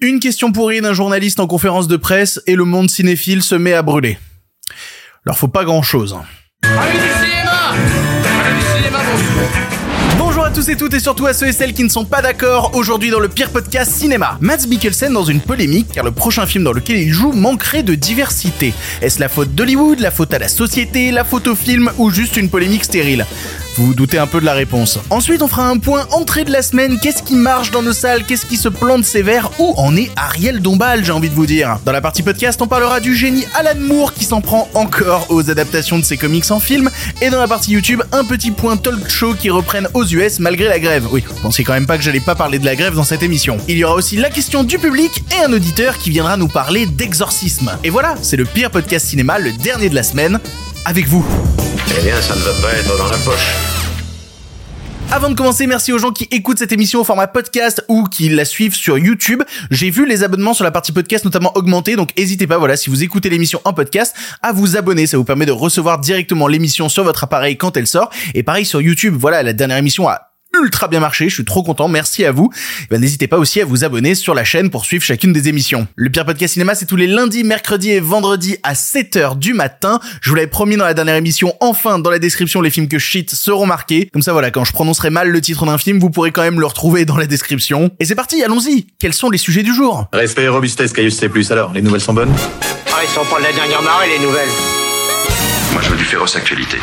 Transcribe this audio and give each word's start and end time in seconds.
Une 0.00 0.20
question 0.20 0.52
pourrie 0.52 0.80
d'un 0.80 0.92
journaliste 0.92 1.40
en 1.40 1.48
conférence 1.48 1.88
de 1.88 1.96
presse 1.96 2.40
et 2.46 2.54
le 2.54 2.64
monde 2.64 2.88
cinéphile 2.88 3.42
se 3.42 3.56
met 3.56 3.72
à 3.72 3.82
brûler. 3.82 4.16
Alors 5.26 5.36
faut 5.36 5.48
pas 5.48 5.64
grand 5.64 5.82
chose. 5.82 6.16
Bonjour 10.16 10.44
à 10.44 10.50
tous 10.52 10.68
et 10.68 10.76
toutes 10.76 10.94
et 10.94 11.00
surtout 11.00 11.26
à 11.26 11.32
ceux 11.32 11.48
et 11.48 11.52
celles 11.52 11.72
qui 11.72 11.82
ne 11.82 11.88
sont 11.88 12.04
pas 12.04 12.22
d'accord 12.22 12.76
aujourd'hui 12.76 13.10
dans 13.10 13.18
le 13.18 13.28
pire 13.28 13.50
podcast 13.50 13.90
cinéma. 13.90 14.38
Mads 14.40 14.68
Mikkelsen 14.68 15.12
dans 15.12 15.24
une 15.24 15.40
polémique 15.40 15.88
car 15.92 16.04
le 16.04 16.12
prochain 16.12 16.46
film 16.46 16.62
dans 16.62 16.72
lequel 16.72 16.98
il 16.98 17.12
joue 17.12 17.32
manquerait 17.32 17.82
de 17.82 17.96
diversité. 17.96 18.74
Est-ce 19.02 19.18
la 19.18 19.28
faute 19.28 19.56
d'Hollywood, 19.56 19.98
la 19.98 20.12
faute 20.12 20.32
à 20.32 20.38
la 20.38 20.46
société, 20.46 21.10
la 21.10 21.24
faute 21.24 21.48
au 21.48 21.56
film 21.56 21.90
ou 21.98 22.10
juste 22.10 22.36
une 22.36 22.50
polémique 22.50 22.84
stérile? 22.84 23.26
Vous 23.78 23.86
vous 23.86 23.94
doutez 23.94 24.18
un 24.18 24.26
peu 24.26 24.40
de 24.40 24.44
la 24.44 24.54
réponse. 24.54 24.98
Ensuite, 25.08 25.40
on 25.40 25.46
fera 25.46 25.68
un 25.68 25.78
point 25.78 26.04
entrée 26.10 26.42
de 26.42 26.50
la 26.50 26.62
semaine. 26.62 26.98
Qu'est-ce 27.00 27.22
qui 27.22 27.36
marche 27.36 27.70
dans 27.70 27.80
nos 27.80 27.92
salles? 27.92 28.24
Qu'est-ce 28.24 28.44
qui 28.44 28.56
se 28.56 28.68
plante 28.68 29.04
sévère? 29.04 29.50
Où 29.60 29.72
en 29.76 29.96
est 29.96 30.10
Ariel 30.16 30.60
Dombal, 30.60 31.04
j'ai 31.04 31.12
envie 31.12 31.30
de 31.30 31.34
vous 31.34 31.46
dire? 31.46 31.78
Dans 31.84 31.92
la 31.92 32.00
partie 32.00 32.24
podcast, 32.24 32.60
on 32.60 32.66
parlera 32.66 32.98
du 32.98 33.14
génie 33.14 33.44
Alan 33.54 33.78
Moore 33.78 34.14
qui 34.14 34.24
s'en 34.24 34.40
prend 34.40 34.68
encore 34.74 35.26
aux 35.28 35.48
adaptations 35.48 35.96
de 35.96 36.04
ses 36.04 36.16
comics 36.16 36.50
en 36.50 36.58
film. 36.58 36.90
Et 37.22 37.30
dans 37.30 37.38
la 37.38 37.46
partie 37.46 37.70
YouTube, 37.70 38.02
un 38.10 38.24
petit 38.24 38.50
point 38.50 38.76
talk 38.76 39.08
show 39.08 39.34
qui 39.34 39.48
reprennent 39.48 39.88
aux 39.94 40.04
US 40.04 40.40
malgré 40.40 40.68
la 40.68 40.80
grève. 40.80 41.06
Oui, 41.12 41.22
vous 41.26 41.40
pensiez 41.40 41.64
quand 41.64 41.74
même 41.74 41.86
pas 41.86 41.98
que 41.98 42.02
j'allais 42.02 42.18
pas 42.18 42.34
parler 42.34 42.58
de 42.58 42.64
la 42.64 42.74
grève 42.74 42.96
dans 42.96 43.04
cette 43.04 43.22
émission. 43.22 43.58
Il 43.68 43.78
y 43.78 43.84
aura 43.84 43.94
aussi 43.94 44.16
la 44.16 44.30
question 44.30 44.64
du 44.64 44.80
public 44.80 45.22
et 45.30 45.44
un 45.44 45.52
auditeur 45.52 45.98
qui 45.98 46.10
viendra 46.10 46.36
nous 46.36 46.48
parler 46.48 46.86
d'exorcisme. 46.86 47.70
Et 47.84 47.90
voilà, 47.90 48.16
c'est 48.22 48.36
le 48.36 48.44
pire 48.44 48.72
podcast 48.72 49.06
cinéma, 49.06 49.38
le 49.38 49.52
dernier 49.52 49.88
de 49.88 49.94
la 49.94 50.02
semaine, 50.02 50.40
avec 50.84 51.06
vous. 51.06 51.24
Eh 51.96 52.02
bien, 52.02 52.20
ça 52.20 52.34
ne 52.34 52.40
va 52.40 52.52
pas 52.60 52.72
être 52.74 52.96
dans 52.98 53.08
la 53.08 53.18
poche. 53.18 53.77
Avant 55.10 55.30
de 55.30 55.34
commencer, 55.34 55.66
merci 55.66 55.90
aux 55.90 55.98
gens 55.98 56.10
qui 56.10 56.28
écoutent 56.30 56.58
cette 56.58 56.70
émission 56.70 57.00
au 57.00 57.04
format 57.04 57.26
podcast 57.26 57.82
ou 57.88 58.04
qui 58.04 58.28
la 58.28 58.44
suivent 58.44 58.74
sur 58.74 58.98
YouTube. 58.98 59.42
J'ai 59.70 59.88
vu 59.88 60.06
les 60.06 60.22
abonnements 60.22 60.52
sur 60.52 60.64
la 60.64 60.70
partie 60.70 60.92
podcast 60.92 61.24
notamment 61.24 61.50
augmenter, 61.56 61.96
donc 61.96 62.10
n'hésitez 62.18 62.46
pas, 62.46 62.58
voilà, 62.58 62.76
si 62.76 62.90
vous 62.90 63.02
écoutez 63.02 63.30
l'émission 63.30 63.58
en 63.64 63.72
podcast, 63.72 64.14
à 64.42 64.52
vous 64.52 64.76
abonner. 64.76 65.06
Ça 65.06 65.16
vous 65.16 65.24
permet 65.24 65.46
de 65.46 65.52
recevoir 65.52 65.98
directement 65.98 66.46
l'émission 66.46 66.90
sur 66.90 67.04
votre 67.04 67.24
appareil 67.24 67.56
quand 67.56 67.78
elle 67.78 67.86
sort. 67.86 68.10
Et 68.34 68.42
pareil 68.42 68.66
sur 68.66 68.82
YouTube, 68.82 69.16
voilà, 69.18 69.42
la 69.42 69.54
dernière 69.54 69.78
émission 69.78 70.06
a 70.08 70.27
ultra 70.60 70.88
bien 70.88 71.00
marché, 71.00 71.28
je 71.28 71.34
suis 71.34 71.44
trop 71.44 71.62
content, 71.62 71.88
merci 71.88 72.24
à 72.24 72.32
vous. 72.32 72.50
Eh 72.84 72.86
ben, 72.90 73.00
n'hésitez 73.00 73.26
pas 73.26 73.38
aussi 73.38 73.60
à 73.60 73.64
vous 73.64 73.84
abonner 73.84 74.14
sur 74.14 74.34
la 74.34 74.44
chaîne 74.44 74.70
pour 74.70 74.84
suivre 74.84 75.04
chacune 75.04 75.32
des 75.32 75.48
émissions. 75.48 75.86
Le 75.94 76.10
Pire 76.10 76.24
Podcast 76.24 76.54
Cinéma, 76.54 76.74
c'est 76.74 76.86
tous 76.86 76.96
les 76.96 77.06
lundis, 77.06 77.44
mercredis 77.44 77.90
et 77.90 78.00
vendredis 78.00 78.56
à 78.62 78.74
7h 78.74 79.38
du 79.38 79.54
matin. 79.54 80.00
Je 80.20 80.30
vous 80.30 80.36
l'avais 80.36 80.48
promis 80.48 80.76
dans 80.76 80.84
la 80.84 80.94
dernière 80.94 81.16
émission, 81.16 81.54
enfin 81.60 81.98
dans 81.98 82.10
la 82.10 82.18
description, 82.18 82.60
les 82.60 82.70
films 82.70 82.88
que 82.88 82.98
shit 82.98 83.30
seront 83.30 83.66
marqués. 83.66 84.08
Comme 84.12 84.22
ça 84.22 84.32
voilà, 84.32 84.50
quand 84.50 84.64
je 84.64 84.72
prononcerai 84.72 85.10
mal 85.10 85.28
le 85.28 85.40
titre 85.40 85.66
d'un 85.66 85.78
film, 85.78 85.98
vous 85.98 86.10
pourrez 86.10 86.32
quand 86.32 86.42
même 86.42 86.60
le 86.60 86.66
retrouver 86.66 87.04
dans 87.04 87.16
la 87.16 87.26
description. 87.26 87.90
Et 88.00 88.04
c'est 88.04 88.14
parti, 88.14 88.42
allons-y 88.42 88.86
Quels 88.98 89.14
sont 89.14 89.30
les 89.30 89.38
sujets 89.38 89.62
du 89.62 89.74
jour? 89.74 90.06
Respect 90.12 90.44
et 90.44 90.48
robustesse, 90.48 90.92
Caius 90.92 91.16
C+. 91.16 91.30
Alors, 91.50 91.72
les 91.72 91.82
nouvelles 91.82 92.00
sont 92.00 92.14
bonnes? 92.14 92.34
Ah, 92.92 93.00
ils 93.02 93.08
sont 93.08 93.24
pas 93.24 93.38
de 93.38 93.44
la 93.44 93.52
dernière 93.52 93.82
marée, 93.82 94.08
les 94.08 94.24
nouvelles. 94.24 94.48
Moi, 95.72 95.82
je 95.82 95.90
veux 95.90 95.96
du 95.96 96.04
féroce 96.04 96.34
actualité. 96.36 96.78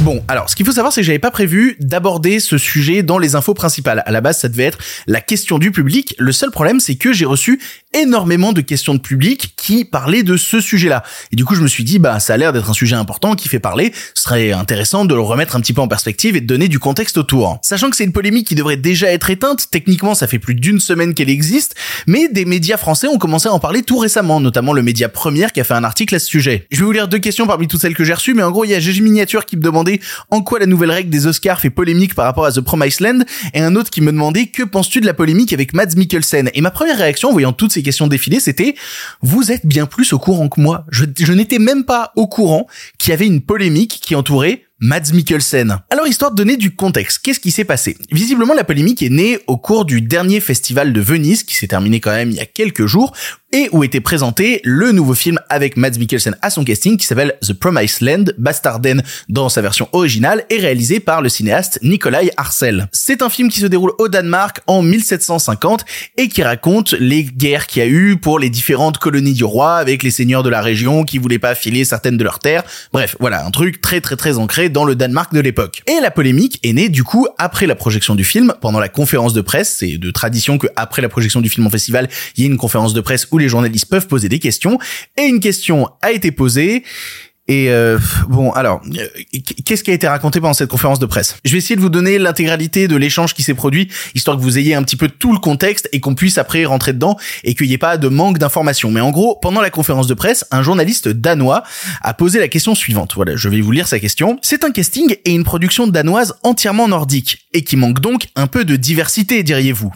Bon, 0.00 0.22
alors, 0.28 0.50
ce 0.50 0.56
qu'il 0.56 0.66
faut 0.66 0.72
savoir, 0.72 0.92
c'est 0.92 1.00
que 1.00 1.06
j'avais 1.06 1.18
pas 1.18 1.30
prévu 1.30 1.76
d'aborder 1.80 2.40
ce 2.40 2.58
sujet 2.58 3.02
dans 3.02 3.18
les 3.18 3.36
infos 3.36 3.54
principales. 3.54 4.02
À 4.06 4.10
la 4.10 4.20
base, 4.20 4.38
ça 4.38 4.48
devait 4.48 4.64
être 4.64 4.78
la 5.06 5.20
question 5.20 5.58
du 5.58 5.70
public. 5.70 6.14
Le 6.18 6.32
seul 6.32 6.50
problème, 6.50 6.80
c'est 6.80 6.96
que 6.96 7.12
j'ai 7.12 7.24
reçu 7.24 7.60
énormément 7.94 8.52
de 8.52 8.60
questions 8.60 8.94
de 8.94 9.00
public 9.00 9.54
qui 9.56 9.84
parlaient 9.84 10.22
de 10.22 10.36
ce 10.36 10.60
sujet-là. 10.60 11.02
Et 11.32 11.36
du 11.36 11.44
coup, 11.44 11.54
je 11.54 11.62
me 11.62 11.68
suis 11.68 11.84
dit, 11.84 11.98
bah, 11.98 12.20
ça 12.20 12.34
a 12.34 12.36
l'air 12.36 12.52
d'être 12.52 12.68
un 12.68 12.74
sujet 12.74 12.96
important 12.96 13.34
qui 13.34 13.48
fait 13.48 13.60
parler. 13.60 13.92
Ce 14.14 14.24
serait 14.24 14.52
intéressant 14.52 15.04
de 15.04 15.14
le 15.14 15.20
remettre 15.20 15.56
un 15.56 15.60
petit 15.60 15.72
peu 15.72 15.80
en 15.80 15.88
perspective 15.88 16.36
et 16.36 16.40
de 16.40 16.46
donner 16.46 16.68
du 16.68 16.78
contexte 16.78 17.16
autour. 17.18 17.58
Sachant 17.62 17.90
que 17.90 17.96
c'est 17.96 18.04
une 18.04 18.12
polémique 18.12 18.46
qui 18.46 18.54
devrait 18.54 18.76
déjà 18.76 19.10
être 19.12 19.30
éteinte. 19.30 19.68
Techniquement, 19.70 20.14
ça 20.14 20.26
fait 20.26 20.38
plus 20.38 20.54
d'une 20.54 20.80
semaine 20.80 21.14
qu'elle 21.14 21.30
existe. 21.30 21.74
Mais 22.06 22.28
des 22.28 22.44
médias 22.44 22.76
français 22.76 23.06
ont 23.06 23.18
commencé 23.18 23.48
à 23.48 23.52
en 23.52 23.60
parler 23.60 23.82
tout 23.82 23.98
récemment, 23.98 24.40
notamment 24.40 24.72
le 24.72 24.82
média 24.82 25.08
Première 25.08 25.52
qui 25.52 25.60
a 25.60 25.64
fait 25.64 25.74
un 25.74 25.84
article 25.84 26.14
à 26.14 26.18
ce 26.18 26.26
sujet. 26.26 26.66
Je 26.70 26.80
vais 26.80 26.84
vous 26.84 26.92
lire 26.92 27.08
deux 27.08 27.18
questions 27.18 27.46
parmi 27.46 27.68
toutes 27.68 27.80
celles 27.80 27.94
que 27.94 28.04
j'ai 28.04 28.14
reçues, 28.14 28.34
mais 28.34 28.42
en 28.42 28.50
gros, 28.50 28.64
il 28.64 28.70
y 28.70 28.74
a 28.74 28.80
GG 28.80 29.00
Miniature 29.00 29.46
qui 29.46 29.56
me 29.56 29.62
demandait 29.62 30.00
en 30.30 30.42
quoi 30.42 30.58
la 30.58 30.66
nouvelle 30.66 30.90
règle 30.90 31.10
des 31.10 31.26
Oscars 31.26 31.60
fait 31.60 31.70
polémique 31.70 32.14
par 32.14 32.24
rapport 32.24 32.44
à 32.44 32.52
The 32.52 32.60
Promised 32.60 33.00
Land, 33.00 33.20
et 33.52 33.60
un 33.60 33.76
autre 33.76 33.90
qui 33.90 34.00
me 34.00 34.10
demandait 34.10 34.46
que 34.46 34.62
penses-tu 34.62 35.00
de 35.00 35.06
la 35.06 35.14
polémique 35.14 35.52
avec 35.52 35.72
Mads 35.72 35.96
Mikkelsen? 35.96 36.50
Et 36.54 36.60
ma 36.60 36.70
première 36.70 36.98
réaction 36.98 37.28
en 37.28 37.32
voyant 37.32 37.52
toutes 37.52 37.72
ces 37.72 37.82
questions 37.84 38.08
défiler, 38.08 38.40
c'était 38.40 38.74
vous 39.22 39.52
êtes 39.52 39.64
bien 39.66 39.86
plus 39.86 40.12
au 40.12 40.18
courant 40.18 40.48
que 40.48 40.60
moi. 40.60 40.84
Je, 40.90 41.04
je 41.16 41.32
n'étais 41.32 41.58
même 41.60 41.84
pas 41.84 42.12
au 42.16 42.26
courant 42.26 42.66
qu'il 42.98 43.10
y 43.10 43.14
avait 43.14 43.26
une 43.26 43.40
polémique 43.40 44.00
qui 44.02 44.16
entourait 44.16 44.64
Mads 44.80 45.12
Mikkelsen. 45.14 45.78
Alors 45.88 46.06
histoire 46.06 46.32
de 46.32 46.36
donner 46.36 46.56
du 46.56 46.74
contexte, 46.74 47.20
qu'est-ce 47.22 47.40
qui 47.40 47.50
s'est 47.50 47.64
passé? 47.64 47.96
Visiblement 48.10 48.54
la 48.54 48.64
polémique 48.64 49.02
est 49.02 49.08
née 49.08 49.38
au 49.46 49.56
cours 49.56 49.84
du 49.84 50.02
dernier 50.02 50.40
festival 50.40 50.92
de 50.92 51.00
Venise 51.00 51.42
qui 51.44 51.54
s'est 51.54 51.68
terminé 51.68 52.00
quand 52.00 52.10
même 52.10 52.30
il 52.30 52.36
y 52.36 52.40
a 52.40 52.46
quelques 52.46 52.86
jours 52.86 53.14
et 53.54 53.68
où 53.70 53.84
était 53.84 54.00
présenté 54.00 54.60
le 54.64 54.90
nouveau 54.90 55.14
film 55.14 55.38
avec 55.48 55.76
Mads 55.76 55.98
Mikkelsen 56.00 56.36
à 56.42 56.50
son 56.50 56.64
casting 56.64 56.96
qui 56.96 57.06
s'appelle 57.06 57.36
The 57.40 57.52
Promised 57.52 58.00
Land, 58.00 58.24
Bastarden 58.36 59.00
dans 59.28 59.48
sa 59.48 59.62
version 59.62 59.88
originale 59.92 60.44
et 60.50 60.58
réalisé 60.58 60.98
par 60.98 61.22
le 61.22 61.28
cinéaste 61.28 61.78
Nikolai 61.80 62.32
Arcel. 62.36 62.88
C'est 62.90 63.22
un 63.22 63.30
film 63.30 63.48
qui 63.48 63.60
se 63.60 63.66
déroule 63.66 63.92
au 63.98 64.08
Danemark 64.08 64.60
en 64.66 64.82
1750 64.82 65.84
et 66.16 66.26
qui 66.26 66.42
raconte 66.42 66.94
les 66.98 67.22
guerres 67.22 67.68
qu'il 67.68 67.80
y 67.80 67.86
a 67.86 67.88
eu 67.88 68.16
pour 68.16 68.40
les 68.40 68.50
différentes 68.50 68.98
colonies 68.98 69.34
du 69.34 69.44
roi 69.44 69.76
avec 69.76 70.02
les 70.02 70.10
seigneurs 70.10 70.42
de 70.42 70.50
la 70.50 70.60
région 70.60 71.04
qui 71.04 71.18
voulaient 71.18 71.38
pas 71.38 71.54
filer 71.54 71.84
certaines 71.84 72.16
de 72.16 72.24
leurs 72.24 72.40
terres. 72.40 72.64
Bref, 72.92 73.14
voilà, 73.20 73.46
un 73.46 73.52
truc 73.52 73.80
très 73.80 74.00
très 74.00 74.16
très 74.16 74.36
ancré 74.36 74.68
dans 74.68 74.84
le 74.84 74.96
Danemark 74.96 75.32
de 75.32 75.38
l'époque. 75.38 75.84
Et 75.86 76.00
la 76.02 76.10
polémique 76.10 76.58
est 76.64 76.72
née 76.72 76.88
du 76.88 77.04
coup 77.04 77.28
après 77.38 77.68
la 77.68 77.76
projection 77.76 78.16
du 78.16 78.24
film, 78.24 78.52
pendant 78.60 78.80
la 78.80 78.88
conférence 78.88 79.32
de 79.32 79.42
presse, 79.42 79.76
c'est 79.78 79.96
de 79.96 80.10
tradition 80.10 80.58
que 80.58 80.66
après 80.74 81.02
la 81.02 81.08
projection 81.08 81.40
du 81.40 81.48
film 81.48 81.68
en 81.68 81.70
festival, 81.70 82.08
il 82.36 82.42
y 82.42 82.46
ait 82.46 82.50
une 82.50 82.56
conférence 82.56 82.94
de 82.94 83.00
presse 83.00 83.28
où 83.30 83.38
les 83.38 83.43
journalistes 83.48 83.86
peuvent 83.88 84.06
poser 84.06 84.28
des 84.28 84.38
questions, 84.38 84.78
et 85.16 85.22
une 85.22 85.40
question 85.40 85.88
a 86.02 86.12
été 86.12 86.32
posée, 86.32 86.84
et 87.46 87.68
euh, 87.68 87.98
bon, 88.28 88.52
alors, 88.52 88.80
euh, 88.96 89.06
qu'est-ce 89.66 89.84
qui 89.84 89.90
a 89.90 89.94
été 89.94 90.08
raconté 90.08 90.40
pendant 90.40 90.54
cette 90.54 90.70
conférence 90.70 90.98
de 90.98 91.04
presse? 91.04 91.36
Je 91.44 91.52
vais 91.52 91.58
essayer 91.58 91.76
de 91.76 91.80
vous 91.82 91.90
donner 91.90 92.18
l'intégralité 92.18 92.88
de 92.88 92.96
l'échange 92.96 93.34
qui 93.34 93.42
s'est 93.42 93.52
produit, 93.52 93.90
histoire 94.14 94.38
que 94.38 94.42
vous 94.42 94.56
ayez 94.56 94.74
un 94.74 94.82
petit 94.82 94.96
peu 94.96 95.08
tout 95.08 95.32
le 95.32 95.38
contexte 95.38 95.88
et 95.92 96.00
qu'on 96.00 96.14
puisse 96.14 96.38
après 96.38 96.64
rentrer 96.64 96.94
dedans 96.94 97.18
et 97.42 97.54
qu'il 97.54 97.66
n'y 97.66 97.74
ait 97.74 97.78
pas 97.78 97.98
de 97.98 98.08
manque 98.08 98.38
d'informations. 98.38 98.90
Mais 98.90 99.02
en 99.02 99.10
gros, 99.10 99.38
pendant 99.42 99.60
la 99.60 99.68
conférence 99.68 100.06
de 100.06 100.14
presse, 100.14 100.46
un 100.52 100.62
journaliste 100.62 101.08
danois 101.08 101.64
a 102.00 102.14
posé 102.14 102.38
la 102.38 102.48
question 102.48 102.74
suivante. 102.74 103.12
Voilà, 103.14 103.36
je 103.36 103.50
vais 103.50 103.60
vous 103.60 103.72
lire 103.72 103.88
sa 103.88 104.00
question. 104.00 104.38
C'est 104.40 104.64
un 104.64 104.70
casting 104.70 105.14
et 105.26 105.32
une 105.32 105.44
production 105.44 105.86
danoise 105.86 106.34
entièrement 106.44 106.88
nordique 106.88 107.46
et 107.52 107.62
qui 107.62 107.76
manque 107.76 108.00
donc 108.00 108.28
un 108.36 108.46
peu 108.46 108.64
de 108.64 108.76
diversité, 108.76 109.42
diriez-vous? 109.42 109.92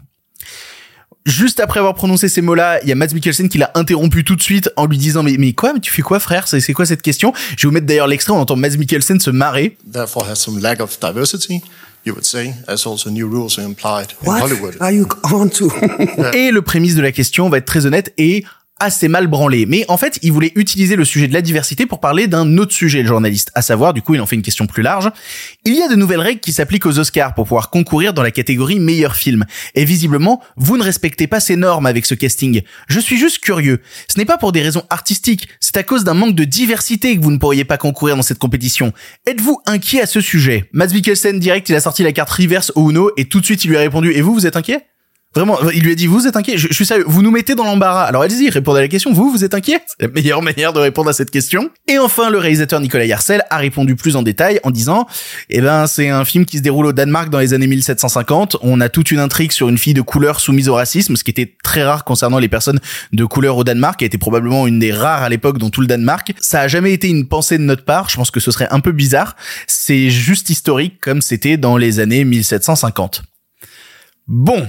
Juste 1.27 1.61
après 1.61 1.79
avoir 1.81 1.95
prononcé 1.95 2.29
ces 2.29 2.41
mots-là, 2.41 2.81
il 2.83 2.89
y 2.89 2.93
a 2.93 2.95
Mads 2.95 3.13
Mikkelsen 3.15 3.49
qui 3.49 3.59
l'a 3.59 3.71
interrompu 3.75 4.25
tout 4.25 4.37
de 4.37 4.43
suite 4.43 4.71
en 4.77 4.87
lui 4.87 4.99
disant 4.99 5.23
mais 5.23 5.37
mais 5.39 5.53
quoi? 5.53 5.73
Mais 5.73 5.81
tu 5.81 5.91
fais 5.93 6.03
quoi 6.03 6.21
frère? 6.21 6.49
C'est 6.49 6.61
c'est 6.61 6.73
quoi 6.73 6.87
cette 6.87 7.03
question? 7.03 7.33
Je 7.57 7.67
vais 7.67 7.69
vous 7.69 7.75
mettre 7.75 7.87
d'ailleurs 7.87 8.07
l'extrait 8.07 8.33
on 8.33 8.41
entend 8.41 8.57
Mads 8.57 8.77
Mikkelsen 8.79 9.21
se 9.21 9.31
marrer. 9.31 9.77
Therefore 9.93 10.27
has 10.29 10.37
some 10.37 10.59
lack 10.61 10.81
of 10.81 10.99
diversity. 11.01 11.63
You 12.07 12.15
would 12.15 12.25
say, 12.25 12.55
as 12.69 12.87
also 12.87 13.11
new 13.11 13.29
rules 13.29 13.59
are 13.59 13.65
implied 13.67 14.13
in 14.23 14.27
What 14.31 14.41
Hollywood. 14.41 14.77
are 14.81 14.93
you 14.93 15.07
on 15.25 15.49
to? 15.49 15.71
Et 16.33 16.51
le 16.53 16.63
prémisse 16.63 16.95
de 16.95 17.03
la 17.03 17.13
question 17.13 17.47
on 17.47 17.51
va 17.51 17.59
être 17.59 17.67
très 17.67 17.85
honnête 17.87 18.15
et 18.17 18.45
assez 18.81 19.09
mal 19.09 19.27
branlé. 19.27 19.67
Mais 19.67 19.85
en 19.89 19.97
fait, 19.97 20.19
il 20.23 20.33
voulait 20.33 20.53
utiliser 20.55 20.97
le 20.97 21.05
sujet 21.05 21.29
de 21.29 21.35
la 21.35 21.43
diversité 21.43 21.87
pour 21.87 22.01
parler 22.01 22.27
d'un 22.27 22.59
autre 22.59 22.73
sujet, 22.73 23.03
le 23.03 23.09
journaliste. 23.09 23.51
À 23.55 23.63
savoir, 23.63 23.93
du 23.93 24.03
coup, 24.03 24.15
il 24.15 24.21
en 24.21 24.27
fait 24.27 24.37
une 24.37 24.43
question 24.43 24.67
plus 24.67 24.83
large. 24.83 25.11
Il 25.65 25.75
y 25.75 25.83
a 25.83 25.89
de 25.89 25.95
nouvelles 25.95 26.21
règles 26.21 26.41
qui 26.41 26.53
s'appliquent 26.53 26.87
aux 26.87 26.99
Oscars 26.99 27.35
pour 27.35 27.45
pouvoir 27.45 27.71
concourir 27.71 28.13
dans 28.15 28.23
la 28.23 28.31
catégorie 28.31 28.79
meilleur 28.79 29.17
film. 29.17 29.45
Et 29.75 29.85
visiblement, 29.85 30.43
vous 30.57 30.77
ne 30.77 30.83
respectez 30.83 31.27
pas 31.27 31.41
ces 31.41 31.57
normes 31.57 31.87
avec 31.87 32.07
ce 32.07 32.15
casting. 32.15 32.63
Je 32.89 33.01
suis 33.01 33.17
juste 33.19 33.39
curieux. 33.39 33.81
Ce 34.13 34.19
n'est 34.19 34.25
pas 34.25 34.39
pour 34.39 34.53
des 34.53 34.63
raisons 34.63 34.85
artistiques, 34.91 35.49
c'est 35.61 35.77
à 35.77 35.83
cause 35.83 36.05
d'un 36.05 36.15
manque 36.15 36.35
de 36.35 36.45
diversité 36.45 37.17
que 37.17 37.23
vous 37.23 37.31
ne 37.31 37.39
pourriez 37.39 37.65
pas 37.65 37.79
concourir 37.79 38.17
dans 38.17 38.23
cette 38.23 38.39
compétition. 38.39 38.93
Êtes-vous 39.27 39.61
inquiet 39.67 40.03
à 40.03 40.07
ce 40.07 40.21
sujet? 40.21 40.69
Mads 40.73 40.89
Mikkelsen 40.89 41.39
direct, 41.39 41.69
il 41.69 41.75
a 41.75 41.81
sorti 41.81 42.03
la 42.03 42.13
carte 42.13 42.31
reverse 42.31 42.73
au 42.75 42.91
Uno 42.91 43.11
et 43.17 43.27
tout 43.27 43.41
de 43.41 43.45
suite 43.45 43.65
il 43.65 43.71
lui 43.71 43.77
a 43.77 43.81
répondu 43.81 44.13
"Et 44.13 44.21
vous, 44.21 44.35
vous 44.35 44.47
êtes 44.47 44.57
inquiet? 44.57 44.87
Vraiment, 45.35 45.59
il 45.75 45.83
lui 45.83 45.93
a 45.93 45.95
dit, 45.95 46.07
vous 46.07 46.27
êtes 46.27 46.37
inquiet 46.37 46.57
je, 46.57 46.73
suis 46.73 46.87
sérieux, 46.87 47.05
vous 47.07 47.23
nous 47.23 47.31
mettez 47.31 47.55
dans 47.55 47.65
l'embarras. 47.65 48.05
Alors 48.05 48.23
allez-y, 48.23 48.49
répondez 48.49 48.79
à 48.79 48.83
la 48.83 48.89
question, 48.89 49.13
vous, 49.13 49.31
vous 49.31 49.45
êtes 49.45 49.53
inquiet? 49.53 49.81
C'est 49.87 50.07
la 50.07 50.09
meilleure 50.09 50.41
manière 50.41 50.73
de 50.73 50.81
répondre 50.81 51.11
à 51.11 51.13
cette 51.13 51.31
question. 51.31 51.71
Et 51.87 51.99
enfin, 51.99 52.31
le 52.31 52.39
réalisateur 52.39 52.81
Nicolas 52.81 53.05
Yarcel 53.05 53.45
a 53.51 53.59
répondu 53.59 53.95
plus 53.95 54.17
en 54.17 54.23
détail 54.23 54.59
en 54.65 54.71
disant, 54.71 55.07
eh 55.51 55.61
ben, 55.61 55.87
c'est 55.87 56.09
un 56.09 56.25
film 56.25 56.47
qui 56.47 56.57
se 56.57 56.63
déroule 56.63 56.87
au 56.87 56.93
Danemark 56.93 57.29
dans 57.29 57.39
les 57.39 57.53
années 57.53 57.67
1750. 57.67 58.57
On 58.63 58.81
a 58.81 58.89
toute 58.89 59.11
une 59.11 59.19
intrigue 59.19 59.53
sur 59.53 59.69
une 59.69 59.77
fille 59.77 59.95
de 59.95 60.01
couleur 60.01 60.41
soumise 60.41 60.71
au 60.71 60.75
racisme, 60.75 61.15
ce 61.15 61.25
qui 61.25 61.31
était 61.31 61.57
très 61.63 61.85
rare 61.85 62.05
concernant 62.05 62.39
les 62.39 62.49
personnes 62.49 62.81
de 63.13 63.25
couleur 63.27 63.59
au 63.59 63.65
Danemark, 63.65 63.99
qui 63.99 64.07
était 64.07 64.19
probablement 64.19 64.67
une 64.67 64.79
des 64.79 64.93
rares 64.93 65.23
à 65.23 65.29
l'époque 65.29 65.59
dans 65.59 65.69
tout 65.69 65.83
le 65.83 65.87
Danemark. 65.87 66.33
Ça 66.41 66.63
a 66.63 66.69
jamais 66.69 66.93
été 66.93 67.09
une 67.09 67.29
pensée 67.29 67.59
de 67.59 67.65
notre 67.65 67.85
part, 67.85 68.09
je 68.09 68.17
pense 68.17 68.31
que 68.31 68.41
ce 68.41 68.51
serait 68.51 68.69
un 68.71 68.81
peu 68.81 68.93
bizarre. 68.93 69.37
C'est 69.67 70.09
juste 70.09 70.49
historique 70.49 71.01
comme 71.01 71.21
c'était 71.21 71.59
dans 71.59 71.77
les 71.77 72.01
années 72.01 72.25
1750. 72.25 73.23
Bon, 74.27 74.69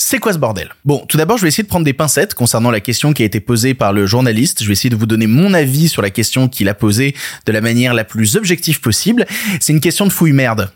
c'est 0.00 0.20
quoi 0.20 0.32
ce 0.32 0.38
bordel? 0.38 0.70
Bon, 0.84 1.04
tout 1.08 1.16
d'abord, 1.16 1.38
je 1.38 1.42
vais 1.42 1.48
essayer 1.48 1.64
de 1.64 1.68
prendre 1.68 1.84
des 1.84 1.92
pincettes 1.92 2.32
concernant 2.32 2.70
la 2.70 2.78
question 2.78 3.12
qui 3.12 3.24
a 3.24 3.26
été 3.26 3.40
posée 3.40 3.74
par 3.74 3.92
le 3.92 4.06
journaliste. 4.06 4.62
Je 4.62 4.68
vais 4.68 4.74
essayer 4.74 4.90
de 4.90 4.96
vous 4.96 5.06
donner 5.06 5.26
mon 5.26 5.52
avis 5.52 5.88
sur 5.88 6.02
la 6.02 6.10
question 6.10 6.48
qu'il 6.48 6.68
a 6.68 6.74
posée 6.74 7.16
de 7.46 7.52
la 7.52 7.60
manière 7.60 7.94
la 7.94 8.04
plus 8.04 8.36
objective 8.36 8.80
possible. 8.80 9.26
C'est 9.60 9.72
une 9.72 9.80
question 9.80 10.06
de 10.06 10.12
fouille 10.12 10.32
merde. 10.32 10.70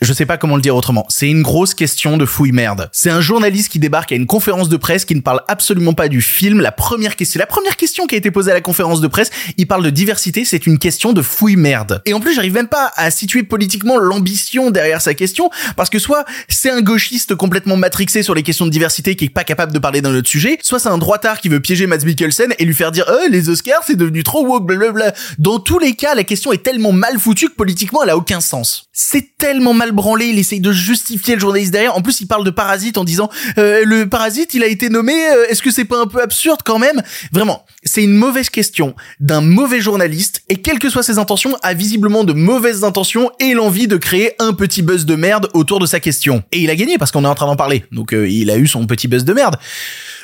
Je 0.00 0.12
sais 0.12 0.26
pas 0.26 0.36
comment 0.36 0.56
le 0.56 0.62
dire 0.62 0.76
autrement. 0.76 1.06
C'est 1.08 1.28
une 1.28 1.42
grosse 1.42 1.74
question 1.74 2.16
de 2.16 2.26
fouille 2.26 2.52
merde. 2.52 2.88
C'est 2.92 3.10
un 3.10 3.20
journaliste 3.20 3.70
qui 3.70 3.78
débarque 3.78 4.12
à 4.12 4.16
une 4.16 4.26
conférence 4.26 4.68
de 4.68 4.76
presse 4.76 5.04
qui 5.04 5.14
ne 5.14 5.20
parle 5.20 5.42
absolument 5.48 5.94
pas 5.94 6.08
du 6.08 6.20
film. 6.20 6.60
La 6.60 6.72
première 6.72 7.16
question, 7.16 7.38
la 7.38 7.46
première 7.46 7.76
question 7.76 8.06
qui 8.06 8.14
a 8.14 8.18
été 8.18 8.30
posée 8.30 8.50
à 8.50 8.54
la 8.54 8.60
conférence 8.60 9.00
de 9.00 9.06
presse, 9.06 9.30
il 9.56 9.66
parle 9.66 9.84
de 9.84 9.90
diversité, 9.90 10.44
c'est 10.44 10.66
une 10.66 10.78
question 10.78 11.12
de 11.12 11.22
fouille 11.22 11.56
merde. 11.56 12.02
Et 12.06 12.14
en 12.14 12.20
plus, 12.20 12.34
j'arrive 12.34 12.54
même 12.54 12.68
pas 12.68 12.92
à 12.96 13.10
situer 13.10 13.42
politiquement 13.42 13.98
l'ambition 13.98 14.70
derrière 14.70 15.00
sa 15.00 15.14
question, 15.14 15.50
parce 15.76 15.90
que 15.90 15.98
soit 15.98 16.24
c'est 16.48 16.70
un 16.70 16.82
gauchiste 16.82 17.34
complètement 17.34 17.76
matrixé 17.76 18.22
sur 18.22 18.34
les 18.34 18.42
questions 18.42 18.66
de 18.66 18.70
diversité 18.70 19.16
qui 19.16 19.26
est 19.26 19.30
pas 19.30 19.44
capable 19.44 19.72
de 19.72 19.78
parler 19.78 20.00
d'un 20.00 20.14
autre 20.14 20.28
sujet, 20.28 20.58
soit 20.62 20.78
c'est 20.78 20.88
un 20.88 20.98
droitard 20.98 21.40
qui 21.40 21.48
veut 21.48 21.60
piéger 21.60 21.86
Mads 21.86 22.04
Mikkelsen 22.04 22.54
et 22.58 22.64
lui 22.64 22.74
faire 22.74 22.92
dire, 22.92 23.08
euh, 23.08 23.28
les 23.30 23.48
Oscars, 23.48 23.82
c'est 23.86 23.96
devenu 23.96 24.22
trop 24.22 24.44
woke, 24.46 24.66
blablabla. 24.66 25.14
Dans 25.38 25.58
tous 25.58 25.78
les 25.78 25.94
cas, 25.94 26.14
la 26.14 26.24
question 26.24 26.52
est 26.52 26.62
tellement 26.62 26.92
mal 26.92 27.18
foutue 27.18 27.48
que 27.48 27.54
politiquement, 27.54 28.02
elle 28.02 28.10
a 28.10 28.16
aucun 28.16 28.40
sens. 28.40 28.88
C'est 28.96 29.36
tellement 29.38 29.74
mal 29.74 29.90
branlé, 29.90 30.26
il 30.26 30.38
essaye 30.38 30.60
de 30.60 30.70
justifier 30.70 31.34
le 31.34 31.40
journaliste 31.40 31.72
derrière. 31.72 31.96
En 31.96 32.00
plus, 32.00 32.20
il 32.20 32.28
parle 32.28 32.44
de 32.44 32.50
Parasite 32.50 32.96
en 32.96 33.02
disant 33.02 33.28
euh, 33.58 33.82
le 33.84 34.08
Parasite, 34.08 34.54
il 34.54 34.62
a 34.62 34.68
été 34.68 34.88
nommé. 34.88 35.12
euh, 35.12 35.46
Est-ce 35.48 35.62
que 35.62 35.72
c'est 35.72 35.84
pas 35.84 36.00
un 36.00 36.06
peu 36.06 36.22
absurde 36.22 36.60
quand 36.64 36.78
même? 36.78 37.02
Vraiment, 37.32 37.66
c'est 37.82 38.04
une 38.04 38.14
mauvaise 38.14 38.50
question 38.50 38.94
d'un 39.18 39.40
mauvais 39.40 39.80
journaliste 39.80 40.44
et 40.48 40.58
quelles 40.58 40.78
que 40.78 40.88
soient 40.90 41.02
ses 41.02 41.18
intentions, 41.18 41.56
a 41.62 41.74
visiblement 41.74 42.22
de 42.22 42.32
mauvaises 42.34 42.84
intentions 42.84 43.32
et 43.40 43.52
l'envie 43.52 43.88
de 43.88 43.96
créer 43.96 44.32
un 44.38 44.52
petit 44.52 44.82
buzz 44.82 45.06
de 45.06 45.16
merde 45.16 45.48
autour 45.54 45.80
de 45.80 45.86
sa 45.86 45.98
question. 45.98 46.44
Et 46.52 46.60
il 46.60 46.70
a 46.70 46.76
gagné 46.76 46.96
parce 46.96 47.10
qu'on 47.10 47.24
est 47.24 47.28
en 47.28 47.34
train 47.34 47.46
d'en 47.46 47.56
parler. 47.56 47.84
Donc 47.90 48.12
euh, 48.14 48.28
il 48.28 48.48
a 48.48 48.56
eu 48.58 48.68
son 48.68 48.86
petit 48.86 49.08
buzz 49.08 49.24
de 49.24 49.32
merde. 49.32 49.56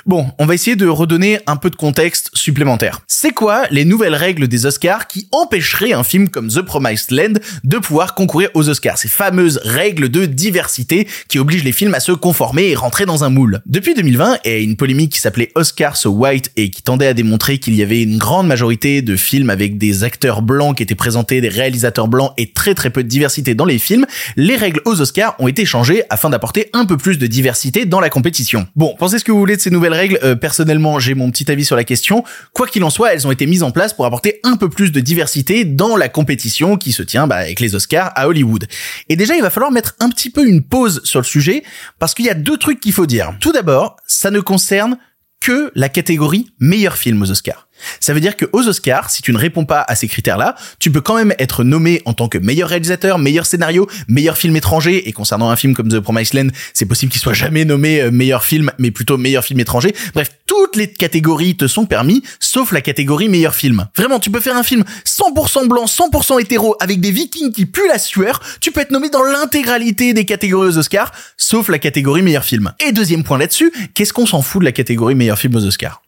Bon, 0.06 0.30
on 0.38 0.46
va 0.46 0.54
essayer 0.54 0.76
de 0.76 0.86
redonner 0.86 1.40
un 1.46 1.56
peu 1.56 1.70
de 1.70 1.76
contexte 1.76 2.30
supplémentaire. 2.34 3.00
C'est 3.06 3.32
quoi 3.32 3.64
les 3.70 3.84
nouvelles 3.84 4.14
règles 4.14 4.48
des 4.48 4.66
Oscars 4.66 5.06
qui 5.06 5.28
empêcheraient 5.32 5.92
un 5.92 6.04
film 6.04 6.28
comme 6.28 6.48
The 6.48 6.62
Promised 6.62 7.10
Land 7.10 7.34
de 7.64 7.78
pouvoir 7.78 8.14
concourir 8.14 8.50
aux 8.54 8.68
Oscars? 8.68 8.98
Ces 8.98 9.08
fameuses 9.08 9.60
règles 9.62 10.08
de 10.08 10.26
diversité 10.26 11.06
qui 11.28 11.38
obligent 11.38 11.64
les 11.64 11.72
films 11.72 11.94
à 11.94 12.00
se 12.00 12.12
conformer 12.12 12.68
et 12.68 12.74
rentrer 12.74 13.04
dans 13.04 13.24
un 13.24 13.30
moule. 13.30 13.60
Depuis 13.66 13.94
2020, 13.94 14.38
et 14.44 14.62
une 14.62 14.76
polémique 14.76 15.12
qui 15.12 15.20
s'appelait 15.20 15.52
Oscar 15.54 15.96
So 15.96 16.10
White 16.10 16.50
et 16.56 16.70
qui 16.70 16.82
tendait 16.82 17.06
à 17.06 17.14
démontrer 17.14 17.58
qu'il 17.58 17.74
y 17.74 17.82
avait 17.82 18.02
une 18.02 18.18
grande 18.18 18.46
majorité 18.46 19.02
de 19.02 19.16
films 19.16 19.50
avec 19.50 19.78
des 19.78 20.04
acteurs 20.04 20.42
blancs 20.42 20.76
qui 20.76 20.82
étaient 20.82 20.94
présentés, 20.94 21.40
des 21.40 21.48
réalisateurs 21.48 22.08
blancs 22.08 22.32
et 22.38 22.52
très 22.52 22.74
très 22.74 22.90
peu 22.90 23.02
de 23.02 23.08
diversité 23.08 23.54
dans 23.54 23.64
les 23.64 23.78
films, 23.78 24.06
les 24.36 24.56
règles 24.56 24.80
aux 24.86 25.00
Oscars 25.00 25.34
ont 25.38 25.48
été 25.48 25.64
changées 25.64 26.04
afin 26.10 26.30
d'apporter 26.30 26.70
un 26.72 26.86
peu 26.86 26.96
plus 26.96 27.18
de 27.18 27.26
diversité 27.26 27.84
dans 27.84 28.00
la 28.00 28.10
compétition. 28.10 28.66
Bon, 28.76 28.94
pensez 28.98 29.18
ce 29.18 29.24
que 29.24 29.32
vous 29.32 29.38
voulez 29.38 29.56
de 29.56 29.60
ces 29.60 29.70
nouvelles 29.70 29.89
règles, 29.92 30.18
euh, 30.22 30.34
personnellement 30.34 30.98
j'ai 30.98 31.14
mon 31.14 31.30
petit 31.30 31.50
avis 31.50 31.64
sur 31.64 31.76
la 31.76 31.84
question. 31.84 32.24
Quoi 32.52 32.66
qu'il 32.66 32.84
en 32.84 32.90
soit, 32.90 33.14
elles 33.14 33.26
ont 33.26 33.30
été 33.30 33.46
mises 33.46 33.62
en 33.62 33.70
place 33.70 33.92
pour 33.92 34.06
apporter 34.06 34.40
un 34.44 34.56
peu 34.56 34.68
plus 34.68 34.92
de 34.92 35.00
diversité 35.00 35.64
dans 35.64 35.96
la 35.96 36.08
compétition 36.08 36.76
qui 36.76 36.92
se 36.92 37.02
tient 37.02 37.26
bah, 37.26 37.36
avec 37.36 37.60
les 37.60 37.74
Oscars 37.74 38.12
à 38.14 38.28
Hollywood. 38.28 38.66
Et 39.08 39.16
déjà, 39.16 39.36
il 39.36 39.42
va 39.42 39.50
falloir 39.50 39.72
mettre 39.72 39.94
un 40.00 40.08
petit 40.08 40.30
peu 40.30 40.46
une 40.46 40.62
pause 40.62 41.00
sur 41.04 41.20
le 41.20 41.24
sujet 41.24 41.62
parce 41.98 42.14
qu'il 42.14 42.24
y 42.24 42.30
a 42.30 42.34
deux 42.34 42.56
trucs 42.56 42.80
qu'il 42.80 42.92
faut 42.92 43.06
dire. 43.06 43.32
Tout 43.40 43.52
d'abord, 43.52 43.96
ça 44.06 44.30
ne 44.30 44.40
concerne 44.40 44.96
que 45.40 45.72
la 45.74 45.88
catégorie 45.88 46.52
meilleur 46.58 46.96
film 46.96 47.22
aux 47.22 47.30
Oscars. 47.30 47.66
Ça 48.00 48.14
veut 48.14 48.20
dire 48.20 48.36
que 48.36 48.46
aux 48.52 48.66
Oscars, 48.68 49.10
si 49.10 49.22
tu 49.22 49.32
ne 49.32 49.38
réponds 49.38 49.64
pas 49.64 49.84
à 49.86 49.94
ces 49.94 50.08
critères-là, 50.08 50.54
tu 50.78 50.90
peux 50.90 51.00
quand 51.00 51.16
même 51.16 51.34
être 51.38 51.64
nommé 51.64 52.02
en 52.04 52.12
tant 52.12 52.28
que 52.28 52.38
meilleur 52.38 52.68
réalisateur, 52.68 53.18
meilleur 53.18 53.46
scénario, 53.46 53.88
meilleur 54.08 54.36
film 54.36 54.56
étranger. 54.56 55.08
Et 55.08 55.12
concernant 55.12 55.50
un 55.50 55.56
film 55.56 55.74
comme 55.74 55.88
The 55.88 56.00
Promised 56.00 56.34
Land, 56.34 56.48
c'est 56.74 56.86
possible 56.86 57.12
qu'il 57.12 57.20
soit 57.20 57.34
jamais 57.34 57.64
nommé 57.64 58.00
euh, 58.00 58.10
meilleur 58.10 58.44
film, 58.44 58.70
mais 58.78 58.90
plutôt 58.90 59.16
meilleur 59.16 59.44
film 59.44 59.60
étranger. 59.60 59.94
Bref, 60.14 60.30
toutes 60.46 60.76
les 60.76 60.88
catégories 60.88 61.56
te 61.56 61.66
sont 61.66 61.86
permis, 61.86 62.22
sauf 62.38 62.72
la 62.72 62.80
catégorie 62.80 63.28
meilleur 63.28 63.54
film. 63.54 63.86
Vraiment, 63.96 64.18
tu 64.18 64.30
peux 64.30 64.40
faire 64.40 64.56
un 64.56 64.62
film 64.62 64.84
100% 65.06 65.68
blanc, 65.68 65.84
100% 65.84 66.40
hétéro, 66.40 66.76
avec 66.80 67.00
des 67.00 67.10
vikings 67.10 67.52
qui 67.52 67.66
puent 67.66 67.88
la 67.88 67.98
sueur. 67.98 68.40
Tu 68.60 68.72
peux 68.72 68.80
être 68.80 68.90
nommé 68.90 69.10
dans 69.10 69.22
l'intégralité 69.22 70.12
des 70.12 70.24
catégories 70.24 70.68
aux 70.68 70.78
Oscars, 70.78 71.12
sauf 71.36 71.68
la 71.68 71.78
catégorie 71.78 72.22
meilleur 72.22 72.44
film. 72.44 72.72
Et 72.86 72.92
deuxième 72.92 73.24
point 73.24 73.38
là-dessus, 73.38 73.72
qu'est-ce 73.94 74.12
qu'on 74.12 74.26
s'en 74.26 74.42
fout 74.42 74.60
de 74.60 74.64
la 74.64 74.72
catégorie 74.72 75.14
meilleur 75.14 75.38
film 75.38 75.54
aux 75.56 75.64
Oscars? 75.64 76.02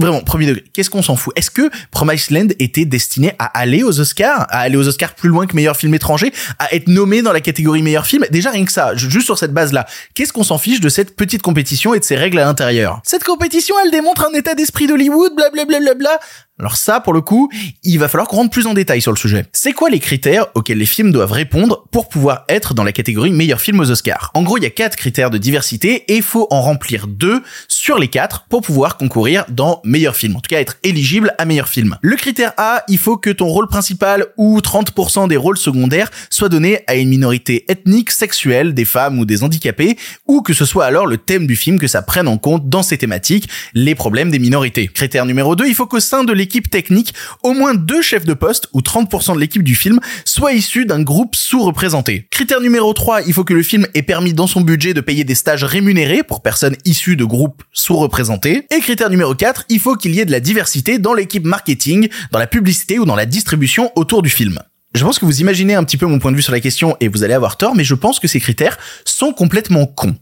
Vraiment, 0.00 0.22
premier 0.22 0.46
degré. 0.46 0.64
Qu'est-ce 0.72 0.90
qu'on 0.90 1.02
s'en 1.02 1.14
fout? 1.16 1.32
Est-ce 1.36 1.50
que 1.50 1.70
Promised 1.92 2.30
Land 2.30 2.48
était 2.58 2.84
destiné 2.84 3.32
à 3.38 3.46
aller 3.58 3.82
aux 3.84 4.00
Oscars, 4.00 4.46
à 4.50 4.58
aller 4.58 4.76
aux 4.76 4.88
Oscars 4.88 5.14
plus 5.14 5.28
loin 5.28 5.46
que 5.46 5.54
meilleur 5.54 5.76
film 5.76 5.94
étranger, 5.94 6.32
à 6.58 6.74
être 6.74 6.88
nommé 6.88 7.22
dans 7.22 7.32
la 7.32 7.40
catégorie 7.40 7.82
meilleur 7.82 8.06
film? 8.06 8.24
Déjà 8.30 8.50
rien 8.50 8.64
que 8.64 8.72
ça, 8.72 8.94
ju- 8.96 9.10
juste 9.10 9.26
sur 9.26 9.38
cette 9.38 9.52
base-là. 9.52 9.86
Qu'est-ce 10.14 10.32
qu'on 10.32 10.42
s'en 10.42 10.58
fiche 10.58 10.80
de 10.80 10.88
cette 10.88 11.14
petite 11.14 11.42
compétition 11.42 11.94
et 11.94 12.00
de 12.00 12.04
ses 12.04 12.16
règles 12.16 12.38
à 12.40 12.44
l'intérieur? 12.44 13.00
Cette 13.04 13.24
compétition, 13.24 13.76
elle 13.84 13.90
démontre 13.92 14.26
un 14.28 14.36
état 14.36 14.54
d'esprit 14.54 14.86
d'Hollywood, 14.86 15.32
blablabla. 15.36 15.94
Bla 15.94 16.18
alors 16.60 16.76
ça, 16.76 17.00
pour 17.00 17.12
le 17.12 17.20
coup, 17.20 17.50
il 17.82 17.98
va 17.98 18.06
falloir 18.06 18.28
qu'on 18.28 18.36
rentre 18.36 18.50
plus 18.50 18.68
en 18.68 18.74
détail 18.74 19.02
sur 19.02 19.10
le 19.10 19.16
sujet. 19.16 19.44
C'est 19.52 19.72
quoi 19.72 19.90
les 19.90 19.98
critères 19.98 20.46
auxquels 20.54 20.78
les 20.78 20.86
films 20.86 21.10
doivent 21.10 21.32
répondre 21.32 21.84
pour 21.90 22.08
pouvoir 22.08 22.44
être 22.48 22.74
dans 22.74 22.84
la 22.84 22.92
catégorie 22.92 23.32
meilleur 23.32 23.60
film 23.60 23.80
aux 23.80 23.90
Oscars? 23.90 24.30
En 24.34 24.44
gros, 24.44 24.56
il 24.58 24.62
y 24.62 24.66
a 24.66 24.70
quatre 24.70 24.94
critères 24.94 25.30
de 25.30 25.38
diversité 25.38 26.04
et 26.06 26.14
il 26.18 26.22
faut 26.22 26.46
en 26.50 26.62
remplir 26.62 27.08
deux 27.08 27.42
sur 27.66 27.98
les 27.98 28.06
quatre 28.06 28.44
pour 28.48 28.62
pouvoir 28.62 28.96
concourir 28.98 29.44
dans 29.48 29.80
meilleur 29.84 30.16
film. 30.16 30.36
En 30.36 30.40
tout 30.40 30.48
cas, 30.48 30.60
être 30.60 30.76
éligible 30.82 31.34
à 31.38 31.44
meilleur 31.44 31.68
film. 31.68 31.96
Le 32.02 32.16
critère 32.16 32.52
A, 32.56 32.84
il 32.88 32.98
faut 32.98 33.16
que 33.16 33.30
ton 33.30 33.46
rôle 33.46 33.68
principal 33.68 34.26
ou 34.36 34.58
30% 34.58 35.28
des 35.28 35.36
rôles 35.36 35.58
secondaires 35.58 36.10
soient 36.30 36.48
donnés 36.48 36.80
à 36.86 36.94
une 36.94 37.08
minorité 37.08 37.64
ethnique, 37.68 38.10
sexuelle, 38.10 38.74
des 38.74 38.84
femmes 38.84 39.18
ou 39.18 39.24
des 39.24 39.42
handicapés, 39.42 39.96
ou 40.26 40.42
que 40.42 40.52
ce 40.52 40.64
soit 40.64 40.86
alors 40.86 41.06
le 41.06 41.18
thème 41.18 41.46
du 41.46 41.56
film 41.56 41.78
que 41.78 41.86
ça 41.86 42.02
prenne 42.02 42.28
en 42.28 42.38
compte 42.38 42.68
dans 42.68 42.82
ces 42.82 42.98
thématiques, 42.98 43.48
les 43.74 43.94
problèmes 43.94 44.30
des 44.30 44.38
minorités. 44.38 44.88
Critère 44.88 45.26
numéro 45.26 45.56
2, 45.56 45.66
il 45.66 45.74
faut 45.74 45.86
qu'au 45.86 46.00
sein 46.00 46.24
de 46.24 46.32
l'équipe 46.32 46.70
technique, 46.70 47.14
au 47.42 47.52
moins 47.52 47.74
deux 47.74 48.02
chefs 48.02 48.24
de 48.24 48.34
poste, 48.34 48.68
ou 48.72 48.80
30% 48.80 49.34
de 49.34 49.40
l'équipe 49.40 49.62
du 49.62 49.74
film, 49.74 50.00
soient 50.24 50.52
issus 50.52 50.86
d'un 50.86 51.02
groupe 51.02 51.36
sous-représenté. 51.36 52.26
Critère 52.30 52.60
numéro 52.60 52.92
3, 52.92 53.22
il 53.22 53.32
faut 53.32 53.44
que 53.44 53.54
le 53.54 53.62
film 53.62 53.86
ait 53.94 54.02
permis 54.02 54.34
dans 54.34 54.46
son 54.46 54.60
budget 54.60 54.94
de 54.94 55.00
payer 55.00 55.24
des 55.24 55.34
stages 55.34 55.64
rémunérés 55.64 56.22
pour 56.22 56.42
personnes 56.42 56.76
issues 56.84 57.16
de 57.16 57.24
groupes 57.24 57.62
sous-représentés. 57.72 58.66
Et 58.74 58.80
critère 58.80 59.10
numéro 59.10 59.34
4, 59.34 59.66
il 59.74 59.80
faut 59.80 59.96
qu'il 59.96 60.14
y 60.14 60.20
ait 60.20 60.24
de 60.24 60.30
la 60.30 60.40
diversité 60.40 60.98
dans 60.98 61.14
l'équipe 61.14 61.44
marketing, 61.44 62.08
dans 62.30 62.38
la 62.38 62.46
publicité 62.46 62.98
ou 62.98 63.04
dans 63.04 63.16
la 63.16 63.26
distribution 63.26 63.90
autour 63.96 64.22
du 64.22 64.30
film. 64.30 64.60
Je 64.94 65.04
pense 65.04 65.18
que 65.18 65.24
vous 65.24 65.40
imaginez 65.40 65.74
un 65.74 65.82
petit 65.82 65.96
peu 65.96 66.06
mon 66.06 66.20
point 66.20 66.30
de 66.30 66.36
vue 66.36 66.42
sur 66.42 66.52
la 66.52 66.60
question 66.60 66.96
et 67.00 67.08
vous 67.08 67.24
allez 67.24 67.34
avoir 67.34 67.56
tort, 67.56 67.74
mais 67.74 67.82
je 67.82 67.94
pense 67.94 68.20
que 68.20 68.28
ces 68.28 68.38
critères 68.38 68.78
sont 69.04 69.32
complètement 69.32 69.86
cons. 69.86 70.14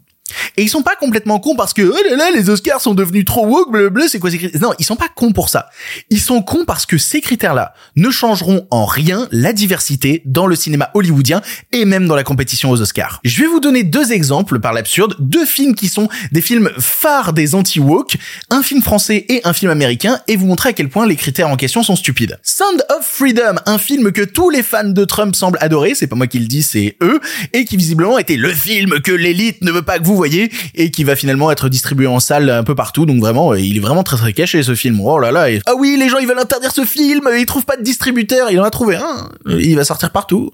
Et 0.55 0.63
ils 0.63 0.69
sont 0.69 0.83
pas 0.83 0.95
complètement 0.95 1.39
cons 1.39 1.55
parce 1.55 1.73
que 1.73 1.81
oh 1.81 2.09
là 2.09 2.15
là 2.15 2.31
les 2.33 2.49
Oscars 2.49 2.79
sont 2.79 2.93
devenus 2.93 3.25
trop 3.25 3.45
woke 3.45 3.71
bleu 3.71 4.07
c'est 4.07 4.19
quoi 4.19 4.31
ces 4.31 4.37
critères? 4.37 4.61
Non, 4.61 4.73
ils 4.79 4.85
sont 4.85 4.95
pas 4.95 5.09
cons 5.13 5.33
pour 5.33 5.49
ça. 5.49 5.69
Ils 6.09 6.19
sont 6.19 6.41
cons 6.41 6.63
parce 6.65 6.85
que 6.85 6.97
ces 6.97 7.21
critères-là 7.21 7.73
ne 7.95 8.09
changeront 8.09 8.67
en 8.71 8.85
rien 8.85 9.27
la 9.31 9.51
diversité 9.51 10.21
dans 10.25 10.47
le 10.47 10.55
cinéma 10.55 10.89
hollywoodien 10.93 11.41
et 11.71 11.85
même 11.85 12.07
dans 12.07 12.15
la 12.15 12.23
compétition 12.23 12.71
aux 12.71 12.81
Oscars. 12.81 13.19
Je 13.23 13.41
vais 13.41 13.47
vous 13.47 13.59
donner 13.59 13.83
deux 13.83 14.11
exemples 14.11 14.59
par 14.59 14.73
l'absurde, 14.73 15.15
deux 15.19 15.45
films 15.45 15.75
qui 15.75 15.89
sont 15.89 16.07
des 16.31 16.41
films 16.41 16.69
phares 16.79 17.33
des 17.33 17.55
anti-woke, 17.55 18.17
un 18.49 18.63
film 18.63 18.81
français 18.81 19.25
et 19.29 19.41
un 19.43 19.53
film 19.53 19.71
américain 19.71 20.19
et 20.27 20.35
vous 20.35 20.45
montrer 20.45 20.69
à 20.69 20.73
quel 20.73 20.89
point 20.89 21.05
les 21.05 21.15
critères 21.15 21.49
en 21.49 21.57
question 21.57 21.83
sont 21.83 21.95
stupides. 21.95 22.39
Sound 22.43 22.85
of 22.89 23.05
Freedom, 23.05 23.55
un 23.65 23.77
film 23.77 24.11
que 24.11 24.21
tous 24.21 24.49
les 24.49 24.63
fans 24.63 24.83
de 24.83 25.05
Trump 25.05 25.35
semblent 25.35 25.57
adorer, 25.61 25.95
c'est 25.95 26.07
pas 26.07 26.15
moi 26.15 26.27
qui 26.27 26.39
le 26.39 26.47
dis, 26.47 26.63
c'est 26.63 26.95
eux 27.01 27.19
et 27.51 27.65
qui 27.65 27.75
visiblement 27.75 28.17
était 28.17 28.37
le 28.37 28.53
film 28.53 29.01
que 29.01 29.11
l'élite 29.11 29.61
ne 29.61 29.71
veut 29.71 29.81
pas 29.81 29.99
que 29.99 30.05
vous 30.05 30.12
voyez 30.15 30.51
et 30.75 30.91
qui 30.91 31.03
va 31.03 31.15
finalement 31.15 31.51
être 31.51 31.69
distribué 31.69 32.07
en 32.07 32.19
salle 32.19 32.49
un 32.49 32.63
peu 32.63 32.75
partout. 32.75 33.05
Donc 33.05 33.19
vraiment, 33.19 33.51
euh, 33.53 33.59
il 33.59 33.77
est 33.77 33.79
vraiment 33.81 34.03
très 34.03 34.17
très 34.17 34.33
caché 34.33 34.63
ce 34.63 34.75
film. 34.75 34.99
Oh 35.01 35.19
là 35.19 35.31
là. 35.31 35.49
et- 35.51 35.61
Ah 35.65 35.73
oui, 35.77 35.95
les 35.99 36.09
gens 36.09 36.17
ils 36.19 36.27
veulent 36.27 36.39
interdire 36.39 36.71
ce 36.71 36.85
film, 36.85 37.29
ils 37.37 37.45
trouvent 37.45 37.65
pas 37.65 37.77
de 37.77 37.83
distributeur, 37.83 38.49
il 38.51 38.59
en 38.59 38.63
a 38.63 38.69
trouvé 38.69 38.95
un. 38.95 39.29
Il 39.47 39.75
va 39.75 39.83
sortir 39.85 40.11
partout. 40.11 40.51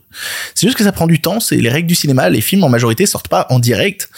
C'est 0.55 0.67
juste 0.67 0.77
que 0.77 0.83
ça 0.83 0.91
prend 0.91 1.07
du 1.07 1.21
temps, 1.21 1.39
c'est 1.39 1.57
les 1.57 1.69
règles 1.69 1.87
du 1.87 1.95
cinéma, 1.95 2.29
les 2.29 2.41
films 2.41 2.63
en 2.63 2.69
majorité 2.69 3.05
sortent 3.05 3.27
pas 3.27 3.47
en 3.49 3.59
direct. 3.59 4.09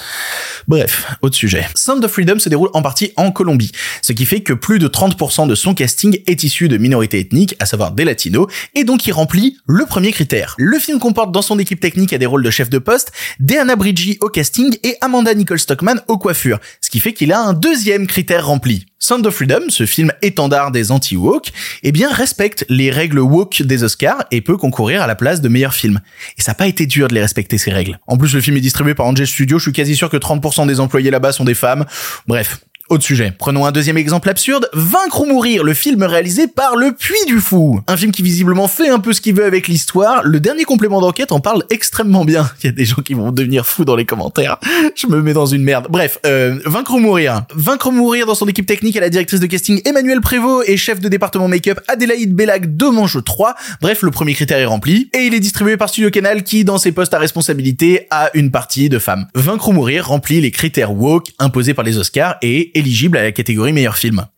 Bref, 0.68 1.08
autre 1.22 1.36
sujet. 1.36 1.66
Sound 1.76 2.04
of 2.06 2.12
Freedom 2.12 2.40
se 2.40 2.50
déroule 2.50 2.70
en 2.74 2.82
partie 2.82 3.12
en 3.18 3.32
Colombie, 3.32 3.72
ce 4.02 4.14
qui 4.14 4.26
fait 4.26 4.42
que 4.42 4.54
plus 4.54 4.80
de 4.80 4.88
30% 4.88 5.48
de 5.48 5.56
son 5.56 5.74
casting 5.74 6.20
est 6.28 6.44
issu 6.44 6.68
de 6.68 6.78
minorités 6.78 7.20
ethniques, 7.20 7.56
à 7.60 7.66
savoir 7.66 7.92
des 7.92 8.06
latinos, 8.06 8.48
et 8.76 8.84
donc 8.84 9.06
il 9.08 9.12
remplit 9.12 9.58
le 9.66 9.86
premier 9.86 10.12
critère. 10.12 10.56
Le 10.58 10.78
film 10.80 11.00
comporte 11.00 11.32
dans 11.32 11.42
son 11.42 11.60
équipe 11.60 11.80
technique 11.80 12.14
à 12.14 12.18
des 12.18 12.26
rôles 12.26 12.44
de 12.44 12.50
chef 12.52 12.70
de 12.70 12.78
poste, 12.78 13.12
Deanna 13.40 13.76
Bridgie 13.76 14.18
au 14.22 14.30
casting 14.30 14.76
et 14.84 14.96
Amanda 15.02 15.31
Nicole 15.34 15.60
Stockman 15.60 15.96
aux 16.08 16.18
coiffures, 16.18 16.60
ce 16.82 16.90
qui 16.90 17.00
fait 17.00 17.14
qu'il 17.14 17.32
a 17.32 17.40
un 17.40 17.54
deuxième 17.54 18.08
critère 18.08 18.48
rempli. 18.48 18.86
Sound 19.00 19.26
of 19.26 19.34
Freedom, 19.34 19.62
ce 19.70 19.86
film 19.86 20.12
étendard 20.22 20.72
des 20.72 20.92
anti-woke, 20.92 21.52
eh 21.82 21.92
bien 21.92 22.12
respecte 22.12 22.66
les 22.70 22.92
règles 22.92 23.20
woke 23.20 23.64
des 23.64 23.84
Oscars 23.84 24.26
et 24.30 24.42
peut 24.42 24.58
concourir 24.58 25.02
à 25.02 25.08
la 25.08 25.16
place 25.16 25.42
de 25.42 25.50
meilleur 25.50 25.74
film. 25.74 26.02
Et 26.38 26.42
ça 26.42 26.52
n'a 26.52 26.56
pas 26.56 26.68
été 26.68 26.86
dur 26.86 27.08
de 27.08 27.16
les 27.16 27.22
respecter 27.22 27.58
ces 27.58 27.72
règles. 27.72 28.00
En 28.06 28.18
plus, 28.18 28.34
le 28.34 28.42
film 28.42 28.58
est 28.58 28.62
distribué 28.62 28.94
par 28.94 29.08
Angel 29.08 29.26
Studio, 29.26 29.58
je 29.58 29.64
suis 29.64 29.72
quasi 29.72 29.96
sûr 29.96 30.10
que 30.10 30.18
30% 30.18 30.68
des 30.68 30.80
employés 30.80 31.10
là-bas 31.10 31.32
sont 31.32 31.46
des 31.46 31.56
femmes. 31.56 31.86
Bref, 32.28 32.60
Autre 32.92 33.06
sujet. 33.06 33.32
Prenons 33.38 33.66
un 33.66 33.72
deuxième 33.72 33.98
exemple 33.98 34.30
absurde. 34.30 34.70
Vaincre 34.74 35.22
ou 35.22 35.26
mourir, 35.26 35.64
le 35.64 35.74
film 35.74 36.04
réalisé 36.04 36.48
par 36.48 36.76
Le 36.76 36.92
Puy 36.92 37.16
du 37.26 37.40
Fou. 37.40 37.80
Un 37.88 37.96
film 37.96 38.12
qui 38.12 38.22
visiblement 38.22 38.68
fait 38.68 38.90
un 38.90 39.00
peu 39.00 39.14
ce 39.14 39.22
qu'il 39.22 39.34
veut 39.34 39.46
avec 39.46 39.70
l'histoire. 39.70 40.24
Le 40.26 40.42
dernier 40.42 40.66
complément 40.66 41.00
d'enquête 41.00 41.32
en 41.32 41.40
parle 41.40 41.64
extrêmement 41.70 42.26
bien. 42.26 42.52
Il 42.64 42.66
y 42.66 42.70
a 42.70 42.74
des 42.74 42.84
gens 42.84 43.02
qui 43.02 43.14
vont 43.14 43.32
devenir 43.32 43.66
fous 43.66 43.86
dans 43.86 43.96
les 43.96 44.04
commentaires. 44.04 44.58
Je 44.94 45.08
me 45.08 45.22
mets 45.22 45.32
dans 45.32 45.46
une 45.46 45.64
merde. 45.64 45.88
Bref, 45.90 46.20
euh, 46.26 46.60
Vaincre 46.66 46.94
ou 46.94 47.00
mourir. 47.00 47.44
Vaincre 47.56 47.88
ou 47.88 47.92
mourir 47.92 48.26
dans 48.26 48.36
son 48.36 48.46
équipe 48.50 48.66
technique 48.66 48.98
à 48.98 49.00
la 49.00 49.10
directrice 49.10 49.40
de 49.40 49.46
casting 49.46 49.82
Emmanuel 49.86 50.20
Prévost 50.20 50.68
et 50.68 50.76
chef 50.76 51.00
de 51.00 51.08
département 51.08 51.48
make-up 51.48 51.80
Adélaïde 51.88 52.36
Bellac 52.36 52.76
de 52.76 52.88
Manche 52.88 53.24
3. 53.24 53.56
Bref, 53.80 54.02
le 54.02 54.12
premier 54.12 54.34
critère 54.34 54.58
est 54.58 54.66
rempli. 54.66 55.10
Et 55.14 55.28
il 55.28 55.34
est 55.34 55.40
distribué 55.40 55.78
par 55.78 55.88
Studio 55.88 56.10
Canal 56.10 56.44
qui, 56.44 56.66
dans 56.66 56.78
ses 56.78 56.92
postes 56.92 57.14
à 57.14 57.20
responsabilité, 57.20 58.08
a 58.10 58.32
une 58.34 58.52
partie 58.52 58.90
de 58.90 59.00
femmes. 59.00 59.28
Vaincre 59.34 59.70
ou 59.70 59.72
mourir 59.72 60.08
remplit 60.08 60.42
les 60.42 60.52
critères 60.52 60.92
woke 60.92 61.28
imposés 61.40 61.74
par 61.74 61.86
les 61.86 61.98
Oscars 61.98 62.36
et 62.42 62.81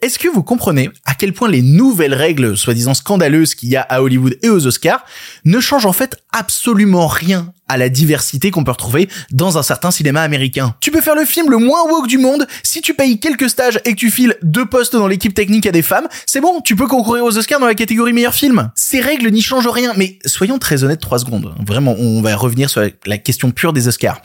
Est-ce 0.01 0.19
que 0.19 0.27
vous 0.27 0.43
comprenez 0.43 0.89
à 1.05 1.13
quel 1.15 1.33
point 1.33 1.49
les 1.49 1.61
nouvelles 1.61 2.13
règles 2.13 2.57
soi-disant 2.57 2.93
scandaleuses 2.93 3.55
qu'il 3.55 3.69
y 3.69 3.75
a 3.75 3.81
à 3.81 4.01
Hollywood 4.01 4.37
et 4.41 4.49
aux 4.49 4.67
Oscars 4.67 5.05
ne 5.45 5.59
changent 5.59 5.85
en 5.85 5.93
fait 5.93 6.17
absolument 6.31 7.07
rien 7.07 7.51
à 7.67 7.77
la 7.77 7.89
diversité 7.89 8.51
qu'on 8.51 8.63
peut 8.63 8.71
retrouver 8.71 9.07
dans 9.31 9.57
un 9.57 9.63
certain 9.63 9.91
cinéma 9.91 10.21
américain? 10.21 10.75
Tu 10.79 10.91
peux 10.91 11.01
faire 11.01 11.15
le 11.15 11.25
film 11.25 11.49
le 11.49 11.57
moins 11.57 11.83
woke 11.89 12.07
du 12.07 12.17
monde, 12.17 12.45
si 12.61 12.81
tu 12.81 12.93
payes 12.93 13.19
quelques 13.19 13.49
stages 13.49 13.79
et 13.85 13.95
tu 13.95 14.11
files 14.11 14.35
deux 14.43 14.65
postes 14.65 14.95
dans 14.95 15.07
l'équipe 15.07 15.33
technique 15.33 15.65
à 15.65 15.71
des 15.71 15.81
femmes, 15.81 16.07
c'est 16.25 16.41
bon, 16.41 16.61
tu 16.61 16.75
peux 16.75 16.87
concourir 16.87 17.23
aux 17.23 17.37
Oscars 17.37 17.59
dans 17.59 17.67
la 17.67 17.75
catégorie 17.75 18.13
meilleur 18.13 18.33
film. 18.33 18.71
Ces 18.75 18.99
règles 18.99 19.29
n'y 19.29 19.41
changent 19.41 19.67
rien, 19.67 19.93
mais 19.95 20.19
soyons 20.25 20.59
très 20.59 20.83
honnêtes 20.83 21.01
trois 21.01 21.19
secondes. 21.19 21.53
Vraiment, 21.65 21.95
on 21.97 22.21
va 22.21 22.35
revenir 22.35 22.69
sur 22.69 22.83
la 23.05 23.17
question 23.17 23.51
pure 23.51 23.73
des 23.73 23.87
Oscars. 23.87 24.21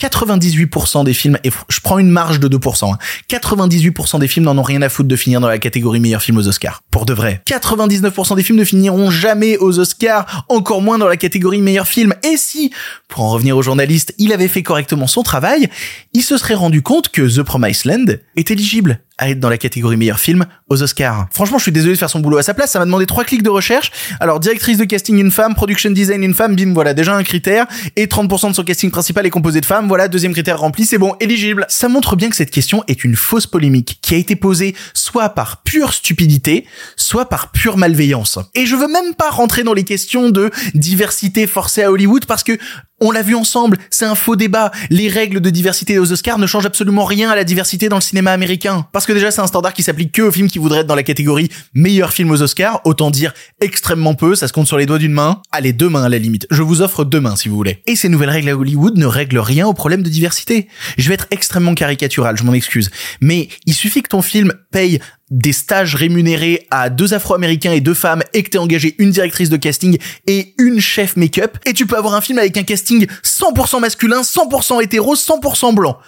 98% 0.00 1.04
des 1.04 1.14
films, 1.14 1.38
et 1.44 1.50
je 1.68 1.80
prends 1.80 1.98
une 1.98 2.10
marge 2.10 2.40
de 2.40 2.48
2%, 2.48 2.94
98% 3.28 4.16
hein. 4.16 4.18
des 4.18 4.28
films 4.28 4.46
n'en 4.46 4.56
ont 4.56 4.62
rien 4.62 4.82
à 4.82 4.88
foutre 4.88 5.08
de 5.08 5.16
finir 5.16 5.40
dans 5.40 5.48
la 5.48 5.58
catégorie 5.58 6.00
meilleur 6.00 6.22
film 6.22 6.38
aux 6.38 6.48
Oscars. 6.48 6.82
Pour 6.90 7.06
de 7.06 7.12
vrai. 7.12 7.42
99% 7.46 8.36
des 8.36 8.42
films 8.42 8.58
ne 8.58 8.64
finiront 8.64 9.10
jamais 9.10 9.58
aux 9.58 9.78
Oscars, 9.78 10.46
encore 10.48 10.82
moins 10.82 10.98
dans 10.98 11.08
la 11.08 11.16
catégorie 11.16 11.60
meilleur 11.60 11.86
film. 11.86 12.14
Et 12.22 12.36
si, 12.36 12.70
pour 13.08 13.24
en 13.24 13.30
revenir 13.30 13.56
au 13.56 13.62
journaliste, 13.62 14.14
il 14.18 14.32
avait 14.32 14.48
fait 14.48 14.62
correctement 14.62 15.06
son 15.06 15.22
travail, 15.22 15.68
il 16.12 16.22
se 16.22 16.36
serait 16.36 16.54
rendu 16.54 16.82
compte 16.82 17.10
que 17.10 17.22
The 17.22 17.42
Promised 17.42 17.84
Land 17.84 18.14
est 18.36 18.50
éligible 18.50 19.00
à 19.20 19.28
être 19.28 19.38
dans 19.38 19.50
la 19.50 19.58
catégorie 19.58 19.98
meilleur 19.98 20.18
film 20.18 20.46
aux 20.68 20.82
Oscars. 20.82 21.28
Franchement, 21.30 21.58
je 21.58 21.64
suis 21.64 21.72
désolé 21.72 21.92
de 21.92 21.98
faire 21.98 22.10
son 22.10 22.20
boulot 22.20 22.38
à 22.38 22.42
sa 22.42 22.54
place. 22.54 22.72
Ça 22.72 22.78
m'a 22.78 22.86
demandé 22.86 23.04
trois 23.04 23.24
clics 23.24 23.42
de 23.42 23.50
recherche. 23.50 23.92
Alors, 24.18 24.40
directrice 24.40 24.78
de 24.78 24.84
casting 24.84 25.18
une 25.18 25.30
femme, 25.30 25.54
production 25.54 25.90
design 25.90 26.24
une 26.24 26.34
femme, 26.34 26.56
bim, 26.56 26.72
voilà, 26.72 26.94
déjà 26.94 27.14
un 27.14 27.22
critère. 27.22 27.66
Et 27.96 28.06
30% 28.06 28.48
de 28.48 28.54
son 28.54 28.64
casting 28.64 28.90
principal 28.90 29.26
est 29.26 29.30
composé 29.30 29.60
de 29.60 29.66
femmes. 29.66 29.88
Voilà, 29.88 30.08
deuxième 30.08 30.32
critère 30.32 30.58
rempli, 30.58 30.86
c'est 30.86 30.96
bon, 30.96 31.14
éligible. 31.20 31.66
Ça 31.68 31.88
montre 31.88 32.16
bien 32.16 32.30
que 32.30 32.36
cette 32.36 32.50
question 32.50 32.82
est 32.88 33.04
une 33.04 33.14
fausse 33.14 33.46
polémique 33.46 33.98
qui 34.00 34.14
a 34.14 34.16
été 34.16 34.36
posée 34.36 34.74
soit 34.94 35.28
par 35.28 35.62
pure 35.62 35.92
stupidité, 35.92 36.66
soit 36.96 37.28
par 37.28 37.52
pure 37.52 37.76
malveillance. 37.76 38.38
Et 38.54 38.64
je 38.64 38.74
veux 38.74 38.88
même 38.88 39.14
pas 39.14 39.28
rentrer 39.28 39.64
dans 39.64 39.74
les 39.74 39.84
questions 39.84 40.30
de 40.30 40.50
diversité 40.74 41.46
forcée 41.46 41.82
à 41.82 41.92
Hollywood 41.92 42.24
parce 42.24 42.42
que 42.42 42.56
on 43.00 43.10
l'a 43.10 43.22
vu 43.22 43.34
ensemble, 43.34 43.78
c'est 43.90 44.04
un 44.04 44.14
faux 44.14 44.36
débat. 44.36 44.70
Les 44.90 45.08
règles 45.08 45.40
de 45.40 45.50
diversité 45.50 45.98
aux 45.98 46.12
Oscars 46.12 46.38
ne 46.38 46.46
changent 46.46 46.66
absolument 46.66 47.04
rien 47.04 47.30
à 47.30 47.36
la 47.36 47.44
diversité 47.44 47.88
dans 47.88 47.96
le 47.96 48.02
cinéma 48.02 48.32
américain. 48.32 48.86
Parce 48.92 49.06
que 49.06 49.12
déjà, 49.12 49.30
c'est 49.30 49.40
un 49.40 49.46
standard 49.46 49.72
qui 49.72 49.82
s'applique 49.82 50.12
que 50.12 50.22
aux 50.22 50.30
films 50.30 50.48
qui 50.48 50.58
voudraient 50.58 50.80
être 50.80 50.86
dans 50.86 50.94
la 50.94 51.02
catégorie 51.02 51.48
meilleur 51.74 52.12
film 52.12 52.30
aux 52.30 52.42
Oscars. 52.42 52.80
Autant 52.84 53.10
dire 53.10 53.32
extrêmement 53.60 54.14
peu, 54.14 54.34
ça 54.34 54.48
se 54.48 54.52
compte 54.52 54.66
sur 54.66 54.76
les 54.76 54.86
doigts 54.86 54.98
d'une 54.98 55.12
main. 55.12 55.40
Allez, 55.50 55.72
deux 55.72 55.88
mains 55.88 56.04
à 56.04 56.08
la 56.08 56.18
limite. 56.18 56.46
Je 56.50 56.62
vous 56.62 56.82
offre 56.82 57.04
deux 57.04 57.20
mains 57.20 57.36
si 57.36 57.48
vous 57.48 57.56
voulez. 57.56 57.82
Et 57.86 57.96
ces 57.96 58.08
nouvelles 58.08 58.30
règles 58.30 58.50
à 58.50 58.56
Hollywood 58.56 58.98
ne 58.98 59.06
règlent 59.06 59.38
rien 59.38 59.66
au 59.66 59.72
problème 59.72 60.02
de 60.02 60.10
diversité. 60.10 60.68
Je 60.98 61.08
vais 61.08 61.14
être 61.14 61.26
extrêmement 61.30 61.74
caricatural, 61.74 62.36
je 62.36 62.44
m'en 62.44 62.52
excuse. 62.52 62.90
Mais 63.20 63.48
il 63.66 63.74
suffit 63.74 64.02
que 64.02 64.08
ton 64.08 64.22
film 64.22 64.52
paye 64.70 65.00
des 65.30 65.52
stages 65.52 65.94
rémunérés 65.94 66.66
à 66.70 66.90
deux 66.90 67.14
afro-américains 67.14 67.72
et 67.72 67.80
deux 67.80 67.94
femmes 67.94 68.22
et 68.34 68.42
que 68.42 68.50
t'es 68.50 68.58
engagé 68.58 68.94
une 68.98 69.10
directrice 69.10 69.48
de 69.48 69.56
casting 69.56 69.98
et 70.26 70.54
une 70.58 70.80
chef 70.80 71.16
make-up 71.16 71.56
et 71.66 71.72
tu 71.72 71.86
peux 71.86 71.96
avoir 71.96 72.14
un 72.14 72.20
film 72.20 72.38
avec 72.38 72.56
un 72.56 72.62
casting 72.62 73.06
100% 73.22 73.80
masculin, 73.80 74.22
100% 74.22 74.82
hétéro, 74.82 75.14
100% 75.14 75.74
blanc. 75.74 75.98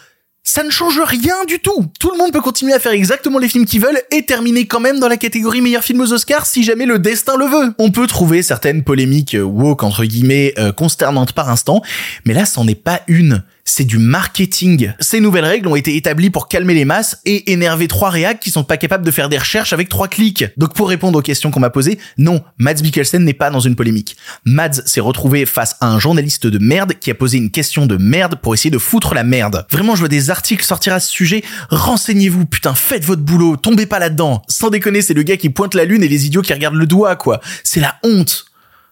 Ça 0.45 0.65
ne 0.65 0.71
change 0.71 1.01
rien 1.01 1.45
du 1.47 1.61
tout. 1.61 1.87
Tout 2.01 2.11
le 2.11 2.19
monde 2.19 2.33
peut 2.33 2.41
continuer 2.41 2.73
à 2.73 2.81
faire 2.81 2.91
exactement 2.91 3.39
les 3.39 3.49
films 3.49 3.65
qu'ils 3.65 3.81
veulent 3.81 4.01
et 4.11 4.27
terminer 4.27 4.67
quand 4.67 4.81
même 4.81 4.99
dans 4.99 5.07
la 5.07 5.17
catégorie 5.17 5.61
meilleur 5.61 5.85
film 5.85 6.01
aux 6.01 6.13
Oscars 6.13 6.47
si 6.47 6.65
jamais 6.65 6.85
le 6.85 6.99
destin 6.99 7.37
le 7.37 7.45
veut. 7.45 7.75
On 7.79 7.93
peut 7.93 8.09
trouver 8.09 8.43
certaines 8.43 8.83
polémiques 8.83 9.37
euh, 9.37 9.43
woke 9.43 9.85
entre 9.85 10.05
guillemets 10.05 10.53
euh, 10.59 10.73
consternantes 10.73 11.33
par 11.33 11.49
instant, 11.49 11.81
mais 12.25 12.35
là 12.35 12.45
c'en 12.45 12.67
est 12.67 12.75
pas 12.75 13.03
une 13.07 13.45
c'est 13.65 13.85
du 13.85 13.99
marketing. 13.99 14.93
Ces 15.01 15.21
nouvelles 15.21 15.45
règles 15.45 15.69
ont 15.69 15.77
été 15.77 15.97
établies 15.97 16.31
pour 16.31 16.49
calmer 16.49 16.75
les 16.75 16.85
masses 16.85 17.19
et 17.25 17.53
énerver 17.53 17.89
trois 17.89 18.11
réacs 18.11 18.41
qui 18.41 18.51
sont 18.51 18.65
pas 18.65 18.77
capables 18.77 19.05
de 19.05 19.11
faire 19.11 19.29
des 19.29 19.39
recherches 19.39 19.73
avec 19.73 19.89
trois 19.89 20.09
clics. 20.09 20.45
Donc 20.57 20.75
pour 20.75 20.89
répondre 20.89 21.19
aux 21.19 21.23
questions 21.23 21.51
qu'on 21.51 21.61
m'a 21.61 21.71
posées, 21.71 21.99
non, 22.19 22.43
Mads 22.59 22.83
Mikkelsen 22.83 23.25
n'est 23.25 23.33
pas 23.33 23.51
dans 23.51 23.61
une 23.61 23.77
polémique. 23.77 24.17
Mads 24.45 24.83
s'est 24.87 25.01
retrouvé 25.01 25.47
face 25.47 25.77
à 25.81 25.89
un 25.89 25.99
journaliste 25.99 26.47
de 26.47 26.59
merde 26.59 26.95
qui 26.99 27.11
a 27.11 27.15
posé 27.15 27.39
une 27.39 27.51
question 27.51 27.87
de 27.87 27.97
merde 27.97 28.37
pour 28.43 28.55
essayer 28.55 28.71
de 28.71 28.79
foutre 28.79 29.15
la 29.15 29.25
merde. 29.25 29.67
Vraiment, 29.71 29.95
je 29.95 30.01
vois 30.01 30.09
des 30.09 30.31
articles 30.31 30.65
sortir 30.65 30.95
à 30.95 31.01
ce 31.01 31.11
sujet. 31.11 31.43
Renseignez-vous, 31.71 32.47
putain, 32.47 32.75
faites 32.75 33.05
votre 33.05 33.23
boulot, 33.23 33.57
tombez 33.57 33.87
pas 33.87 33.99
là-dedans. 33.99 34.43
Sans 34.49 34.71
déconner, 34.71 35.03
c'est 35.03 35.15
le 35.15 35.23
gars 35.23 35.37
qui 35.37 35.51
pointe 35.51 35.75
la 35.75 35.85
lune 35.85 36.03
et 36.03 36.09
les 36.09 36.27
idiots 36.27 36.43
qui 36.43 36.53
regardent 36.53 36.77
le 36.77 36.87
doigt, 36.87 37.17
quoi. 37.17 37.41
C'est 37.65 37.81
la 37.81 37.97
honte. 38.03 38.47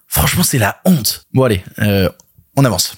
Franchement, 0.07 0.43
c'est 0.43 0.59
la 0.59 0.81
honte. 0.85 1.25
Bon 1.33 1.45
allez, 1.45 1.63
euh, 1.81 2.09
on 2.57 2.65
avance. 2.65 2.97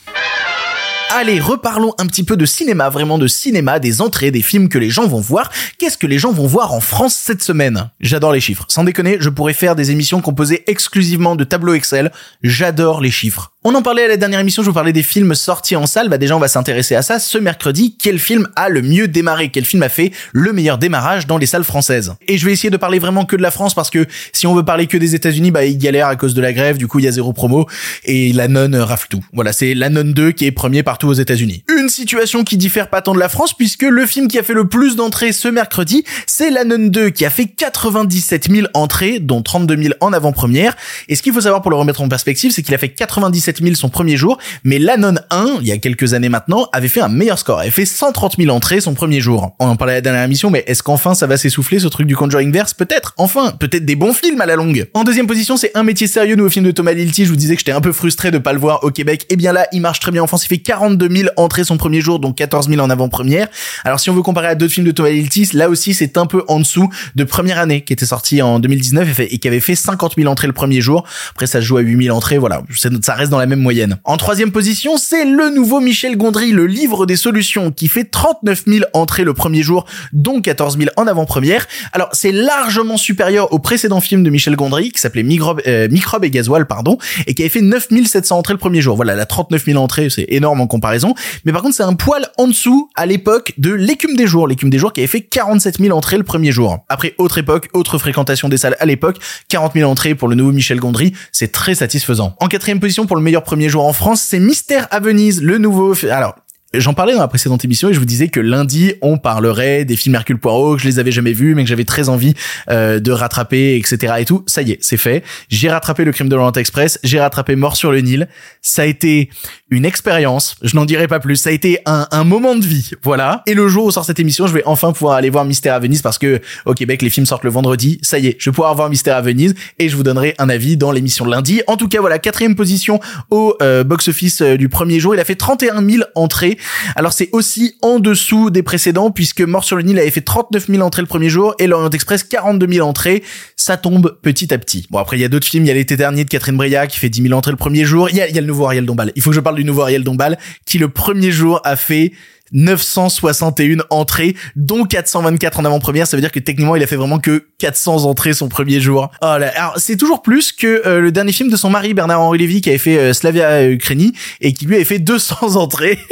Allez, 1.15 1.41
reparlons 1.41 1.93
un 1.99 2.07
petit 2.07 2.25
peu 2.25 2.39
de 2.39 2.47
cinéma, 2.47 2.89
vraiment 2.89 3.19
de 3.19 3.27
cinéma, 3.27 3.79
des 3.79 4.01
entrées, 4.01 4.31
des 4.31 4.41
films 4.41 4.71
que 4.71 4.79
les 4.79 4.89
gens 4.89 5.07
vont 5.07 5.21
voir. 5.21 5.51
Qu'est-ce 5.77 5.99
que 5.99 6.07
les 6.07 6.19
gens 6.19 6.33
vont 6.33 6.47
voir 6.47 6.73
en 6.73 6.81
France 6.81 7.15
cette 7.15 7.43
semaine? 7.43 7.91
J'adore 8.01 8.33
les 8.33 8.41
chiffres. 8.41 8.65
Sans 8.69 8.83
déconner, 8.83 9.19
je 9.21 9.29
pourrais 9.29 9.53
faire 9.53 9.77
des 9.77 9.91
émissions 9.91 10.23
composées 10.23 10.65
exclusivement 10.69 11.37
de 11.37 11.45
tableaux 11.45 11.75
Excel. 11.75 12.13
J'adore 12.43 13.03
les 13.03 13.11
chiffres. 13.11 13.52
On 13.65 13.77
en 13.77 13.83
parlait 13.83 14.03
à 14.03 14.09
la 14.09 14.17
dernière 14.17 14.41
émission, 14.41 14.65
je 14.65 14.71
vous 14.71 14.75
parlais 14.75 14.93
des 14.93 15.05
films 15.05 15.37
sortis 15.37 15.77
en 15.77 15.87
salle. 15.87 16.09
Bah 16.09 16.19
déjà, 16.19 16.37
on 16.37 16.41
va 16.41 16.49
s'intéresser 16.49 16.97
à 16.97 17.03
ça 17.03 17.21
ce 17.21 17.39
mercredi. 17.39 17.97
Quel 17.97 18.19
film 18.19 18.49
a 18.57 18.69
le 18.69 18.83
mieux 18.83 19.07
démarré? 19.07 19.51
Quel 19.51 19.65
film 19.65 19.85
a 19.85 19.89
fait 19.89 20.11
le 20.33 20.53
meilleur 20.53 20.79
démarrage 20.79 21.29
dans 21.29 21.39
les 21.39 21.47
salles 21.47 21.63
françaises? 21.63 22.15
Et 22.27 22.39
je 22.39 22.45
vais 22.45 22.53
essayer 22.53 22.71
de 22.71 22.77
parler 22.77 22.99
vraiment 22.99 23.25
que 23.25 23.37
de 23.37 23.43
la 23.43 23.53
France 23.53 23.75
parce 23.75 23.89
que 23.89 24.05
si 24.33 24.49
on 24.49 24.55
veut 24.57 24.65
parler 24.65 24.89
que 24.89 24.97
des 24.97 25.15
États-Unis, 25.15 25.53
bah 25.53 25.65
ils 25.65 25.79
galèrent 25.79 26.09
à 26.09 26.17
cause 26.17 26.35
de 26.35 26.41
la 26.41 26.53
grève. 26.53 26.77
Du 26.77 26.89
coup, 26.89 26.99
il 26.99 27.05
y 27.05 27.09
a 27.09 27.13
zéro 27.13 27.33
promo 27.33 27.69
et 28.03 28.33
la 28.33 28.49
nonne 28.49 28.75
rafle 28.75 29.07
tout. 29.09 29.25
Voilà, 29.33 29.53
c'est 29.53 29.75
la 29.75 29.91
nonne 29.91 30.13
2 30.13 30.33
qui 30.33 30.47
est 30.47 30.51
premier 30.51 30.83
partout 30.83 31.07
aux 31.07 31.13
États-Unis. 31.13 31.63
Une 31.69 31.89
situation 31.89 32.43
qui 32.43 32.57
diffère 32.57 32.91
pas 32.91 33.01
tant 33.01 33.15
de 33.15 33.21
la 33.21 33.29
France 33.29 33.55
puisque 33.57 33.83
le 33.83 34.07
film 34.07 34.27
qui 34.27 34.41
a 34.41 34.43
fait 34.43 34.55
le 34.55 34.67
plus 34.67 34.97
d'entrées 34.97 35.31
ce 35.31 35.47
mercredi, 35.47 36.03
c'est 36.27 36.51
la 36.51 36.65
nonne 36.65 36.91
2 36.91 37.11
qui 37.11 37.25
a 37.25 37.31
fait 37.31 37.47
97 37.47 38.51
000 38.51 38.67
entrées, 38.75 39.21
dont 39.21 39.41
32 39.41 39.77
000 39.81 39.95
en 40.01 40.13
avant-première. 40.13 40.75
Et 41.09 41.15
ce 41.15 41.23
qu'il 41.23 41.33
faut 41.33 41.43
savoir 41.43 41.63
pour 41.63 41.71
le 41.71 41.77
remettre 41.77 42.01
en 42.03 42.09
perspective, 42.09 42.51
c'est 42.51 42.63
qu'il 42.63 42.75
a 42.75 42.79
fait 42.79 42.89
97 42.89 43.52
000 43.61 43.75
son 43.75 43.89
premier 43.89 44.17
jour, 44.17 44.39
mais 44.65 44.79
l'Anon 44.79 45.15
1, 45.31 45.59
il 45.61 45.69
y 45.69 45.73
a 45.73 45.79
quelques 45.79 46.15
années 46.15 46.29
maintenant, 46.29 46.69
avait 46.73 46.89
fait 46.89 47.01
un 47.01 47.09
meilleur 47.09 47.39
score. 47.39 47.61
Avait 47.61 47.71
fait 47.71 47.85
130 47.85 48.37
000 48.39 48.55
entrées 48.55 48.81
son 48.81 48.95
premier 48.95 49.21
jour. 49.21 49.55
On 49.59 49.67
en 49.67 49.77
parlait 49.77 49.95
à 49.95 49.97
la 49.97 50.01
dernière 50.01 50.25
émission, 50.25 50.51
mais 50.51 50.65
est-ce 50.67 50.83
qu'enfin 50.83 51.15
ça 51.15 51.27
va 51.27 51.37
s'essouffler 51.37 51.79
ce 51.79 51.89
truc 51.89 52.07
du 52.07 52.17
Conjuring 52.17 52.53
Verse? 52.53 52.75
Peut-être, 52.75 53.15
enfin, 53.17 53.53
peut-être 53.53 53.85
des 53.85 53.97
bons 53.97 54.15
films 54.15 54.41
à 54.41 54.47
la 54.47 54.57
longue. 54.57 54.89
En 54.95 55.05
deuxième 55.05 55.27
position, 55.27 55.57
c'est 55.57 55.73
Un 55.75 55.83
métier 55.83 56.07
sérieux, 56.07 56.37
nouveau 56.37 56.51
film 56.51 56.65
de 56.65 56.71
Thomas 56.71 56.93
Lilty. 56.93 57.25
Je 57.25 57.31
vous 57.31 57.37
disais 57.37 57.55
que 57.55 57.61
j'étais 57.61 57.73
un 57.73 57.81
peu 57.81 57.93
frustré 57.93 58.31
de 58.31 58.39
pas 58.39 58.53
le 58.53 58.59
voir 58.59 58.85
au 58.85 58.91
Québec. 58.91 59.23
Et 59.23 59.35
eh 59.35 59.37
bien 59.37 59.53
là, 59.53 59.67
il 59.73 59.81
marche 59.81 60.01
très 60.01 60.11
bien 60.11 60.23
en 60.23 60.27
France. 60.27 60.45
Il 60.45 60.49
fait 60.49 60.59
42 60.59 61.09
000 61.09 61.29
entrées 61.37 61.65
son 61.65 61.77
premier 61.77 62.01
jour, 62.01 62.19
donc 62.19 62.37
14 62.37 62.69
000 62.69 62.81
en 62.81 62.91
avant-première. 62.91 63.49
Alors 63.85 64.01
si 64.01 64.11
on 64.11 64.15
veut 64.15 64.23
comparer 64.23 64.49
à 64.49 64.55
d'autres 64.55 64.73
films 64.73 64.87
de 64.87 64.93
Thomas 64.93 65.11
Lilty, 65.11 65.51
là 65.55 65.69
aussi 65.69 65.95
c'est 65.95 66.17
un 66.17 66.27
peu 66.27 66.45
en 66.49 66.59
dessous 66.59 66.89
de 67.15 67.25
première 67.25 67.59
année 67.59 67.83
qui 67.83 67.93
était 67.93 68.07
sorti 68.07 68.43
en 68.43 68.59
2019 68.59 69.21
et, 69.21 69.39
qui 69.39 69.49
avait 69.49 69.61
fait 69.61 69.75
50 69.75 70.15
000 70.17 70.31
entrées 70.31 70.47
le 70.47 70.53
premier 70.53 70.81
jour. 70.81 71.05
Après 71.31 71.47
ça 71.47 71.61
se 71.61 71.67
joue 71.67 71.77
à 71.79 71.81
8 71.81 72.05
000 72.05 72.17
entrées, 72.17 72.39
voilà, 72.39 72.63
ça 73.03 73.15
reste 73.15 73.31
dans 73.31 73.39
même 73.47 73.61
moyenne. 73.61 73.99
En 74.05 74.17
troisième 74.17 74.53
position, 74.53 74.97
c'est 74.97 75.25
le 75.25 75.51
nouveau 75.51 75.81
Michel 75.81 76.17
Gondry, 76.17 76.53
le 76.53 76.67
livre 76.67 77.07
des 77.07 77.17
solutions, 77.17 77.71
qui 77.71 77.89
fait 77.89 78.05
39 78.05 78.65
000 78.67 78.85
entrées 78.93 79.25
le 79.25 79.35
premier 79.35 79.63
jour, 79.63 79.87
dont 80.13 80.41
14 80.41 80.79
000 80.79 80.91
en 80.97 81.07
avant-première. 81.07 81.67
Alors, 81.93 82.09
c'est 82.13 82.33
largement 82.33 82.97
supérieur 82.97 83.53
au 83.53 83.59
précédent 83.59 84.01
film 84.01 84.23
de 84.23 84.31
Michel 84.31 84.57
Gondry, 84.57 84.91
qui 84.91 85.01
s'appelait 85.01 85.23
Microbe, 85.23 85.61
euh, 85.67 85.89
Microbe 85.91 86.25
et 86.25 86.31
Gasoil, 86.31 86.67
pardon, 86.67 86.99
et 87.27 87.35
qui 87.35 87.43
avait 87.43 87.49
fait 87.49 87.61
9 87.61 87.89
700 88.07 88.39
entrées 88.39 88.55
le 88.55 88.59
premier 88.59 88.81
jour. 88.81 88.97
Voilà, 88.97 89.15
la 89.15 89.27
39 89.27 89.65
000 89.65 89.79
entrées, 89.83 90.11
c'est 90.11 90.27
énorme 90.29 90.61
en 90.61 90.67
comparaison. 90.67 91.15
Mais 91.45 91.53
par 91.53 91.63
contre, 91.63 91.77
c'est 91.77 91.83
un 91.83 91.95
poil 91.95 92.27
en 92.39 92.49
dessous 92.49 92.91
à 92.97 93.07
l'époque 93.07 93.53
de 93.59 93.73
l'écume 93.73 94.17
des 94.17 94.27
jours. 94.27 94.47
L'écume 94.47 94.71
des 94.71 94.79
jours 94.79 94.93
qui 94.93 95.01
avait 95.01 95.09
fait 95.09 95.21
47 95.21 95.79
000 95.79 95.97
entrées 95.97 96.19
le 96.19 96.25
premier 96.25 96.53
jour. 96.53 96.85
Après, 96.89 97.15
autre 97.19 97.39
époque, 97.39 97.69
autre 97.73 97.99
fréquentation 97.99 98.49
des 98.49 98.57
salles 98.57 98.77
à 98.81 98.87
l'époque, 98.87 99.19
40 99.49 99.75
000 99.75 99.91
entrées 99.91 100.15
pour 100.15 100.29
le 100.29 100.35
nouveau 100.35 100.53
Michel 100.53 100.81
Gondry, 100.81 101.13
c'est 101.33 101.53
très 101.53 101.75
satisfaisant. 101.75 102.35
En 102.41 102.49
quatrième 102.49 102.81
position 102.81 103.07
pour 103.07 103.17
le 103.17 103.23
meilleur 103.33 103.45
premier 103.45 103.71
jour 103.71 103.87
en 103.87 103.95
France, 103.95 104.21
c'est 104.21 104.39
Mystère 104.39 104.89
à 104.91 105.01
Venise, 105.01 105.43
le 105.43 105.57
nouveau... 105.57 105.95
Alors, 106.11 106.35
J'en 106.75 106.95
parlais 106.95 107.13
dans 107.13 107.21
la 107.21 107.29
précédente 107.29 107.65
émission 107.67 107.91
et 107.91 107.95
je 107.95 107.99
vous 107.99 108.07
disais 108.07 108.29
que 108.29 108.41
lundi 108.41 108.95
on 109.03 109.19
parlerait 109.19 109.85
des 109.85 109.95
films 109.95 110.15
Hercule 110.15 110.39
Poirot 110.39 110.77
que 110.77 110.83
je 110.83 110.89
les 110.89 110.99
avais 110.99 111.13
jamais 111.13 111.35
vus 111.35 111.55
mais 111.55 111.65
que 111.65 111.69
j'avais 111.69 111.85
très 111.85 112.09
envie 112.09 112.33
euh, 112.71 112.99
de 112.99 113.13
rattraper 113.13 113.77
etc 113.77 114.15
et 114.21 114.25
tout. 114.25 114.43
Ça 114.47 114.63
y 114.63 114.73
est, 114.73 114.79
c'est 114.81 114.97
fait. 114.97 115.23
J'ai 115.51 115.69
rattrapé 115.69 116.05
le 116.05 116.13
Crime 116.13 116.31
de 116.31 116.35
l'Orient 116.35 116.53
Express, 116.53 116.99
j'ai 117.05 117.21
rattrapé 117.21 117.57
Mort 117.57 117.77
sur 117.77 117.93
le 117.93 118.01
Nil. 118.01 118.27
Ça 118.63 118.83
a 118.83 118.85
été 118.87 119.29
une 119.71 119.85
expérience. 119.85 120.57
Je 120.63 120.75
n'en 120.75 120.85
dirai 120.85 121.09
pas 121.09 121.21
plus. 121.21 121.37
Ça 121.37 121.51
a 121.51 121.53
été 121.53 121.79
un, 121.85 122.07
un 122.11 122.25
moment 122.25 122.55
de 122.57 122.65
vie, 122.65 122.93
voilà. 123.03 123.43
Et 123.47 123.55
le 123.55 123.69
jour 123.69 123.87
où 123.87 123.91
sort 123.91 124.05
cette 124.05 124.21
émission, 124.21 124.47
je 124.47 124.55
vais 124.55 124.63
enfin 124.65 124.93
pouvoir 124.93 125.17
aller 125.17 125.31
voir 125.31 125.45
Mystère 125.45 125.75
à 125.75 125.79
Venise 125.79 126.01
parce 126.01 126.19
que 126.19 126.41
au 126.65 126.73
Québec 126.73 127.03
les 127.03 127.11
films 127.11 127.27
sortent 127.27 127.45
le 127.45 127.51
vendredi. 127.51 127.99
Ça 128.03 128.19
y 128.19 128.29
est, 128.29 128.37
je 128.39 128.49
vais 128.49 128.55
pouvoir 128.55 128.75
voir 128.75 128.89
Mystère 128.89 129.17
à 129.17 129.21
Venise 129.21 129.55
et 129.79 129.91
je 129.91 129.97
vous 129.97 130.03
donnerai 130.03 130.35
un 130.39 130.49
avis 130.49 130.79
dans 130.79 130.91
l'émission 130.91 131.27
de 131.27 131.31
lundi. 131.31 131.61
En 131.67 131.77
tout 131.77 131.89
cas, 131.89 132.01
voilà 132.01 132.19
quatrième 132.19 132.55
position 132.55 132.99
au 133.31 133.57
euh, 133.61 133.85
box-office 133.85 134.41
euh, 134.41 134.57
du 134.57 134.71
premier 134.71 135.01
jour. 135.01 135.15
Il 135.15 135.21
a 135.21 135.25
fait 135.25 135.35
31 135.35 135.87
000 135.87 136.05
entrées 136.15 136.59
alors 136.97 137.13
c'est 137.13 137.29
aussi 137.33 137.77
en 137.83 137.99
dessous 137.99 138.51
des 138.51 138.63
précédents 138.63 139.11
puisque 139.11 139.41
Mort 139.41 139.65
sur 139.65 139.77
le 139.77 139.83
Nil 139.83 139.99
avait 139.99 140.11
fait 140.11 140.21
39 140.21 140.67
000 140.69 140.83
entrées 140.83 141.03
le 141.03 141.09
premier 141.09 141.29
jour 141.29 141.55
et 141.59 141.67
L'Orient 141.67 141.91
Express 141.91 142.25
42 142.25 142.67
000 142.75 142.87
entrées. 142.87 143.23
Ça 143.57 143.77
tombe 143.77 144.19
petit 144.23 144.53
à 144.53 144.59
petit. 144.59 144.87
Bon 144.91 144.99
après 144.99 145.19
il 145.19 145.21
y 145.21 145.25
a 145.25 145.29
d'autres 145.29 145.47
films, 145.47 145.65
il 145.65 145.69
y 145.69 145.71
a 145.71 145.75
l'été 145.75 145.97
dernier 145.97 146.25
de 146.25 146.29
Catherine 146.29 146.57
Breillat 146.57 146.87
qui 146.87 146.99
fait 146.99 147.09
10 147.09 147.23
000 147.23 147.35
entrées 147.35 147.53
le 147.53 147.57
premier 147.57 147.85
jour. 147.85 148.11
Il 148.11 148.17
y 148.17 148.21
a, 148.21 148.29
il 148.29 148.35
y 148.35 148.39
a 148.39 148.41
le 148.41 148.47
nouveau 148.47 148.67
Ariel 148.67 148.87
Dombal. 148.87 149.13
Il 149.17 149.23
faut 149.23 149.31
que 149.31 149.37
je 149.37 149.41
parle 149.41 149.57
du 149.57 149.65
nouveau 149.65 149.83
Ariel 149.83 150.05
Dombal 150.05 150.39
qui 150.67 150.79
le 150.79 150.89
premier 150.89 151.31
jour 151.31 151.61
a 151.65 151.77
fait 151.77 152.13
961 152.53 153.85
entrées, 153.91 154.37
dont 154.57 154.85
424 154.85 155.61
en 155.61 155.65
avant-première. 155.65 156.07
Ça 156.07 156.17
veut 156.17 156.21
dire 156.21 156.33
que 156.33 156.41
techniquement, 156.41 156.77
il 156.77 156.83
a 156.83 156.87
fait 156.87 156.97
vraiment 156.97 157.19
que 157.19 157.47
400 157.59 158.05
entrées 158.05 158.33
son 158.33 158.49
premier 158.49 158.81
jour. 158.81 159.11
Oh 159.23 159.37
là, 159.39 159.53
alors 159.57 159.75
c'est 159.77 159.97
toujours 159.97 160.23
plus 160.23 160.53
que 160.53 160.87
euh, 160.87 161.01
le 161.01 161.13
dernier 161.13 161.33
film 161.33 161.51
de 161.51 161.57
son 161.57 161.71
mari 161.71 161.95
Bernard-Henri 161.95 162.39
Lévy 162.39 162.61
qui 162.61 162.69
avait 162.69 162.79
fait 162.79 162.99
euh, 162.99 163.13
Slavia 163.13 163.69
Ukraini 163.69 164.13
et 164.41 164.53
qui 164.53 164.67
lui 164.67 164.77
avait 164.77 164.85
fait 164.85 164.99
200 164.99 165.57
entrées. 165.57 165.99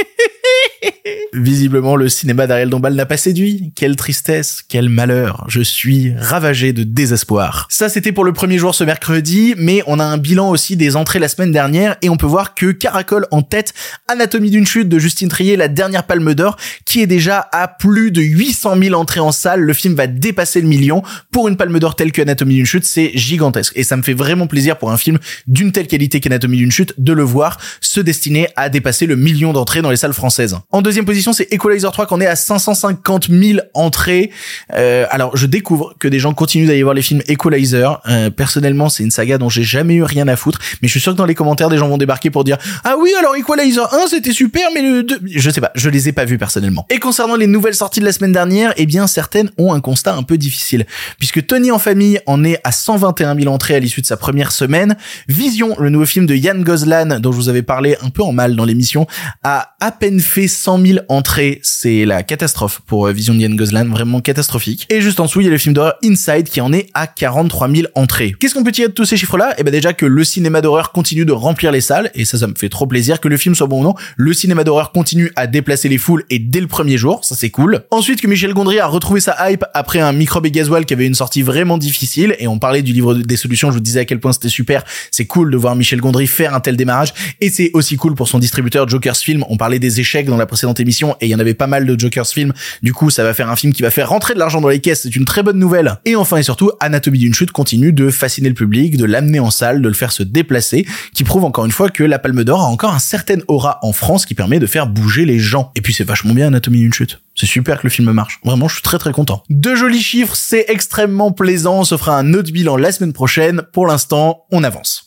Visiblement, 1.32 1.96
le 1.96 2.08
cinéma 2.08 2.46
d'Ariel 2.46 2.70
Dombal 2.70 2.94
n'a 2.94 3.06
pas 3.06 3.16
séduit. 3.16 3.72
Quelle 3.76 3.96
tristesse, 3.96 4.62
quel 4.68 4.88
malheur. 4.88 5.44
Je 5.48 5.60
suis 5.60 6.12
ravagé 6.16 6.72
de 6.72 6.82
désespoir. 6.82 7.66
Ça, 7.70 7.88
c'était 7.88 8.12
pour 8.12 8.24
le 8.24 8.32
premier 8.32 8.58
jour 8.58 8.74
ce 8.74 8.84
mercredi, 8.84 9.54
mais 9.56 9.82
on 9.86 9.98
a 10.00 10.04
un 10.04 10.18
bilan 10.18 10.50
aussi 10.50 10.76
des 10.76 10.96
entrées 10.96 11.18
la 11.18 11.28
semaine 11.28 11.52
dernière 11.52 11.96
et 12.02 12.08
on 12.08 12.16
peut 12.16 12.26
voir 12.26 12.54
que 12.54 12.72
Caracol 12.72 13.26
en 13.30 13.42
tête, 13.42 13.74
Anatomie 14.08 14.50
d'une 14.50 14.66
chute 14.66 14.88
de 14.88 14.98
Justine 14.98 15.28
Trier, 15.28 15.56
la 15.56 15.68
dernière 15.68 16.04
palme 16.04 16.29
d'or, 16.34 16.56
qui 16.84 17.00
est 17.00 17.06
déjà 17.06 17.48
à 17.52 17.68
plus 17.68 18.10
de 18.10 18.22
800 18.22 18.76
000 18.82 18.94
entrées 18.94 19.20
en 19.20 19.32
salle. 19.32 19.60
Le 19.60 19.72
film 19.72 19.94
va 19.94 20.06
dépasser 20.06 20.60
le 20.60 20.68
million. 20.68 21.02
Pour 21.30 21.48
une 21.48 21.56
palme 21.56 21.78
d'or 21.78 21.96
telle 21.96 22.12
que 22.12 22.22
Anatomie 22.22 22.56
d'une 22.56 22.66
chute, 22.66 22.84
c'est 22.84 23.12
gigantesque. 23.14 23.72
Et 23.76 23.84
ça 23.84 23.96
me 23.96 24.02
fait 24.02 24.14
vraiment 24.14 24.46
plaisir 24.46 24.78
pour 24.78 24.90
un 24.90 24.96
film 24.96 25.18
d'une 25.46 25.72
telle 25.72 25.86
qualité 25.86 26.20
qu'Anatomie 26.20 26.58
d'une 26.58 26.72
chute 26.72 26.94
de 26.98 27.12
le 27.12 27.22
voir 27.22 27.58
se 27.80 28.00
destiner 28.00 28.48
à 28.56 28.68
dépasser 28.68 29.06
le 29.06 29.16
million 29.16 29.52
d'entrées 29.52 29.82
dans 29.82 29.90
les 29.90 29.96
salles 29.96 30.12
françaises. 30.12 30.56
En 30.70 30.82
deuxième 30.82 31.04
position, 31.04 31.32
c'est 31.32 31.52
Equalizer 31.52 31.90
3 31.90 32.06
qu'on 32.06 32.20
est 32.20 32.26
à 32.26 32.36
550 32.36 33.28
000 33.30 33.60
entrées. 33.74 34.30
Euh, 34.74 35.06
alors, 35.10 35.36
je 35.36 35.46
découvre 35.46 35.94
que 35.98 36.08
des 36.08 36.18
gens 36.18 36.34
continuent 36.34 36.66
d'aller 36.66 36.82
voir 36.82 36.94
les 36.94 37.02
films 37.02 37.22
Equalizer. 37.28 38.00
Euh, 38.08 38.30
personnellement, 38.30 38.88
c'est 38.88 39.02
une 39.02 39.10
saga 39.10 39.38
dont 39.38 39.48
j'ai 39.48 39.62
jamais 39.62 39.94
eu 39.94 40.02
rien 40.02 40.28
à 40.28 40.36
foutre, 40.36 40.58
mais 40.82 40.88
je 40.88 40.92
suis 40.92 41.00
sûr 41.00 41.12
que 41.12 41.18
dans 41.18 41.26
les 41.26 41.34
commentaires, 41.34 41.68
des 41.68 41.78
gens 41.78 41.88
vont 41.88 41.98
débarquer 41.98 42.30
pour 42.30 42.44
dire 42.44 42.58
ah 42.84 42.94
oui, 42.98 43.10
alors 43.18 43.36
Equalizer 43.36 43.92
1 43.92 44.06
c'était 44.08 44.32
super, 44.32 44.68
mais 44.74 44.82
le 44.82 45.02
2, 45.02 45.20
je 45.34 45.50
sais 45.50 45.60
pas, 45.60 45.72
je 45.74 45.88
les 45.88 46.08
ai 46.08 46.12
pas 46.12 46.19
vus 46.24 46.38
personnellement. 46.38 46.86
Et 46.90 46.98
concernant 46.98 47.36
les 47.36 47.46
nouvelles 47.46 47.74
sorties 47.74 48.00
de 48.00 48.04
la 48.04 48.12
semaine 48.12 48.32
dernière, 48.32 48.72
eh 48.76 48.86
bien 48.86 49.06
certaines 49.06 49.50
ont 49.58 49.72
un 49.72 49.80
constat 49.80 50.14
un 50.14 50.22
peu 50.22 50.38
difficile, 50.38 50.86
puisque 51.18 51.46
Tony 51.46 51.70
en 51.70 51.78
famille 51.78 52.20
en 52.26 52.44
est 52.44 52.60
à 52.64 52.72
121 52.72 53.36
000 53.36 53.52
entrées 53.52 53.74
à 53.74 53.78
l'issue 53.78 54.00
de 54.00 54.06
sa 54.06 54.16
première 54.16 54.52
semaine. 54.52 54.96
Vision, 55.28 55.74
le 55.78 55.90
nouveau 55.90 56.06
film 56.06 56.26
de 56.26 56.34
Yann 56.34 56.62
Gozlan, 56.62 57.20
dont 57.20 57.32
je 57.32 57.36
vous 57.36 57.48
avais 57.48 57.62
parlé 57.62 57.96
un 58.02 58.10
peu 58.10 58.22
en 58.22 58.32
mal 58.32 58.56
dans 58.56 58.64
l'émission, 58.64 59.06
a 59.42 59.74
à 59.80 59.92
peine 59.92 60.20
fait 60.20 60.48
100 60.48 60.86
000 60.86 60.98
entrées, 61.08 61.60
c'est 61.62 62.04
la 62.04 62.22
catastrophe 62.22 62.80
pour 62.86 63.06
euh, 63.06 63.12
Vision 63.12 63.34
Diane 63.34 63.56
Goslan, 63.56 63.86
vraiment 63.88 64.20
catastrophique. 64.20 64.86
Et 64.90 65.00
juste 65.00 65.20
en 65.20 65.24
dessous, 65.24 65.40
il 65.40 65.44
y 65.44 65.48
a 65.48 65.50
le 65.50 65.58
film 65.58 65.74
d'horreur 65.74 65.94
Inside 66.04 66.48
qui 66.48 66.60
en 66.60 66.72
est 66.72 66.88
à 66.94 67.06
43 67.06 67.68
000 67.68 67.88
entrées. 67.94 68.34
Qu'est-ce 68.38 68.54
qu'on 68.54 68.64
peut 68.64 68.72
tirer 68.72 68.88
de 68.88 68.92
tous 68.92 69.04
ces 69.04 69.16
chiffres-là? 69.16 69.54
Eh 69.58 69.62
ben 69.62 69.70
déjà 69.70 69.92
que 69.92 70.06
le 70.06 70.24
cinéma 70.24 70.60
d'horreur 70.60 70.92
continue 70.92 71.24
de 71.24 71.32
remplir 71.32 71.72
les 71.72 71.80
salles, 71.80 72.10
et 72.14 72.24
ça, 72.24 72.38
ça 72.38 72.46
me 72.46 72.54
fait 72.54 72.68
trop 72.68 72.86
plaisir. 72.86 73.20
Que 73.20 73.28
le 73.28 73.36
film 73.36 73.54
soit 73.54 73.66
bon 73.66 73.80
ou 73.80 73.84
non, 73.84 73.94
le 74.16 74.32
cinéma 74.32 74.64
d'horreur 74.64 74.92
continue 74.92 75.32
à 75.36 75.46
déplacer 75.46 75.88
les 75.88 75.98
et 76.30 76.38
dès 76.38 76.60
le 76.60 76.66
premier 76.66 76.98
jour, 76.98 77.24
ça 77.24 77.34
c'est 77.34 77.50
cool. 77.50 77.82
Ensuite, 77.90 78.20
que 78.20 78.26
Michel 78.26 78.52
Gondry 78.54 78.78
a 78.78 78.86
retrouvé 78.86 79.20
sa 79.20 79.50
hype 79.50 79.64
après 79.74 80.00
un 80.00 80.12
microbe 80.12 80.46
et 80.46 80.50
gasoil 80.50 80.84
qui 80.84 80.94
avait 80.94 81.06
une 81.06 81.14
sortie 81.14 81.42
vraiment 81.42 81.78
difficile, 81.78 82.36
et 82.38 82.48
on 82.48 82.58
parlait 82.58 82.82
du 82.82 82.92
livre 82.92 83.14
des 83.14 83.36
solutions, 83.36 83.70
je 83.70 83.74
vous 83.74 83.80
disais 83.80 84.00
à 84.00 84.04
quel 84.04 84.20
point 84.20 84.32
c'était 84.32 84.48
super. 84.48 84.84
C'est 85.10 85.26
cool 85.26 85.50
de 85.50 85.56
voir 85.56 85.76
Michel 85.76 86.00
Gondry 86.00 86.26
faire 86.26 86.54
un 86.54 86.60
tel 86.60 86.76
démarrage, 86.76 87.12
et 87.40 87.50
c'est 87.50 87.70
aussi 87.74 87.96
cool 87.96 88.14
pour 88.14 88.28
son 88.28 88.38
distributeur 88.38 88.88
Joker's 88.88 89.22
Film. 89.22 89.44
On 89.48 89.56
parlait 89.56 89.78
des 89.78 90.00
échecs 90.00 90.26
dans 90.26 90.36
la 90.36 90.46
précédente 90.46 90.80
émission 90.80 91.16
et 91.20 91.26
il 91.26 91.30
y 91.30 91.34
en 91.34 91.38
avait 91.38 91.54
pas 91.54 91.66
mal 91.66 91.86
de 91.86 91.98
Joker's 91.98 92.32
film. 92.32 92.52
Du 92.82 92.92
coup, 92.92 93.10
ça 93.10 93.24
va 93.24 93.34
faire 93.34 93.50
un 93.50 93.56
film 93.56 93.72
qui 93.72 93.82
va 93.82 93.90
faire 93.90 94.08
rentrer 94.08 94.34
de 94.34 94.38
l'argent 94.38 94.60
dans 94.60 94.68
les 94.68 94.80
caisses. 94.80 95.02
C'est 95.02 95.16
une 95.16 95.24
très 95.24 95.42
bonne 95.42 95.58
nouvelle. 95.58 95.96
Et 96.04 96.16
enfin 96.16 96.36
et 96.36 96.42
surtout, 96.42 96.70
Anatomie 96.80 97.18
d'une 97.18 97.34
chute 97.34 97.52
continue 97.52 97.92
de 97.92 98.10
fasciner 98.10 98.48
le 98.48 98.54
public, 98.54 98.96
de 98.96 99.04
l'amener 99.04 99.40
en 99.40 99.50
salle, 99.50 99.82
de 99.82 99.88
le 99.88 99.94
faire 99.94 100.12
se 100.12 100.22
déplacer, 100.22 100.86
qui 101.14 101.24
prouve 101.24 101.44
encore 101.44 101.64
une 101.64 101.72
fois 101.72 101.90
que 101.90 102.04
la 102.04 102.18
Palme 102.18 102.44
d'Or 102.44 102.62
a 102.62 102.66
encore 102.66 102.94
un 102.94 102.98
certain 102.98 103.38
aura 103.48 103.78
en 103.82 103.92
France 103.92 104.26
qui 104.26 104.34
permet 104.34 104.58
de 104.58 104.66
faire 104.66 104.86
bouger 104.86 105.24
les 105.24 105.38
gens. 105.38 105.72
Et 105.76 105.80
puis 105.80 105.92
c'est 106.00 106.04
vachement 106.04 106.32
bien 106.32 106.46
Anatomie 106.46 106.80
d'une 106.80 106.94
chute. 106.94 107.20
C'est 107.34 107.44
super 107.44 107.78
que 107.78 107.86
le 107.86 107.90
film 107.90 108.10
marche. 108.12 108.40
Vraiment, 108.42 108.68
je 108.68 108.76
suis 108.76 108.82
très 108.82 108.96
très 108.96 109.12
content. 109.12 109.42
De 109.50 109.74
jolis 109.74 110.00
chiffres, 110.00 110.34
c'est 110.34 110.64
extrêmement 110.68 111.30
plaisant. 111.30 111.80
On 111.80 111.84
se 111.84 111.98
fera 111.98 112.16
un 112.16 112.32
autre 112.32 112.50
bilan 112.52 112.78
la 112.78 112.90
semaine 112.90 113.12
prochaine. 113.12 113.60
Pour 113.74 113.86
l'instant, 113.86 114.46
on 114.50 114.64
avance. 114.64 115.04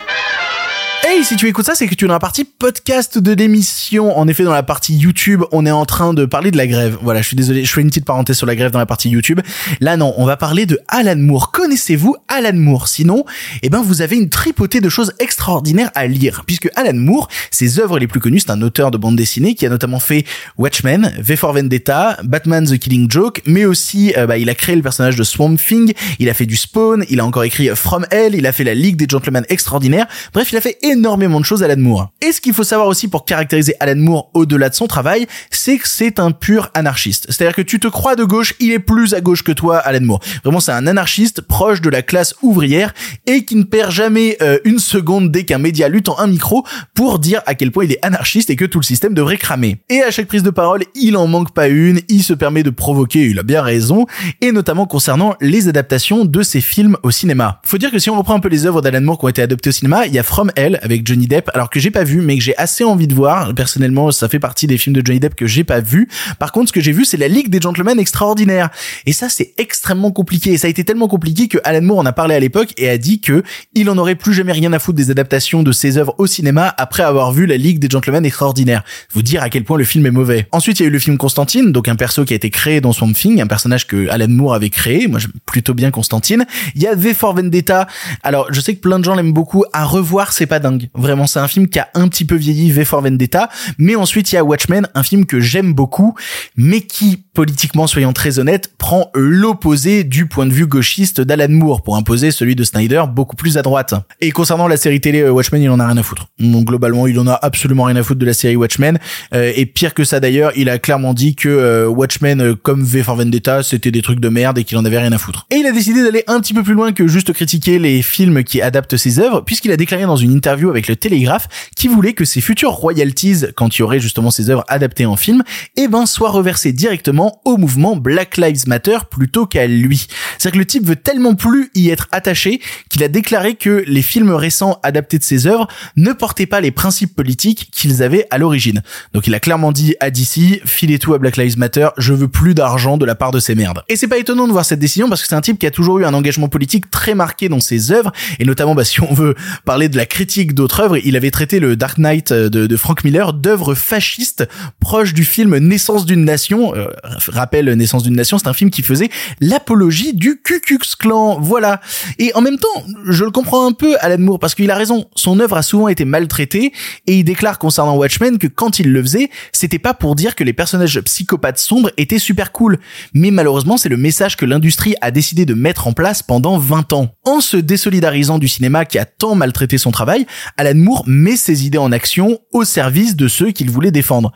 Hey, 1.05 1.25
si 1.25 1.35
tu 1.35 1.49
écoutes 1.49 1.65
ça, 1.65 1.75
c'est 1.75 1.85
que 1.87 1.95
tu 1.95 2.05
es 2.05 2.07
dans 2.07 2.13
la 2.13 2.19
partie 2.19 2.45
podcast 2.45 3.17
de 3.17 3.33
l'émission. 3.33 4.17
En 4.17 4.25
effet, 4.29 4.45
dans 4.45 4.53
la 4.53 4.63
partie 4.63 4.95
YouTube, 4.95 5.43
on 5.51 5.65
est 5.65 5.71
en 5.71 5.85
train 5.85 6.13
de 6.13 6.23
parler 6.23 6.49
de 6.49 6.55
la 6.55 6.65
grève. 6.65 6.97
Voilà, 7.01 7.21
je 7.21 7.27
suis 7.27 7.35
désolé, 7.35 7.65
je 7.65 7.73
fais 7.73 7.81
une 7.81 7.89
petite 7.89 8.05
parenthèse 8.05 8.37
sur 8.37 8.47
la 8.47 8.55
grève 8.55 8.71
dans 8.71 8.79
la 8.79 8.85
partie 8.85 9.09
YouTube. 9.09 9.41
Là, 9.81 9.97
non, 9.97 10.13
on 10.15 10.25
va 10.25 10.37
parler 10.37 10.65
de 10.65 10.79
Alan 10.87 11.17
Moore. 11.17 11.51
Connaissez-vous 11.51 12.15
Alan 12.29 12.55
Moore? 12.55 12.87
Sinon, 12.87 13.25
eh 13.63 13.69
ben, 13.69 13.81
vous 13.81 14.01
avez 14.01 14.15
une 14.15 14.29
tripotée 14.29 14.79
de 14.79 14.87
choses 14.87 15.11
extraordinaires 15.19 15.91
à 15.93 16.07
lire. 16.07 16.43
Puisque 16.47 16.69
Alan 16.75 16.97
Moore, 16.97 17.27
ses 17.51 17.79
œuvres 17.79 17.99
les 17.99 18.07
plus 18.07 18.21
connues, 18.21 18.39
c'est 18.39 18.51
un 18.51 18.61
auteur 18.61 18.89
de 18.89 18.97
bande 18.97 19.17
dessinée 19.17 19.55
qui 19.55 19.65
a 19.65 19.69
notamment 19.69 19.99
fait 19.99 20.23
Watchmen, 20.57 21.13
V 21.19 21.35
for 21.35 21.51
Vendetta, 21.51 22.17
Batman 22.23 22.65
The 22.65 22.79
Killing 22.79 23.11
Joke, 23.11 23.41
mais 23.45 23.65
aussi, 23.65 24.13
euh, 24.17 24.25
bah, 24.25 24.37
il 24.37 24.49
a 24.49 24.55
créé 24.55 24.77
le 24.77 24.81
personnage 24.81 25.17
de 25.17 25.23
Swamp 25.23 25.57
Thing, 25.57 25.91
il 26.19 26.29
a 26.29 26.33
fait 26.33 26.45
du 26.45 26.55
Spawn, 26.55 27.03
il 27.09 27.19
a 27.19 27.25
encore 27.25 27.43
écrit 27.43 27.67
From 27.75 28.05
Hell, 28.09 28.35
il 28.35 28.47
a 28.47 28.53
fait 28.53 28.63
la 28.63 28.73
Ligue 28.73 28.95
des 28.95 29.07
Gentlemen 29.09 29.45
Extraordinaires. 29.49 30.07
Bref, 30.33 30.49
il 30.53 30.57
a 30.57 30.61
fait 30.61 30.77
énormément 30.81 31.02
de 31.03 31.43
choses 31.45 31.63
Alan 31.63 31.77
Moore. 31.77 32.11
Et 32.21 32.31
ce 32.31 32.41
qu'il 32.41 32.53
faut 32.53 32.63
savoir 32.63 32.87
aussi 32.87 33.07
pour 33.07 33.25
caractériser 33.25 33.75
Alan 33.79 33.95
Moore 33.95 34.29
au-delà 34.33 34.69
de 34.69 34.75
son 34.75 34.87
travail, 34.87 35.27
c'est 35.51 35.77
que 35.77 35.87
c'est 35.87 36.19
un 36.19 36.31
pur 36.31 36.69
anarchiste. 36.73 37.27
C'est-à-dire 37.29 37.55
que 37.55 37.61
tu 37.61 37.79
te 37.79 37.87
crois 37.87 38.15
de 38.15 38.23
gauche, 38.23 38.53
il 38.59 38.71
est 38.71 38.79
plus 38.79 39.13
à 39.13 39.21
gauche 39.21 39.43
que 39.43 39.51
toi, 39.51 39.77
Alan 39.77 40.01
Moore. 40.01 40.21
Vraiment, 40.43 40.59
c'est 40.59 40.71
un 40.71 40.87
anarchiste 40.87 41.41
proche 41.41 41.81
de 41.81 41.89
la 41.89 42.01
classe 42.01 42.35
ouvrière 42.41 42.93
et 43.25 43.43
qui 43.45 43.55
ne 43.55 43.63
perd 43.63 43.91
jamais 43.91 44.37
euh, 44.41 44.57
une 44.63 44.79
seconde 44.79 45.31
dès 45.31 45.43
qu'un 45.43 45.57
média 45.57 45.89
lutte 45.89 46.09
en 46.09 46.19
un 46.19 46.27
micro 46.27 46.65
pour 46.93 47.19
dire 47.19 47.41
à 47.45 47.55
quel 47.55 47.71
point 47.71 47.85
il 47.85 47.91
est 47.91 48.05
anarchiste 48.05 48.49
et 48.49 48.55
que 48.55 48.65
tout 48.65 48.79
le 48.79 48.85
système 48.85 49.13
devrait 49.13 49.37
cramer. 49.37 49.77
Et 49.89 50.01
à 50.01 50.11
chaque 50.11 50.27
prise 50.27 50.43
de 50.43 50.49
parole, 50.49 50.83
il 50.95 51.17
en 51.17 51.27
manque 51.27 51.53
pas 51.53 51.67
une, 51.67 52.01
il 52.09 52.23
se 52.23 52.33
permet 52.33 52.63
de 52.63 52.69
provoquer, 52.69 53.25
il 53.25 53.39
a 53.39 53.43
bien 53.43 53.61
raison, 53.61 54.05
et 54.41 54.51
notamment 54.51 54.85
concernant 54.85 55.35
les 55.41 55.67
adaptations 55.67 56.25
de 56.25 56.43
ses 56.43 56.61
films 56.61 56.97
au 57.03 57.11
cinéma. 57.11 57.59
Faut 57.63 57.77
dire 57.77 57.91
que 57.91 57.99
si 57.99 58.09
on 58.09 58.17
reprend 58.17 58.35
un 58.35 58.39
peu 58.39 58.49
les 58.49 58.65
œuvres 58.65 58.81
d'Alan 58.81 59.01
Moore 59.01 59.19
qui 59.19 59.25
ont 59.25 59.29
été 59.29 59.41
adaptées 59.41 59.69
au 59.69 59.73
cinéma, 59.73 60.05
il 60.05 60.13
y 60.13 60.19
a 60.19 60.23
From 60.23 60.51
Hell 60.55 60.79
avec 60.83 61.07
Johnny 61.07 61.27
Depp, 61.27 61.49
alors 61.53 61.69
que 61.69 61.79
j'ai 61.79 61.91
pas 61.91 62.03
vu, 62.03 62.21
mais 62.21 62.37
que 62.37 62.43
j'ai 62.43 62.55
assez 62.57 62.83
envie 62.83 63.07
de 63.07 63.15
voir. 63.15 63.55
Personnellement, 63.55 64.11
ça 64.11 64.27
fait 64.29 64.39
partie 64.39 64.67
des 64.67 64.77
films 64.77 64.95
de 64.95 65.01
Johnny 65.03 65.19
Depp 65.19 65.35
que 65.35 65.47
j'ai 65.47 65.63
pas 65.63 65.79
vu. 65.79 66.07
Par 66.39 66.51
contre, 66.51 66.67
ce 66.67 66.73
que 66.73 66.81
j'ai 66.81 66.91
vu, 66.91 67.05
c'est 67.05 67.17
la 67.17 67.27
Ligue 67.27 67.49
des 67.49 67.61
Gentlemen 67.61 67.99
extraordinaire. 67.99 68.69
Et 69.05 69.13
ça, 69.13 69.29
c'est 69.29 69.53
extrêmement 69.57 70.11
compliqué. 70.11 70.51
Et 70.51 70.57
ça 70.57 70.67
a 70.67 70.69
été 70.69 70.83
tellement 70.83 71.07
compliqué 71.07 71.47
que 71.47 71.57
Alan 71.63 71.81
Moore 71.81 71.99
en 71.99 72.05
a 72.05 72.11
parlé 72.11 72.35
à 72.35 72.39
l'époque 72.39 72.73
et 72.77 72.89
a 72.89 72.97
dit 72.97 73.21
que 73.21 73.43
il 73.73 73.89
en 73.89 73.97
aurait 73.97 74.15
plus 74.15 74.33
jamais 74.33 74.51
rien 74.51 74.73
à 74.73 74.79
foutre 74.79 74.97
des 74.97 75.09
adaptations 75.09 75.63
de 75.63 75.71
ses 75.71 75.97
œuvres 75.97 76.15
au 76.17 76.27
cinéma 76.27 76.73
après 76.77 77.03
avoir 77.03 77.31
vu 77.31 77.45
la 77.45 77.57
Ligue 77.57 77.79
des 77.79 77.89
Gentlemen 77.89 78.25
extraordinaire. 78.25 78.83
Vous 79.13 79.21
dire 79.21 79.41
à 79.41 79.49
quel 79.49 79.63
point 79.63 79.77
le 79.77 79.85
film 79.85 80.05
est 80.05 80.11
mauvais. 80.11 80.47
Ensuite, 80.51 80.79
il 80.79 80.83
y 80.83 80.85
a 80.85 80.89
eu 80.89 80.91
le 80.91 80.99
film 80.99 81.17
Constantine, 81.17 81.71
donc 81.71 81.87
un 81.87 81.95
perso 81.95 82.25
qui 82.25 82.33
a 82.33 82.35
été 82.35 82.49
créé 82.49 82.81
dans 82.81 82.91
Swamp 82.91 83.13
Thing, 83.13 83.41
un 83.41 83.47
personnage 83.47 83.87
que 83.87 84.09
Alan 84.09 84.27
Moore 84.27 84.55
avait 84.55 84.69
créé. 84.69 85.07
Moi, 85.07 85.19
j'aime 85.19 85.31
plutôt 85.45 85.73
bien 85.73 85.91
Constantine. 85.91 86.45
Il 86.75 86.81
y 86.81 86.87
a 86.87 86.95
V 86.95 87.13
for 87.13 87.35
Vendetta. 87.35 87.87
Alors, 88.23 88.51
je 88.51 88.59
sais 88.59 88.75
que 88.75 88.81
plein 88.81 88.99
de 88.99 89.03
gens 89.03 89.15
l'aiment 89.15 89.33
beaucoup. 89.33 89.63
À 89.71 89.85
revoir, 89.85 90.33
c'est 90.33 90.45
pas 90.45 90.59
dingue. 90.59 90.72
Vraiment, 90.93 91.27
c'est 91.27 91.39
un 91.39 91.47
film 91.47 91.67
qui 91.67 91.79
a 91.79 91.89
un 91.93 92.07
petit 92.07 92.25
peu 92.25 92.35
vieilli, 92.35 92.71
V 92.71 92.85
for 92.85 93.01
Vendetta. 93.01 93.49
Mais 93.77 93.95
ensuite, 93.95 94.31
il 94.31 94.35
y 94.35 94.37
a 94.37 94.43
Watchmen, 94.43 94.87
un 94.93 95.03
film 95.03 95.25
que 95.25 95.39
j'aime 95.39 95.73
beaucoup, 95.73 96.15
mais 96.55 96.81
qui, 96.81 97.23
politiquement, 97.33 97.87
soyons 97.87 98.13
très 98.13 98.39
honnêtes, 98.39 98.71
prend 98.77 99.09
l'opposé 99.13 100.03
du 100.03 100.27
point 100.27 100.45
de 100.45 100.53
vue 100.53 100.67
gauchiste 100.67 101.21
d'Alan 101.21 101.49
Moore 101.49 101.81
pour 101.81 101.95
imposer 101.95 102.31
celui 102.31 102.55
de 102.55 102.63
Snyder 102.63 103.03
beaucoup 103.11 103.35
plus 103.35 103.57
à 103.57 103.61
droite. 103.61 103.93
Et 104.21 104.31
concernant 104.31 104.67
la 104.67 104.77
série 104.77 105.01
télé 105.01 105.21
euh, 105.21 105.31
Watchmen, 105.31 105.61
il 105.61 105.69
en 105.69 105.79
a 105.79 105.87
rien 105.87 105.97
à 105.97 106.03
foutre. 106.03 106.27
Donc, 106.39 106.65
globalement, 106.65 107.07
il 107.07 107.19
en 107.19 107.27
a 107.27 107.33
absolument 107.41 107.83
rien 107.83 107.95
à 107.95 108.03
foutre 108.03 108.19
de 108.19 108.25
la 108.25 108.33
série 108.33 108.55
Watchmen. 108.55 108.99
Euh, 109.33 109.51
et 109.55 109.65
pire 109.65 109.93
que 109.93 110.03
ça 110.03 110.19
d'ailleurs, 110.19 110.51
il 110.55 110.69
a 110.69 110.79
clairement 110.79 111.13
dit 111.13 111.35
que 111.35 111.49
euh, 111.49 111.87
Watchmen, 111.87 112.41
euh, 112.41 112.55
comme 112.55 112.83
V 112.83 113.03
for 113.03 113.15
Vendetta, 113.15 113.63
c'était 113.63 113.91
des 113.91 114.01
trucs 114.01 114.19
de 114.19 114.29
merde 114.29 114.57
et 114.57 114.63
qu'il 114.63 114.77
en 114.77 114.85
avait 114.85 114.99
rien 114.99 115.11
à 115.11 115.17
foutre. 115.17 115.45
Et 115.51 115.55
il 115.57 115.65
a 115.65 115.71
décidé 115.71 116.03
d'aller 116.03 116.23
un 116.27 116.39
petit 116.39 116.53
peu 116.53 116.63
plus 116.63 116.73
loin 116.73 116.91
que 116.91 117.07
juste 117.07 117.33
critiquer 117.33 117.79
les 117.79 118.01
films 118.01 118.43
qui 118.43 118.61
adaptent 118.61 118.97
ses 118.97 119.19
œuvres, 119.19 119.41
puisqu'il 119.41 119.71
a 119.71 119.77
déclaré 119.77 120.03
dans 120.03 120.15
une 120.15 120.31
interview 120.31 120.62
interview 120.63 120.69
avec 120.69 120.87
le 120.87 120.95
Télégraphe 120.95 121.47
qui 121.75 121.87
voulait 121.87 122.13
que 122.13 122.25
ses 122.25 122.41
futures 122.41 122.71
royalties, 122.71 123.45
quand 123.55 123.75
il 123.75 123.79
y 123.79 123.83
aurait 123.83 123.99
justement 123.99 124.31
ses 124.31 124.49
œuvres 124.49 124.63
adaptées 124.67 125.05
en 125.05 125.15
film, 125.15 125.43
eh 125.77 125.87
ben, 125.87 126.05
soient 126.05 126.31
reversées 126.31 126.71
directement 126.71 127.41
au 127.45 127.57
mouvement 127.57 127.95
Black 127.95 128.37
Lives 128.37 128.67
Matter 128.67 128.97
plutôt 129.09 129.45
qu'à 129.45 129.67
lui. 129.67 130.07
C'est-à-dire 130.37 130.53
que 130.53 130.57
le 130.59 130.65
type 130.65 130.85
veut 130.85 130.95
tellement 130.95 131.35
plus 131.35 131.69
y 131.75 131.89
être 131.89 132.07
attaché 132.11 132.61
qu'il 132.89 133.03
a 133.03 133.07
déclaré 133.07 133.55
que 133.55 133.83
les 133.87 134.01
films 134.01 134.31
récents 134.31 134.79
adaptés 134.83 135.17
de 135.17 135.23
ses 135.23 135.47
œuvres 135.47 135.67
ne 135.95 136.13
portaient 136.13 136.45
pas 136.45 136.61
les 136.61 136.71
principes 136.71 137.15
politiques 137.15 137.69
qu'ils 137.71 138.03
avaient 138.03 138.27
à 138.31 138.37
l'origine. 138.37 138.81
Donc 139.13 139.27
il 139.27 139.35
a 139.35 139.39
clairement 139.39 139.71
dit 139.71 139.95
à 139.99 140.09
DC, 140.09 140.61
filez 140.65 140.99
tout 140.99 141.13
à 141.13 141.17
Black 141.17 141.37
Lives 141.37 141.57
Matter, 141.57 141.89
je 141.97 142.13
veux 142.13 142.27
plus 142.27 142.53
d'argent 142.53 142.97
de 142.97 143.05
la 143.05 143.15
part 143.15 143.31
de 143.31 143.39
ces 143.39 143.55
merdes. 143.55 143.83
Et 143.89 143.95
c'est 143.95 144.07
pas 144.07 144.17
étonnant 144.17 144.47
de 144.47 144.51
voir 144.51 144.65
cette 144.65 144.79
décision 144.79 145.09
parce 145.09 145.21
que 145.21 145.27
c'est 145.27 145.35
un 145.35 145.41
type 145.41 145.59
qui 145.59 145.65
a 145.65 145.71
toujours 145.71 145.99
eu 145.99 146.05
un 146.05 146.13
engagement 146.13 146.47
politique 146.47 146.89
très 146.89 147.15
marqué 147.15 147.49
dans 147.49 147.59
ses 147.59 147.91
œuvres 147.91 148.11
et 148.39 148.45
notamment 148.45 148.75
bah, 148.75 148.85
si 148.85 149.01
on 149.01 149.13
veut 149.13 149.35
parler 149.65 149.89
de 149.89 149.97
la 149.97 150.05
critique 150.05 150.52
d'autres 150.53 150.81
œuvres, 150.81 150.97
il 150.97 151.15
avait 151.15 151.31
traité 151.31 151.59
le 151.59 151.75
Dark 151.75 151.97
Knight 151.97 152.31
de, 152.31 152.67
de 152.67 152.77
Frank 152.77 153.03
Miller 153.03 153.33
d'œuvre 153.33 153.75
fasciste 153.75 154.47
proche 154.79 155.13
du 155.13 155.25
film 155.25 155.57
Naissance 155.57 156.05
d'une 156.05 156.25
nation. 156.25 156.75
Euh, 156.75 156.87
rappel 157.27 157.69
Naissance 157.73 158.03
d'une 158.03 158.15
nation, 158.15 158.37
c'est 158.37 158.47
un 158.47 158.53
film 158.53 158.69
qui 158.69 158.81
faisait 158.81 159.09
l'apologie 159.39 160.13
du 160.13 160.39
Ku 160.41 160.59
Klux 160.59 160.79
Klan. 160.97 161.39
Voilà. 161.39 161.81
Et 162.19 162.31
en 162.35 162.41
même 162.41 162.57
temps, 162.57 162.83
je 163.07 163.23
le 163.23 163.31
comprends 163.31 163.67
un 163.67 163.71
peu 163.71 163.95
Alan 163.99 164.19
Moore 164.19 164.39
parce 164.39 164.55
qu'il 164.55 164.69
a 164.71 164.75
raison. 164.75 165.05
Son 165.15 165.39
œuvre 165.39 165.57
a 165.57 165.61
souvent 165.61 165.87
été 165.87 166.05
maltraitée 166.05 166.73
et 167.07 167.17
il 167.17 167.23
déclare 167.23 167.59
concernant 167.59 167.95
Watchmen 167.95 168.37
que 168.37 168.47
quand 168.47 168.79
il 168.79 168.91
le 168.91 169.01
faisait, 169.01 169.29
c'était 169.51 169.79
pas 169.79 169.93
pour 169.93 170.15
dire 170.15 170.35
que 170.35 170.43
les 170.43 170.53
personnages 170.53 170.99
psychopathes 171.01 171.59
sombres 171.59 171.91
étaient 171.97 172.19
super 172.19 172.51
cool. 172.51 172.79
Mais 173.13 173.31
malheureusement, 173.31 173.77
c'est 173.77 173.89
le 173.89 173.97
message 173.97 174.37
que 174.37 174.45
l'industrie 174.45 174.95
a 175.01 175.11
décidé 175.11 175.45
de 175.45 175.53
mettre 175.53 175.87
en 175.87 175.93
place 175.93 176.23
pendant 176.23 176.57
20 176.57 176.93
ans. 176.93 177.15
En 177.25 177.41
se 177.41 177.57
désolidarisant 177.57 178.39
du 178.39 178.47
cinéma 178.47 178.85
qui 178.85 178.99
a 178.99 179.05
tant 179.05 179.35
maltraité 179.35 179.77
son 179.77 179.91
travail, 179.91 180.25
Alan 180.57 180.75
Moore 180.75 181.03
met 181.07 181.37
ses 181.37 181.65
idées 181.65 181.77
en 181.77 181.91
action 181.91 182.39
au 182.51 182.63
service 182.63 183.15
de 183.15 183.27
ceux 183.27 183.51
qu'il 183.51 183.69
voulait 183.69 183.91
défendre. 183.91 184.31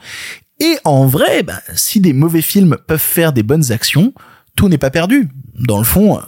Et 0.60 0.78
en 0.86 1.06
vrai, 1.06 1.43
bah, 1.43 1.62
si 1.76 2.00
des 2.00 2.13
mauvais 2.13 2.41
films 2.41 2.78
peuvent 2.88 3.00
faire 3.00 3.34
des 3.34 3.43
bonnes 3.43 3.72
actions, 3.72 4.13
tout 4.56 4.70
n'est 4.70 4.78
pas 4.78 4.89
perdu. 4.89 5.30
Dans 5.56 5.78
le 5.78 5.84
fond, 5.84 6.20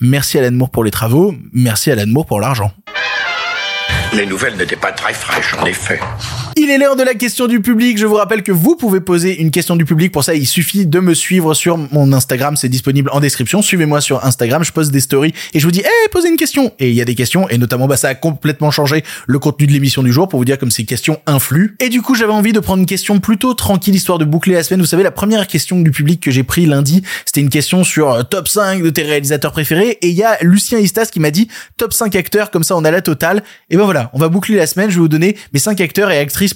merci 0.00 0.38
Alan 0.38 0.52
Moore 0.52 0.70
pour 0.70 0.84
les 0.84 0.90
travaux, 0.90 1.34
merci 1.52 1.90
Alan 1.90 2.06
Moore 2.06 2.26
pour 2.26 2.40
l'argent. 2.40 2.72
Les 4.14 4.26
nouvelles 4.26 4.56
n'étaient 4.56 4.76
pas 4.76 4.92
très 4.92 5.12
fraîches, 5.12 5.54
en 5.54 5.66
effet. 5.66 6.00
Il 6.60 6.70
est 6.70 6.78
l'heure 6.78 6.96
de 6.96 7.04
la 7.04 7.14
question 7.14 7.46
du 7.46 7.60
public. 7.60 7.98
Je 7.98 8.06
vous 8.06 8.16
rappelle 8.16 8.42
que 8.42 8.50
vous 8.50 8.74
pouvez 8.74 8.98
poser 8.98 9.40
une 9.40 9.52
question 9.52 9.76
du 9.76 9.84
public. 9.84 10.10
Pour 10.10 10.24
ça, 10.24 10.34
il 10.34 10.44
suffit 10.44 10.86
de 10.86 10.98
me 10.98 11.14
suivre 11.14 11.54
sur 11.54 11.76
mon 11.76 12.12
Instagram. 12.12 12.56
C'est 12.56 12.68
disponible 12.68 13.10
en 13.12 13.20
description. 13.20 13.62
Suivez-moi 13.62 14.00
sur 14.00 14.24
Instagram. 14.24 14.64
Je 14.64 14.72
poste 14.72 14.90
des 14.90 14.98
stories 14.98 15.32
et 15.54 15.60
je 15.60 15.64
vous 15.64 15.70
dis, 15.70 15.84
eh, 15.84 16.08
posez 16.08 16.28
une 16.28 16.36
question. 16.36 16.72
Et 16.80 16.88
il 16.88 16.96
y 16.96 17.00
a 17.00 17.04
des 17.04 17.14
questions. 17.14 17.48
Et 17.48 17.58
notamment, 17.58 17.86
bah, 17.86 17.96
ça 17.96 18.08
a 18.08 18.16
complètement 18.16 18.72
changé 18.72 19.04
le 19.28 19.38
contenu 19.38 19.68
de 19.68 19.72
l'émission 19.72 20.02
du 20.02 20.12
jour 20.12 20.26
pour 20.26 20.40
vous 20.40 20.44
dire 20.44 20.58
comme 20.58 20.72
ces 20.72 20.84
questions 20.84 21.20
influent. 21.26 21.68
Et 21.78 21.90
du 21.90 22.02
coup, 22.02 22.16
j'avais 22.16 22.32
envie 22.32 22.52
de 22.52 22.58
prendre 22.58 22.80
une 22.80 22.86
question 22.86 23.20
plutôt 23.20 23.54
tranquille, 23.54 23.94
histoire 23.94 24.18
de 24.18 24.24
boucler 24.24 24.54
la 24.54 24.64
semaine. 24.64 24.80
Vous 24.80 24.86
savez, 24.86 25.04
la 25.04 25.12
première 25.12 25.46
question 25.46 25.80
du 25.80 25.92
public 25.92 26.20
que 26.20 26.32
j'ai 26.32 26.42
pris 26.42 26.66
lundi, 26.66 27.04
c'était 27.24 27.40
une 27.40 27.50
question 27.50 27.84
sur 27.84 28.10
euh, 28.10 28.22
top 28.24 28.48
5 28.48 28.82
de 28.82 28.90
tes 28.90 29.02
réalisateurs 29.02 29.52
préférés. 29.52 29.98
Et 30.02 30.08
il 30.08 30.16
y 30.16 30.24
a 30.24 30.36
Lucien 30.40 30.80
Istas 30.80 31.06
qui 31.06 31.20
m'a 31.20 31.30
dit 31.30 31.46
top 31.76 31.92
5 31.92 32.16
acteurs. 32.16 32.50
Comme 32.50 32.64
ça, 32.64 32.76
on 32.76 32.84
a 32.84 32.90
la 32.90 33.00
totale. 33.00 33.44
Et 33.70 33.76
ben 33.76 33.84
voilà. 33.84 34.10
On 34.12 34.18
va 34.18 34.28
boucler 34.28 34.56
la 34.56 34.66
semaine. 34.66 34.90
Je 34.90 34.96
vais 34.96 35.02
vous 35.02 35.06
donner 35.06 35.36
mes 35.52 35.60
5 35.60 35.80
acteurs 35.80 36.10
et 36.10 36.18
actrices 36.18 36.47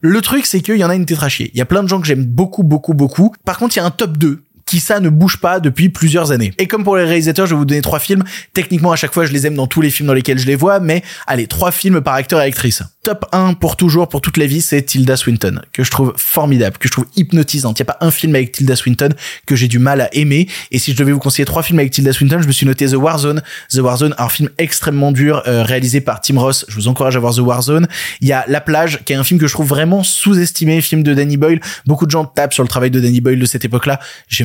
Le 0.00 0.20
truc, 0.20 0.46
c'est 0.46 0.60
qu'il 0.60 0.76
y 0.76 0.84
en 0.84 0.90
a 0.90 0.94
une 0.94 1.06
tétrachier. 1.06 1.50
Il 1.54 1.58
y 1.58 1.62
a 1.62 1.66
plein 1.66 1.82
de 1.82 1.88
gens 1.88 2.00
que 2.00 2.06
j'aime 2.06 2.24
beaucoup, 2.24 2.62
beaucoup, 2.62 2.94
beaucoup. 2.94 3.34
Par 3.44 3.58
contre, 3.58 3.76
il 3.76 3.80
y 3.80 3.82
a 3.82 3.86
un 3.86 3.90
top 3.90 4.16
2 4.18 4.42
qui 4.66 4.80
ça 4.80 5.00
ne 5.00 5.08
bouge 5.08 5.38
pas 5.38 5.60
depuis 5.60 5.88
plusieurs 5.88 6.32
années. 6.32 6.52
Et 6.58 6.66
comme 6.66 6.84
pour 6.84 6.96
les 6.96 7.04
réalisateurs, 7.04 7.46
je 7.46 7.54
vais 7.54 7.58
vous 7.58 7.64
donner 7.64 7.82
trois 7.82 7.98
films. 7.98 8.24
Techniquement, 8.52 8.92
à 8.92 8.96
chaque 8.96 9.12
fois, 9.12 9.26
je 9.26 9.32
les 9.32 9.46
aime 9.46 9.54
dans 9.54 9.66
tous 9.66 9.80
les 9.80 9.90
films 9.90 10.06
dans 10.06 10.14
lesquels 10.14 10.38
je 10.38 10.46
les 10.46 10.56
vois, 10.56 10.80
mais 10.80 11.02
allez, 11.26 11.46
trois 11.46 11.72
films 11.72 12.00
par 12.00 12.14
acteur 12.14 12.40
et 12.40 12.44
actrice. 12.44 12.82
Top 13.02 13.26
1 13.32 13.54
pour 13.54 13.76
toujours, 13.76 14.08
pour 14.08 14.22
toute 14.22 14.38
la 14.38 14.46
vie, 14.46 14.62
c'est 14.62 14.80
Tilda 14.82 15.16
Swinton, 15.16 15.60
que 15.72 15.84
je 15.84 15.90
trouve 15.90 16.14
formidable, 16.16 16.78
que 16.78 16.88
je 16.88 16.92
trouve 16.92 17.06
hypnotisante. 17.16 17.78
Il 17.78 17.82
n'y 17.82 17.90
a 17.90 17.92
pas 17.92 17.98
un 18.00 18.10
film 18.10 18.34
avec 18.34 18.52
Tilda 18.52 18.76
Swinton 18.76 19.10
que 19.46 19.56
j'ai 19.56 19.68
du 19.68 19.78
mal 19.78 20.00
à 20.00 20.14
aimer. 20.14 20.48
Et 20.70 20.78
si 20.78 20.92
je 20.92 20.96
devais 20.96 21.12
vous 21.12 21.18
conseiller 21.18 21.44
trois 21.44 21.62
films 21.62 21.78
avec 21.78 21.92
Tilda 21.92 22.12
Swinton, 22.12 22.40
je 22.40 22.46
me 22.46 22.52
suis 22.52 22.64
noté 22.64 22.86
The 22.86 22.94
Warzone. 22.94 23.42
The 23.70 23.78
Warzone, 23.78 24.14
un 24.16 24.28
film 24.28 24.48
extrêmement 24.56 25.12
dur, 25.12 25.42
euh, 25.46 25.62
réalisé 25.62 26.00
par 26.00 26.22
Tim 26.22 26.38
Ross. 26.40 26.64
Je 26.68 26.74
vous 26.76 26.88
encourage 26.88 27.16
à 27.16 27.20
voir 27.20 27.34
The 27.34 27.40
Warzone. 27.40 27.86
Il 28.22 28.28
y 28.28 28.32
a 28.32 28.44
La 28.48 28.62
Plage, 28.62 29.00
qui 29.04 29.12
est 29.12 29.16
un 29.16 29.24
film 29.24 29.38
que 29.38 29.46
je 29.46 29.52
trouve 29.52 29.68
vraiment 29.68 30.02
sous-estimé, 30.02 30.80
film 30.80 31.02
de 31.02 31.12
Danny 31.12 31.36
Boyle. 31.36 31.60
Beaucoup 31.86 32.06
de 32.06 32.10
gens 32.10 32.24
tapent 32.24 32.54
sur 32.54 32.62
le 32.62 32.68
travail 32.68 32.90
de 32.90 33.00
Danny 33.00 33.20
Boyle 33.20 33.38
de 33.38 33.46
cette 33.46 33.64
époque-là. 33.66 34.00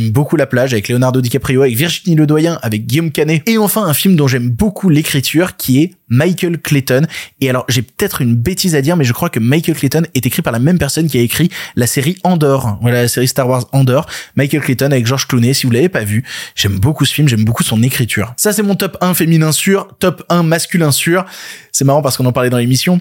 Beaucoup 0.09 0.35
La 0.35 0.45
Plage 0.45 0.73
avec 0.73 0.89
Leonardo 0.89 1.21
DiCaprio, 1.21 1.61
avec 1.61 1.75
Virginie 1.75 2.15
Ledoyen, 2.15 2.59
avec 2.61 2.85
Guillaume 2.85 3.11
Canet. 3.11 3.41
Et 3.47 3.57
enfin, 3.57 3.85
un 3.85 3.93
film 3.93 4.15
dont 4.15 4.27
j'aime 4.27 4.49
beaucoup 4.49 4.89
l'écriture, 4.89 5.55
qui 5.57 5.81
est 5.81 5.93
Michael 6.09 6.59
Clayton. 6.59 7.05
Et 7.41 7.49
alors, 7.49 7.65
j'ai 7.69 7.81
peut-être 7.81 8.21
une 8.21 8.35
bêtise 8.35 8.75
à 8.75 8.81
dire, 8.81 8.97
mais 8.97 9.03
je 9.03 9.13
crois 9.13 9.29
que 9.29 9.39
Michael 9.39 9.75
Clayton 9.75 10.03
est 10.15 10.25
écrit 10.25 10.41
par 10.41 10.53
la 10.53 10.59
même 10.59 10.77
personne 10.77 11.07
qui 11.07 11.17
a 11.17 11.21
écrit 11.21 11.49
la 11.75 11.87
série 11.87 12.17
Andor. 12.23 12.77
Voilà, 12.81 13.03
la 13.03 13.07
série 13.07 13.27
Star 13.27 13.47
Wars 13.47 13.67
Andor. 13.71 14.07
Michael 14.35 14.61
Clayton 14.61 14.91
avec 14.91 15.05
George 15.05 15.27
Clooney. 15.27 15.53
Si 15.53 15.65
vous 15.65 15.71
l'avez 15.71 15.89
pas 15.89 16.03
vu, 16.03 16.23
j'aime 16.55 16.79
beaucoup 16.79 17.05
ce 17.05 17.13
film, 17.13 17.27
j'aime 17.27 17.45
beaucoup 17.45 17.63
son 17.63 17.81
écriture. 17.83 18.33
Ça, 18.37 18.53
c'est 18.53 18.63
mon 18.63 18.75
top 18.75 18.97
1 19.01 19.13
féminin 19.13 19.51
sûr, 19.51 19.87
top 19.99 20.23
1 20.29 20.43
masculin 20.43 20.91
sûr. 20.91 21.25
C'est 21.71 21.85
marrant 21.85 22.01
parce 22.01 22.17
qu'on 22.17 22.25
en 22.25 22.31
parlait 22.31 22.49
dans 22.49 22.57
l'émission. 22.57 22.99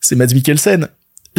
C'est 0.00 0.16
Mads 0.16 0.34
Mikkelsen 0.34 0.88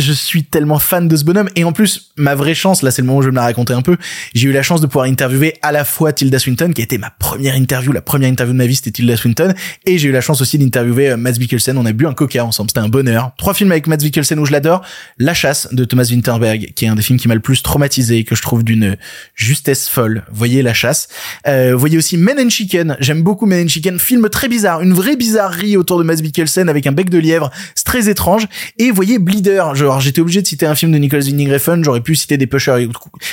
je 0.02 0.14
suis 0.14 0.44
tellement 0.44 0.80
fan 0.80 1.08
de 1.08 1.16
ce 1.16 1.24
bonhomme. 1.24 1.50
Et 1.56 1.64
en 1.64 1.72
plus 1.72 2.12
ma 2.18 2.36
vraie 2.36 2.56
chance 2.56 2.82
là 2.82 2.92
c'est 2.92 3.02
le 3.02 3.08
moment 3.08 3.20
où 3.20 3.22
je 3.22 3.28
vais 3.28 3.32
me 3.32 3.38
la 3.38 3.44
raconter 3.44 3.74
un 3.74 3.82
peu 3.82 3.98
j'ai 4.34 4.50
eu 4.50 4.52
la 4.52 4.64
chance 4.64 4.82
de 4.82 4.88
pouvoir 4.88 5.06
interviewer 5.06 5.56
à 5.62 5.72
la 5.72 5.86
fois 5.86 6.14
Tilda 6.14 6.40
Swinton 6.40 6.72
qui 6.74 6.82
a 6.82 6.84
été 6.84 6.98
ma 6.98 7.10
première 7.10 7.56
interview 7.56 7.92
la 7.92 8.02
première 8.02 8.30
interview 8.30 8.54
de 8.54 8.58
ma 8.58 8.66
vie 8.66 8.76
c'était 8.76 8.92
Tilda 8.92 9.18
Swinton. 9.18 9.54
Et 9.86 9.98
j'ai 9.98 10.10
eu 10.10 10.12
la 10.12 10.22
chance 10.22 10.42
aussi 10.42 10.58
d'interviewer 10.58 11.12
euh, 11.12 11.18
Mads 11.18 11.40
Mikkelsen. 11.40 11.78
On 11.78 11.86
a 11.86 11.92
bu 11.92 12.06
un 12.06 12.14
coca 12.14 12.44
ensemble. 12.44 12.70
C'était 12.70 12.80
un 12.80 12.90
bonheur. 12.90 13.32
Trois 13.38 13.54
films 13.54 13.72
avec 13.72 13.88
Mads 13.88 14.04
Mikkelsen 14.04 14.40
où 14.40 14.46
je 14.46 14.52
l'adore. 14.52 14.82
La 15.18 15.34
chasse 15.34 15.68
de 15.72 15.86
Thomas 15.86 16.08
Winterberg 16.10 16.74
qui 16.76 16.86
est 16.86 16.88
un 16.88 16.96
des 16.96 17.02
films 17.02 17.20
qui 17.20 17.28
m'a 17.28 17.36
le 17.36 17.42
plus 17.42 17.62
traumatisé 17.64 18.24
que 18.24 18.36
je 18.36 18.42
trouve 18.42 18.64
d'une 18.64 18.98
justesse 19.36 19.88
folle. 19.88 20.24
Voyez 20.32 20.62
La 20.62 20.74
chasse. 20.74 21.08
Euh, 21.48 21.76
voyez 21.76 21.98
aussi 21.98 22.18
Men 22.18 22.40
and 22.40 22.50
Chicken. 22.50 22.98
J'aime 23.00 23.24
beaucoup 23.24 23.46
Men 23.46 23.66
and 23.66 23.70
Chicken. 23.70 24.00
Film 24.00 24.30
très 24.30 24.48
bizarre. 24.48 24.82
Une 24.82 24.94
vraie 24.94 25.16
bizarrerie 25.16 25.78
autour 25.78 26.00
de 26.00 26.04
Mads 26.04 26.22
Mikkelsen 26.22 26.70
avec 26.70 26.88
un 26.88 26.92
bec 26.92 27.10
de 27.10 27.18
lièvre. 27.18 27.52
C'est 27.76 27.86
très 27.86 28.10
étrange. 28.10 28.48
Et 28.78 28.92
voyez 28.92 29.20
Bleeder 29.20 29.76
genre 29.92 30.02
j'étais 30.02 30.22
obligé 30.22 30.42
de 30.42 30.48
citer 30.48 30.66
un 30.66 30.76
film 30.76 30.92
de 30.92 30.98
Nicholas 30.98 31.24
Winding 31.24 31.52
Refn, 31.52 31.84
j'aurais 31.84 32.02
pu 32.02 32.16
citer 32.16 32.38
des 32.38 32.48
pushers. 32.48 32.88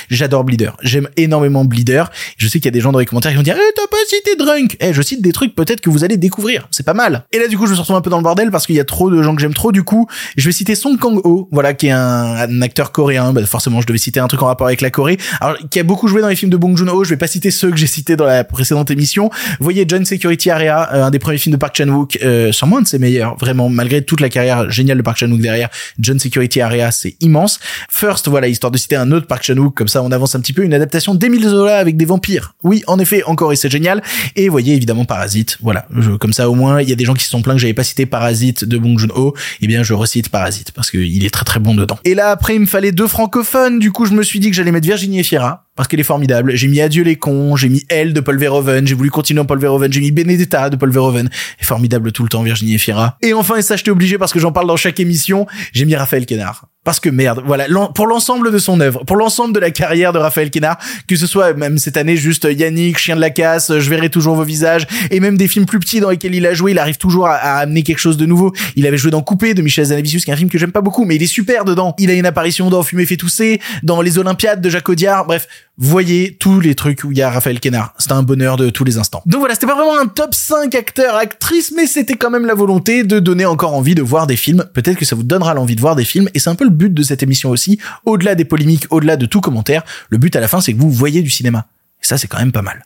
J'adore 0.09 0.43
Bleeder. 0.43 0.75
J'aime 0.83 1.07
énormément 1.17 1.65
Bleeder. 1.65 2.11
Je 2.37 2.47
sais 2.47 2.59
qu'il 2.59 2.65
y 2.65 2.69
a 2.69 2.71
des 2.71 2.81
gens 2.81 2.91
dans 2.91 2.99
les 2.99 3.05
commentaires 3.05 3.31
qui 3.31 3.37
vont 3.37 3.43
dire 3.43 3.55
"Eh, 3.57 3.73
t'as 3.75 3.87
pas 3.87 3.97
cité 4.07 4.35
Drunk." 4.37 4.77
Eh, 4.79 4.93
je 4.93 5.01
cite 5.01 5.21
des 5.21 5.31
trucs 5.31 5.55
peut-être 5.55 5.81
que 5.81 5.89
vous 5.89 6.03
allez 6.03 6.17
découvrir. 6.17 6.67
C'est 6.71 6.85
pas 6.85 6.93
mal. 6.93 7.23
Et 7.31 7.39
là 7.39 7.47
du 7.47 7.57
coup, 7.57 7.65
je 7.65 7.73
me 7.73 7.77
retrouve 7.77 7.95
un 7.95 8.01
peu 8.01 8.09
dans 8.09 8.17
le 8.17 8.23
bordel 8.23 8.51
parce 8.51 8.65
qu'il 8.65 8.75
y 8.75 8.79
a 8.79 8.85
trop 8.85 9.09
de 9.09 9.21
gens 9.23 9.35
que 9.35 9.41
j'aime 9.41 9.53
trop 9.53 9.71
du 9.71 9.83
coup, 9.83 10.07
je 10.37 10.45
vais 10.45 10.51
citer 10.51 10.75
Song 10.75 10.97
Kang-ho, 10.97 11.47
voilà 11.51 11.73
qui 11.73 11.87
est 11.87 11.91
un, 11.91 12.35
un 12.35 12.61
acteur 12.61 12.91
coréen. 12.91 13.33
Bah, 13.33 13.45
forcément, 13.45 13.81
je 13.81 13.87
devais 13.87 13.97
citer 13.97 14.19
un 14.19 14.27
truc 14.27 14.41
en 14.41 14.47
rapport 14.47 14.67
avec 14.67 14.81
la 14.81 14.89
Corée. 14.89 15.17
Alors 15.41 15.57
qui 15.69 15.79
a 15.79 15.83
beaucoup 15.83 16.07
joué 16.07 16.21
dans 16.21 16.27
les 16.27 16.35
films 16.35 16.51
de 16.51 16.57
Bong 16.57 16.75
Joon-ho, 16.75 17.03
je 17.03 17.09
vais 17.09 17.17
pas 17.17 17.27
citer 17.27 17.51
ceux 17.51 17.71
que 17.71 17.77
j'ai 17.77 17.87
cités 17.87 18.15
dans 18.15 18.25
la 18.25 18.43
précédente 18.43 18.91
émission. 18.91 19.29
Vous 19.59 19.63
voyez 19.63 19.85
John 19.87 20.05
Security 20.05 20.49
Area, 20.49 20.93
euh, 20.93 21.03
un 21.03 21.11
des 21.11 21.19
premiers 21.19 21.37
films 21.37 21.53
de 21.53 21.59
Park 21.59 21.75
Chan-wook, 21.77 22.19
euh, 22.23 22.51
sûrement 22.51 22.77
un 22.77 22.81
de 22.81 22.87
ses 22.87 22.99
meilleurs, 22.99 23.37
vraiment 23.37 23.69
malgré 23.69 24.03
toute 24.03 24.21
la 24.21 24.29
carrière 24.29 24.69
géniale 24.71 24.97
de 24.97 25.03
Park 25.03 25.17
Chan-wook 25.17 25.41
derrière. 25.41 25.69
John 25.99 26.19
Security 26.19 26.38
Area, 26.61 26.91
c'est 26.91 27.15
immense. 27.21 27.59
First, 27.89 28.27
voilà, 28.27 28.47
histoire 28.47 28.71
de 28.71 28.77
citer 28.77 28.95
un 28.95 29.11
autre 29.11 29.27
Park 29.27 29.43
Chan-wook, 29.43 29.73
comme 29.75 29.87
ça 29.87 30.03
on 30.03 30.11
avance 30.11 30.35
un 30.35 30.39
petit 30.39 30.53
peu, 30.53 30.63
une 30.63 30.73
adaptation 30.73 31.15
d'Emile 31.15 31.47
Zola 31.47 31.77
avec 31.77 31.97
des 31.97 32.05
vampires. 32.05 32.53
Oui, 32.63 32.83
en 32.87 32.99
effet, 32.99 33.23
encore 33.23 33.53
et 33.53 33.55
c'est 33.55 33.69
génial. 33.69 34.01
Et 34.35 34.49
voyez 34.49 34.75
évidemment 34.75 35.05
Parasite, 35.05 35.57
voilà, 35.61 35.87
comme 36.19 36.33
ça 36.33 36.49
au 36.49 36.55
moins 36.55 36.81
il 36.81 36.89
y 36.89 36.93
a 36.93 36.95
des 36.95 37.05
gens 37.05 37.13
qui 37.13 37.23
se 37.23 37.29
sont 37.29 37.41
plaints 37.41 37.53
que 37.53 37.59
j'avais 37.59 37.73
pas 37.73 37.83
cité 37.83 38.05
Parasite 38.05 38.65
de 38.65 38.77
Bong 38.77 38.97
Joon-ho, 38.97 39.35
eh 39.61 39.67
bien 39.67 39.83
je 39.83 39.93
recite 39.93 40.29
Parasite 40.29 40.71
parce 40.71 40.91
qu'il 40.91 41.25
est 41.25 41.29
très 41.29 41.45
très 41.45 41.59
bon 41.59 41.75
dedans. 41.75 41.99
Et 42.05 42.15
là 42.15 42.29
après 42.29 42.55
il 42.55 42.61
me 42.61 42.65
fallait 42.65 42.91
deux 42.91 43.07
francophones, 43.07 43.79
du 43.79 43.91
coup 43.91 44.05
je 44.05 44.13
me 44.13 44.23
suis 44.23 44.39
dit 44.39 44.49
que 44.49 44.55
j'allais 44.55 44.71
mettre 44.71 44.87
Virginie 44.87 45.19
Efira 45.19 45.68
parce 45.79 45.87
qu'elle 45.87 46.01
est 46.01 46.03
formidable. 46.03 46.57
J'ai 46.57 46.67
mis 46.67 46.81
Adieu 46.81 47.05
les 47.05 47.15
cons, 47.15 47.55
j'ai 47.55 47.69
mis 47.69 47.85
Elle 47.87 48.11
de 48.11 48.19
Paul 48.19 48.37
Verhoeven, 48.37 48.85
j'ai 48.85 48.95
voulu 48.95 49.09
continuer 49.09 49.39
en 49.39 49.45
Paul 49.45 49.59
Verhoeven, 49.59 49.93
j'ai 49.93 50.01
mis 50.01 50.11
Benedetta 50.11 50.69
de 50.69 50.75
Paul 50.75 50.91
Verhoeven. 50.91 51.29
Elle 51.31 51.61
est 51.61 51.65
formidable 51.65 52.11
tout 52.11 52.23
le 52.23 52.27
temps, 52.27 52.43
Virginie 52.43 52.75
Efira. 52.75 53.17
Et 53.21 53.33
enfin, 53.33 53.55
et 53.55 53.61
ça 53.61 53.77
j'étais 53.77 53.89
obligé 53.89 54.17
parce 54.17 54.33
que 54.33 54.39
j'en 54.39 54.51
parle 54.51 54.67
dans 54.67 54.75
chaque 54.75 54.99
émission, 54.99 55.47
j'ai 55.71 55.85
mis 55.85 55.95
Raphaël 55.95 56.25
Quenard. 56.25 56.65
Parce 56.85 56.99
que 56.99 57.09
merde, 57.09 57.43
voilà, 57.45 57.67
pour 57.93 58.07
l'ensemble 58.07 58.51
de 58.51 58.57
son 58.57 58.79
œuvre, 58.79 59.03
pour 59.05 59.15
l'ensemble 59.15 59.53
de 59.53 59.59
la 59.59 59.69
carrière 59.69 60.11
de 60.11 60.17
Raphaël 60.17 60.49
Quenard, 60.49 60.77
que 61.07 61.15
ce 61.15 61.27
soit 61.27 61.53
même 61.53 61.77
cette 61.77 61.97
année 61.97 62.17
juste 62.17 62.47
Yannick, 62.49 62.97
Chien 62.97 63.15
de 63.15 63.21
la 63.21 63.29
casse, 63.29 63.77
Je 63.77 63.89
verrai 63.89 64.09
toujours 64.09 64.35
vos 64.35 64.43
visages, 64.43 64.87
et 65.11 65.19
même 65.19 65.37
des 65.37 65.47
films 65.47 65.65
plus 65.65 65.79
petits 65.79 65.99
dans 65.99 66.09
lesquels 66.09 66.33
il 66.33 66.45
a 66.45 66.53
joué, 66.53 66.71
il 66.71 66.79
arrive 66.79 66.97
toujours 66.97 67.27
à, 67.27 67.35
amener 67.35 67.83
quelque 67.83 67.99
chose 67.99 68.17
de 68.17 68.25
nouveau. 68.25 68.53
Il 68.75 68.87
avait 68.87 68.97
joué 68.97 69.11
dans 69.11 69.21
Coupé 69.21 69.53
de 69.53 69.61
Michel 69.61 69.85
Zanavicius, 69.85 70.25
qui 70.25 70.31
est 70.31 70.33
un 70.33 70.37
film 70.37 70.49
que 70.49 70.57
j'aime 70.57 70.71
pas 70.71 70.81
beaucoup, 70.81 71.05
mais 71.05 71.15
il 71.15 71.23
est 71.23 71.27
super 71.27 71.63
dedans. 71.63 71.95
Il 71.99 72.09
a 72.09 72.13
une 72.13 72.25
apparition 72.25 72.69
dans 72.69 72.81
Fumer 72.81 73.05
fait 73.05 73.17
tousser, 73.17 73.61
dans 73.83 74.01
Les 74.01 74.17
Olympiades 74.17 74.61
de 74.61 74.69
Jacques 74.69 74.89
Audiard, 74.89 75.25
bref, 75.25 75.47
voyez 75.79 76.35
tous 76.37 76.59
les 76.59 76.75
trucs 76.75 77.03
où 77.03 77.11
il 77.11 77.17
y 77.17 77.21
a 77.21 77.29
Raphaël 77.31 77.59
Quenard. 77.59 77.93
C'est 77.97 78.11
un 78.11 78.21
bonheur 78.21 78.57
de 78.57 78.69
tous 78.69 78.83
les 78.83 78.97
instants. 78.97 79.23
Donc 79.25 79.39
voilà, 79.39 79.55
c'était 79.55 79.65
pas 79.65 79.75
vraiment 79.75 79.97
un 79.97 80.07
top 80.07 80.35
5 80.35 80.75
acteurs, 80.75 81.15
actrices, 81.15 81.71
mais 81.75 81.87
c'était 81.87 82.15
quand 82.15 82.29
même 82.29 82.45
la 82.45 82.53
volonté 82.53 83.03
de 83.03 83.19
donner 83.19 83.45
encore 83.45 83.73
envie 83.73 83.95
de 83.95 84.01
voir 84.01 84.27
des 84.27 84.35
films. 84.35 84.65
Peut-être 84.73 84.97
que 84.97 85.05
ça 85.05 85.15
vous 85.15 85.23
donnera 85.23 85.53
l'envie 85.53 85.75
de 85.75 85.81
voir 85.81 85.95
des 85.95 86.05
films, 86.05 86.29
et 86.33 86.39
c'est 86.39 86.49
un 86.49 86.55
peu 86.55 86.65
le 86.65 86.69
but 86.69 86.93
de 86.93 87.01
cette 87.01 87.23
émission 87.23 87.49
aussi. 87.49 87.79
Au-delà 88.05 88.35
des 88.35 88.45
polémiques, 88.45 88.85
au-delà 88.89 89.15
de 89.15 89.25
tout 89.25 89.41
commentaire, 89.41 89.83
le 90.09 90.17
but 90.17 90.35
à 90.35 90.41
la 90.41 90.47
fin, 90.47 90.59
c'est 90.59 90.73
que 90.73 90.79
vous 90.79 90.91
voyez 90.91 91.21
du 91.21 91.29
cinéma. 91.29 91.65
Et 92.03 92.05
ça, 92.05 92.17
c'est 92.17 92.27
quand 92.27 92.39
même 92.39 92.51
pas 92.51 92.61
mal. 92.61 92.85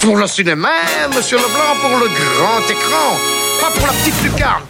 Pour 0.00 0.16
le 0.16 0.26
cinéma, 0.26 0.70
monsieur 1.14 1.36
Leblanc, 1.36 1.80
pour 1.80 1.98
le 1.98 2.06
grand 2.06 2.70
écran, 2.70 3.16
pas 3.60 3.70
pour 3.70 3.86
la 3.86 3.92
petite 3.92 4.22
lucarne. 4.24 4.62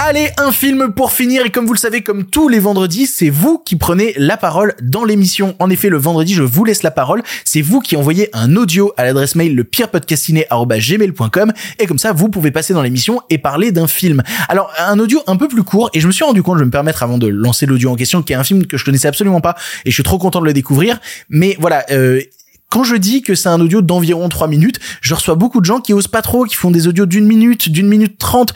Allez, 0.00 0.30
un 0.38 0.52
film 0.52 0.92
pour 0.92 1.12
finir 1.12 1.44
et 1.44 1.50
comme 1.50 1.66
vous 1.66 1.72
le 1.72 1.78
savez, 1.78 2.02
comme 2.02 2.24
tous 2.24 2.48
les 2.48 2.60
vendredis, 2.60 3.06
c'est 3.06 3.30
vous 3.30 3.58
qui 3.58 3.76
prenez 3.76 4.14
la 4.16 4.36
parole 4.36 4.74
dans 4.80 5.04
l'émission. 5.04 5.56
En 5.58 5.68
effet, 5.70 5.88
le 5.88 5.98
vendredi, 5.98 6.34
je 6.34 6.44
vous 6.44 6.64
laisse 6.64 6.82
la 6.82 6.90
parole. 6.90 7.22
C'est 7.44 7.62
vous 7.62 7.80
qui 7.80 7.96
envoyez 7.96 8.30
un 8.32 8.56
audio 8.56 8.92
à 8.96 9.04
l'adresse 9.04 9.34
mail 9.34 9.54
lepirepodcastiné@gmail.com 9.56 11.52
et 11.78 11.86
comme 11.86 11.98
ça, 11.98 12.12
vous 12.12 12.28
pouvez 12.28 12.52
passer 12.52 12.72
dans 12.72 12.82
l'émission 12.82 13.20
et 13.28 13.38
parler 13.38 13.72
d'un 13.72 13.88
film. 13.88 14.22
Alors, 14.48 14.72
un 14.78 14.98
audio 14.98 15.20
un 15.26 15.36
peu 15.36 15.48
plus 15.48 15.64
court 15.64 15.90
et 15.92 16.00
je 16.00 16.06
me 16.06 16.12
suis 16.12 16.24
rendu 16.24 16.42
compte, 16.42 16.58
je 16.58 16.60
vais 16.60 16.66
me 16.66 16.70
permettre 16.70 17.02
avant 17.02 17.18
de 17.18 17.26
lancer 17.26 17.66
l'audio 17.66 17.90
en 17.90 17.96
question, 17.96 18.22
qui 18.22 18.32
est 18.32 18.36
un 18.36 18.44
film 18.44 18.66
que 18.66 18.76
je 18.78 18.84
connaissais 18.84 19.08
absolument 19.08 19.40
pas 19.40 19.56
et 19.84 19.90
je 19.90 19.94
suis 19.94 20.04
trop 20.04 20.18
content 20.18 20.40
de 20.40 20.46
le 20.46 20.52
découvrir. 20.52 21.00
Mais 21.28 21.56
voilà, 21.58 21.84
euh, 21.90 22.22
quand 22.70 22.84
je 22.84 22.96
dis 22.96 23.22
que 23.22 23.34
c'est 23.34 23.48
un 23.48 23.60
audio 23.60 23.82
d'environ 23.82 24.28
3 24.28 24.46
minutes, 24.46 24.78
je 25.00 25.14
reçois 25.14 25.34
beaucoup 25.34 25.60
de 25.60 25.64
gens 25.64 25.80
qui 25.80 25.92
osent 25.92 26.08
pas 26.08 26.22
trop, 26.22 26.44
qui 26.44 26.54
font 26.54 26.70
des 26.70 26.86
audios 26.86 27.06
d'une 27.06 27.26
minute, 27.26 27.68
d'une 27.70 27.88
minute 27.88 28.18
trente 28.18 28.54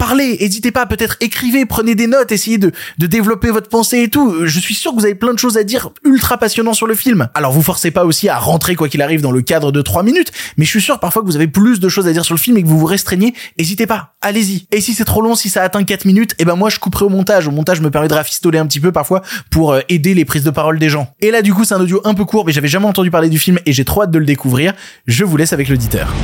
parlez, 0.00 0.38
n'hésitez 0.40 0.70
pas, 0.70 0.86
peut-être 0.86 1.18
écrivez, 1.20 1.66
prenez 1.66 1.94
des 1.94 2.06
notes, 2.06 2.32
essayez 2.32 2.56
de, 2.56 2.72
de 2.96 3.06
développer 3.06 3.50
votre 3.50 3.68
pensée 3.68 3.98
et 3.98 4.08
tout. 4.08 4.46
Je 4.46 4.58
suis 4.58 4.74
sûr 4.74 4.92
que 4.92 4.96
vous 4.96 5.04
avez 5.04 5.14
plein 5.14 5.34
de 5.34 5.38
choses 5.38 5.58
à 5.58 5.62
dire 5.62 5.90
ultra 6.04 6.38
passionnant 6.38 6.72
sur 6.72 6.86
le 6.86 6.94
film. 6.94 7.28
Alors 7.34 7.52
vous 7.52 7.60
forcez 7.60 7.90
pas 7.90 8.06
aussi 8.06 8.26
à 8.30 8.38
rentrer 8.38 8.76
quoi 8.76 8.88
qu'il 8.88 9.02
arrive 9.02 9.20
dans 9.20 9.30
le 9.30 9.42
cadre 9.42 9.72
de 9.72 9.82
3 9.82 10.02
minutes, 10.02 10.32
mais 10.56 10.64
je 10.64 10.70
suis 10.70 10.80
sûr 10.80 11.00
parfois 11.00 11.20
que 11.20 11.26
vous 11.26 11.36
avez 11.36 11.48
plus 11.48 11.80
de 11.80 11.88
choses 11.90 12.06
à 12.06 12.12
dire 12.14 12.24
sur 12.24 12.34
le 12.34 12.40
film 12.40 12.56
et 12.56 12.62
que 12.62 12.66
vous 12.68 12.78
vous 12.78 12.86
restreignez, 12.86 13.34
n'hésitez 13.58 13.86
pas, 13.86 14.14
allez-y. 14.22 14.66
Et 14.72 14.80
si 14.80 14.94
c'est 14.94 15.04
trop 15.04 15.20
long, 15.20 15.34
si 15.34 15.50
ça 15.50 15.62
atteint 15.62 15.84
4 15.84 16.06
minutes, 16.06 16.32
et 16.32 16.36
eh 16.40 16.44
ben 16.46 16.56
moi 16.56 16.70
je 16.70 16.78
couperai 16.78 17.04
au 17.04 17.10
montage. 17.10 17.46
Au 17.46 17.50
montage 17.50 17.82
me 17.82 17.90
permet 17.90 18.08
de 18.08 18.14
rafistoler 18.14 18.58
un 18.58 18.66
petit 18.66 18.80
peu 18.80 18.92
parfois 18.92 19.20
pour 19.50 19.74
euh, 19.74 19.80
aider 19.90 20.14
les 20.14 20.24
prises 20.24 20.44
de 20.44 20.50
parole 20.50 20.78
des 20.78 20.88
gens. 20.88 21.12
Et 21.20 21.30
là 21.30 21.42
du 21.42 21.52
coup 21.52 21.64
c'est 21.64 21.74
un 21.74 21.80
audio 21.80 22.00
un 22.04 22.14
peu 22.14 22.24
court, 22.24 22.46
mais 22.46 22.52
j'avais 22.52 22.68
jamais 22.68 22.86
entendu 22.86 23.10
parler 23.10 23.28
du 23.28 23.38
film 23.38 23.58
et 23.66 23.72
j'ai 23.72 23.84
trop 23.84 24.02
hâte 24.02 24.10
de 24.10 24.18
le 24.18 24.24
découvrir. 24.24 24.72
Je 25.06 25.24
vous 25.24 25.36
laisse 25.36 25.52
avec 25.52 25.68
l'auditeur. 25.68 26.14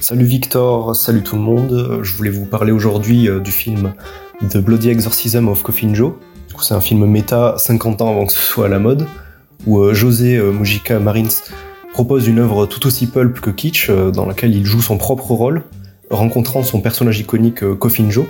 Salut 0.00 0.24
Victor, 0.24 0.94
salut 0.94 1.22
tout 1.22 1.36
le 1.36 1.42
monde. 1.42 2.00
Je 2.02 2.12
voulais 2.14 2.30
vous 2.30 2.44
parler 2.44 2.70
aujourd'hui 2.70 3.28
euh, 3.28 3.40
du 3.40 3.50
film 3.50 3.94
The 4.50 4.58
Bloody 4.58 4.90
Exorcism 4.90 5.48
of 5.48 5.62
Coffin 5.62 5.94
Joe. 5.94 6.12
C'est 6.60 6.74
un 6.74 6.80
film 6.80 7.06
méta 7.06 7.54
50 7.56 8.02
ans 8.02 8.10
avant 8.10 8.26
que 8.26 8.32
ce 8.32 8.42
soit 8.42 8.66
à 8.66 8.68
la 8.68 8.78
mode, 8.78 9.06
où 9.66 9.78
euh, 9.78 9.94
José 9.94 10.36
euh, 10.36 10.52
Mujica 10.52 10.98
Marins 10.98 11.44
propose 11.94 12.28
une 12.28 12.40
œuvre 12.40 12.66
tout 12.66 12.86
aussi 12.86 13.06
pulp 13.06 13.40
que 13.40 13.50
kitsch, 13.50 13.90
dans 13.90 14.26
laquelle 14.26 14.54
il 14.54 14.66
joue 14.66 14.82
son 14.82 14.98
propre 14.98 15.30
rôle, 15.30 15.64
rencontrant 16.10 16.62
son 16.62 16.80
personnage 16.80 17.18
iconique 17.18 17.64
Coffin 17.78 18.10
Joe. 18.10 18.26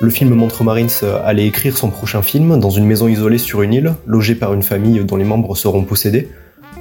Le 0.00 0.08
film 0.08 0.34
montre 0.34 0.64
Marins 0.64 0.86
aller 1.26 1.44
écrire 1.44 1.76
son 1.76 1.90
prochain 1.90 2.22
film 2.22 2.58
dans 2.58 2.70
une 2.70 2.86
maison 2.86 3.08
isolée 3.08 3.36
sur 3.36 3.60
une 3.60 3.74
île, 3.74 3.94
logée 4.06 4.34
par 4.34 4.54
une 4.54 4.62
famille 4.62 5.04
dont 5.04 5.16
les 5.16 5.24
membres 5.24 5.54
seront 5.58 5.84
possédés. 5.84 6.30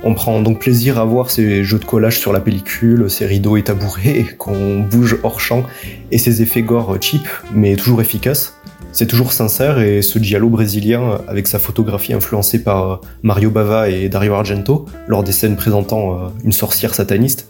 On 0.03 0.15
prend 0.15 0.41
donc 0.41 0.59
plaisir 0.59 0.99
à 0.99 1.05
voir 1.05 1.29
ces 1.29 1.63
jeux 1.63 1.77
de 1.77 1.85
collage 1.85 2.19
sur 2.19 2.33
la 2.33 2.39
pellicule, 2.39 3.09
ces 3.09 3.27
rideaux 3.27 3.57
et 3.57 3.63
tabourets 3.63 4.25
qu'on 4.37 4.79
bouge 4.79 5.17
hors 5.21 5.39
champ 5.39 5.63
et 6.11 6.17
ces 6.17 6.41
effets 6.41 6.63
gore 6.63 6.97
cheap 6.99 7.27
mais 7.53 7.75
toujours 7.75 8.01
efficaces. 8.01 8.55
C'est 8.93 9.07
toujours 9.07 9.31
sincère 9.31 9.79
et 9.79 10.01
ce 10.01 10.19
giallo 10.19 10.49
brésilien, 10.49 11.21
avec 11.27 11.47
sa 11.47 11.59
photographie 11.59 12.13
influencée 12.13 12.61
par 12.61 12.99
Mario 13.23 13.49
Bava 13.49 13.89
et 13.89 14.09
Dario 14.09 14.33
Argento 14.33 14.85
lors 15.07 15.23
des 15.23 15.31
scènes 15.31 15.55
présentant 15.55 16.13
euh, 16.13 16.27
une 16.43 16.51
sorcière 16.51 16.93
sataniste, 16.93 17.49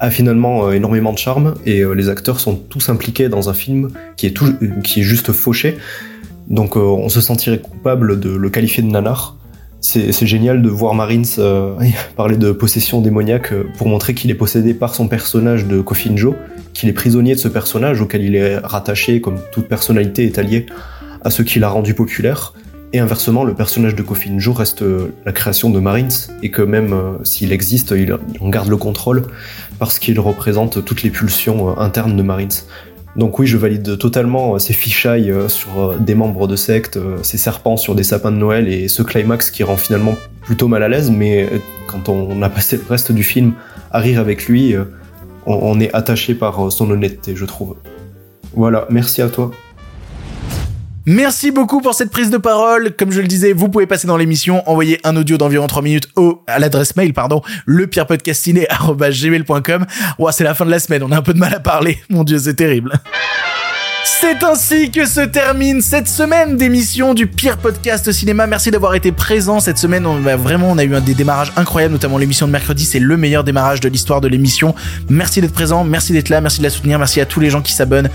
a 0.00 0.10
finalement 0.10 0.66
euh, 0.66 0.72
énormément 0.72 1.12
de 1.12 1.18
charme 1.18 1.56
et 1.66 1.80
euh, 1.80 1.92
les 1.92 2.08
acteurs 2.08 2.40
sont 2.40 2.54
tous 2.54 2.88
impliqués 2.88 3.28
dans 3.28 3.50
un 3.50 3.54
film 3.54 3.90
qui 4.16 4.26
est, 4.26 4.82
qui 4.82 5.00
est 5.00 5.02
juste 5.02 5.32
fauché. 5.32 5.76
Donc 6.48 6.76
on 6.76 7.10
se 7.10 7.20
sentirait 7.20 7.58
coupable 7.58 8.18
de 8.18 8.30
le 8.30 8.48
qualifier 8.48 8.82
de 8.82 8.88
nanar 8.88 9.36
c'est 9.80 10.26
génial 10.26 10.62
de 10.62 10.68
voir 10.68 10.94
Marines 10.94 11.24
euh, 11.38 11.74
parler 12.16 12.36
de 12.36 12.52
possession 12.52 13.00
démoniaque 13.00 13.52
euh, 13.52 13.64
pour 13.76 13.88
montrer 13.88 14.14
qu'il 14.14 14.30
est 14.30 14.34
possédé 14.34 14.74
par 14.74 14.94
son 14.94 15.08
personnage 15.08 15.66
de 15.66 15.80
Coffin 15.80 16.16
Joe, 16.16 16.34
qu'il 16.74 16.88
est 16.88 16.92
prisonnier 16.92 17.34
de 17.34 17.40
ce 17.40 17.48
personnage 17.48 18.00
auquel 18.00 18.22
il 18.22 18.34
est 18.34 18.58
rattaché, 18.58 19.20
comme 19.20 19.38
toute 19.52 19.68
personnalité 19.68 20.26
est 20.26 20.38
alliée 20.38 20.66
à 21.22 21.30
ce 21.30 21.42
qui 21.42 21.58
l'a 21.58 21.68
rendu 21.68 21.94
populaire. 21.94 22.54
Et 22.92 23.00
inversement, 23.00 23.44
le 23.44 23.54
personnage 23.54 23.94
de 23.94 24.02
Coffin 24.02 24.38
Joe 24.38 24.56
reste 24.56 24.82
euh, 24.82 25.14
la 25.26 25.32
création 25.32 25.70
de 25.70 25.78
Marines, 25.78 26.08
et 26.42 26.50
que 26.50 26.62
même 26.62 27.18
s'il 27.22 27.52
existe, 27.52 27.92
il, 27.96 28.16
on 28.40 28.48
garde 28.48 28.68
le 28.68 28.78
contrôle 28.78 29.26
parce 29.78 29.98
qu'il 29.98 30.18
représente 30.18 30.84
toutes 30.84 31.02
les 31.02 31.10
pulsions 31.10 31.78
internes 31.78 32.16
de 32.16 32.22
Marines. 32.22 32.48
Donc 33.18 33.36
oui, 33.40 33.48
je 33.48 33.56
valide 33.56 33.98
totalement 33.98 34.54
euh, 34.54 34.58
ces 34.60 34.72
fichailles 34.72 35.32
euh, 35.32 35.48
sur 35.48 35.80
euh, 35.80 35.96
des 35.98 36.14
membres 36.14 36.46
de 36.46 36.54
secte, 36.54 37.00
ces 37.24 37.36
serpents 37.36 37.76
sur 37.76 37.96
des 37.96 38.04
sapins 38.04 38.30
de 38.30 38.36
Noël 38.36 38.68
et 38.68 38.86
ce 38.86 39.02
climax 39.02 39.50
qui 39.50 39.64
rend 39.64 39.76
finalement 39.76 40.14
plutôt 40.40 40.68
mal 40.68 40.84
à 40.84 40.88
l'aise, 40.88 41.10
mais 41.10 41.48
quand 41.88 42.08
on 42.08 42.40
a 42.42 42.48
passé 42.48 42.76
le 42.76 42.84
reste 42.88 43.10
du 43.10 43.24
film 43.24 43.54
à 43.90 43.98
rire 43.98 44.20
avec 44.20 44.46
lui, 44.46 44.74
on 45.44 45.78
est 45.78 45.92
attaché 45.94 46.34
par 46.34 46.72
son 46.72 46.90
honnêteté, 46.90 47.36
je 47.36 47.44
trouve. 47.44 47.76
Voilà, 48.54 48.86
merci 48.88 49.20
à 49.20 49.28
toi. 49.28 49.50
Merci 51.10 51.52
beaucoup 51.52 51.80
pour 51.80 51.94
cette 51.94 52.10
prise 52.10 52.28
de 52.28 52.36
parole. 52.36 52.94
Comme 52.94 53.12
je 53.12 53.22
le 53.22 53.26
disais, 53.26 53.54
vous 53.54 53.70
pouvez 53.70 53.86
passer 53.86 54.06
dans 54.06 54.18
l'émission, 54.18 54.62
envoyer 54.68 55.00
un 55.04 55.16
audio 55.16 55.38
d'environ 55.38 55.66
3 55.66 55.80
minutes 55.80 56.06
au, 56.16 56.42
à 56.46 56.58
l'adresse 56.58 56.96
mail, 56.96 57.14
pardon, 57.14 57.40
lepierrepodcastiné.com. 57.64 59.86
Ouah, 60.18 60.32
c'est 60.32 60.44
la 60.44 60.54
fin 60.54 60.66
de 60.66 60.70
la 60.70 60.78
semaine, 60.78 61.02
on 61.02 61.10
a 61.10 61.16
un 61.16 61.22
peu 61.22 61.32
de 61.32 61.38
mal 61.38 61.54
à 61.54 61.60
parler. 61.60 61.96
Mon 62.10 62.24
dieu, 62.24 62.38
c'est 62.38 62.56
terrible. 62.56 62.92
C'est 64.04 64.44
ainsi 64.44 64.90
que 64.90 65.06
se 65.06 65.20
termine 65.20 65.82
cette 65.82 66.08
semaine 66.08 66.56
d'émission 66.56 67.14
du 67.14 67.26
pire 67.26 67.58
podcast 67.58 68.10
cinéma. 68.12 68.46
Merci 68.46 68.70
d'avoir 68.70 68.94
été 68.94 69.12
présent 69.12 69.60
cette 69.60 69.78
semaine. 69.78 70.06
On, 70.06 70.20
vraiment, 70.36 70.70
on 70.70 70.78
a 70.78 70.84
eu 70.84 70.94
un 70.94 71.00
des 71.00 71.14
démarrages 71.14 71.52
incroyables, 71.56 71.92
notamment 71.92 72.18
l'émission 72.18 72.46
de 72.46 72.52
mercredi. 72.52 72.84
C'est 72.84 73.00
le 73.00 73.16
meilleur 73.16 73.44
démarrage 73.44 73.80
de 73.80 73.88
l'histoire 73.88 74.20
de 74.20 74.28
l'émission. 74.28 74.74
Merci 75.08 75.40
d'être 75.40 75.52
présent, 75.52 75.84
merci 75.84 76.12
d'être 76.12 76.28
là, 76.28 76.40
merci 76.40 76.58
de 76.58 76.64
la 76.64 76.70
soutenir, 76.70 76.98
merci 76.98 77.20
à 77.20 77.26
tous 77.26 77.40
les 77.40 77.50
gens 77.50 77.60
qui 77.60 77.72
s'abonnent. 77.72 78.08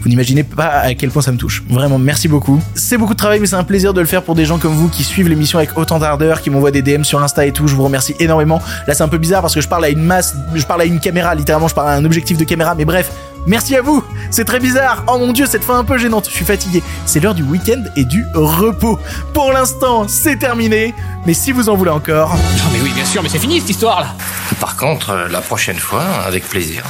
Vous 0.00 0.08
n'imaginez 0.08 0.42
pas 0.42 0.68
à 0.68 0.94
quel 0.94 1.10
point 1.10 1.22
ça 1.22 1.32
me 1.32 1.38
touche. 1.38 1.62
Vraiment, 1.68 1.98
merci 1.98 2.28
beaucoup. 2.28 2.60
C'est 2.74 2.96
beaucoup 2.96 3.14
de 3.14 3.18
travail, 3.18 3.40
mais 3.40 3.46
c'est 3.46 3.56
un 3.56 3.64
plaisir 3.64 3.94
de 3.94 4.00
le 4.00 4.06
faire 4.06 4.22
pour 4.22 4.34
des 4.34 4.44
gens 4.44 4.58
comme 4.58 4.74
vous 4.74 4.88
qui 4.88 5.04
suivent 5.04 5.28
l'émission 5.28 5.58
avec 5.58 5.78
autant 5.78 5.98
d'ardeur, 5.98 6.40
qui 6.40 6.50
m'envoient 6.50 6.72
des 6.72 6.82
DM 6.82 7.04
sur 7.04 7.22
Insta 7.22 7.46
et 7.46 7.52
tout. 7.52 7.68
Je 7.68 7.74
vous 7.74 7.84
remercie 7.84 8.14
énormément. 8.18 8.60
Là, 8.86 8.94
c'est 8.94 9.02
un 9.02 9.08
peu 9.08 9.18
bizarre 9.18 9.42
parce 9.42 9.54
que 9.54 9.60
je 9.60 9.68
parle 9.68 9.84
à 9.84 9.88
une 9.88 10.02
masse, 10.02 10.34
je 10.54 10.64
parle 10.64 10.82
à 10.82 10.84
une 10.84 11.00
caméra, 11.00 11.34
littéralement, 11.34 11.68
je 11.68 11.74
parle 11.74 11.88
à 11.88 11.92
un 11.92 12.04
objectif 12.04 12.36
de 12.36 12.44
caméra, 12.44 12.74
mais 12.74 12.84
bref. 12.84 13.10
Merci 13.46 13.76
à 13.76 13.82
vous. 13.82 14.04
C'est 14.30 14.44
très 14.44 14.60
bizarre. 14.60 15.04
Oh 15.06 15.18
mon 15.18 15.32
dieu, 15.32 15.46
cette 15.46 15.64
fin 15.64 15.78
un 15.78 15.84
peu 15.84 15.98
gênante. 15.98 16.28
Je 16.28 16.34
suis 16.34 16.44
fatigué. 16.44 16.82
C'est 17.06 17.20
l'heure 17.20 17.34
du 17.34 17.42
week-end 17.42 17.82
et 17.96 18.04
du 18.04 18.24
repos. 18.34 18.98
Pour 19.32 19.52
l'instant, 19.52 20.06
c'est 20.08 20.36
terminé. 20.36 20.94
Mais 21.26 21.34
si 21.34 21.52
vous 21.52 21.68
en 21.68 21.76
voulez 21.76 21.90
encore. 21.90 22.34
Non 22.34 22.70
mais 22.72 22.80
oui, 22.82 22.90
bien 22.94 23.04
sûr, 23.04 23.22
mais 23.22 23.28
c'est 23.28 23.38
fini 23.38 23.60
cette 23.60 23.70
histoire 23.70 24.00
là. 24.00 24.14
Par 24.60 24.76
contre, 24.76 25.10
euh, 25.10 25.28
la 25.28 25.40
prochaine 25.40 25.78
fois, 25.78 26.04
avec 26.26 26.48
plaisir. 26.48 26.84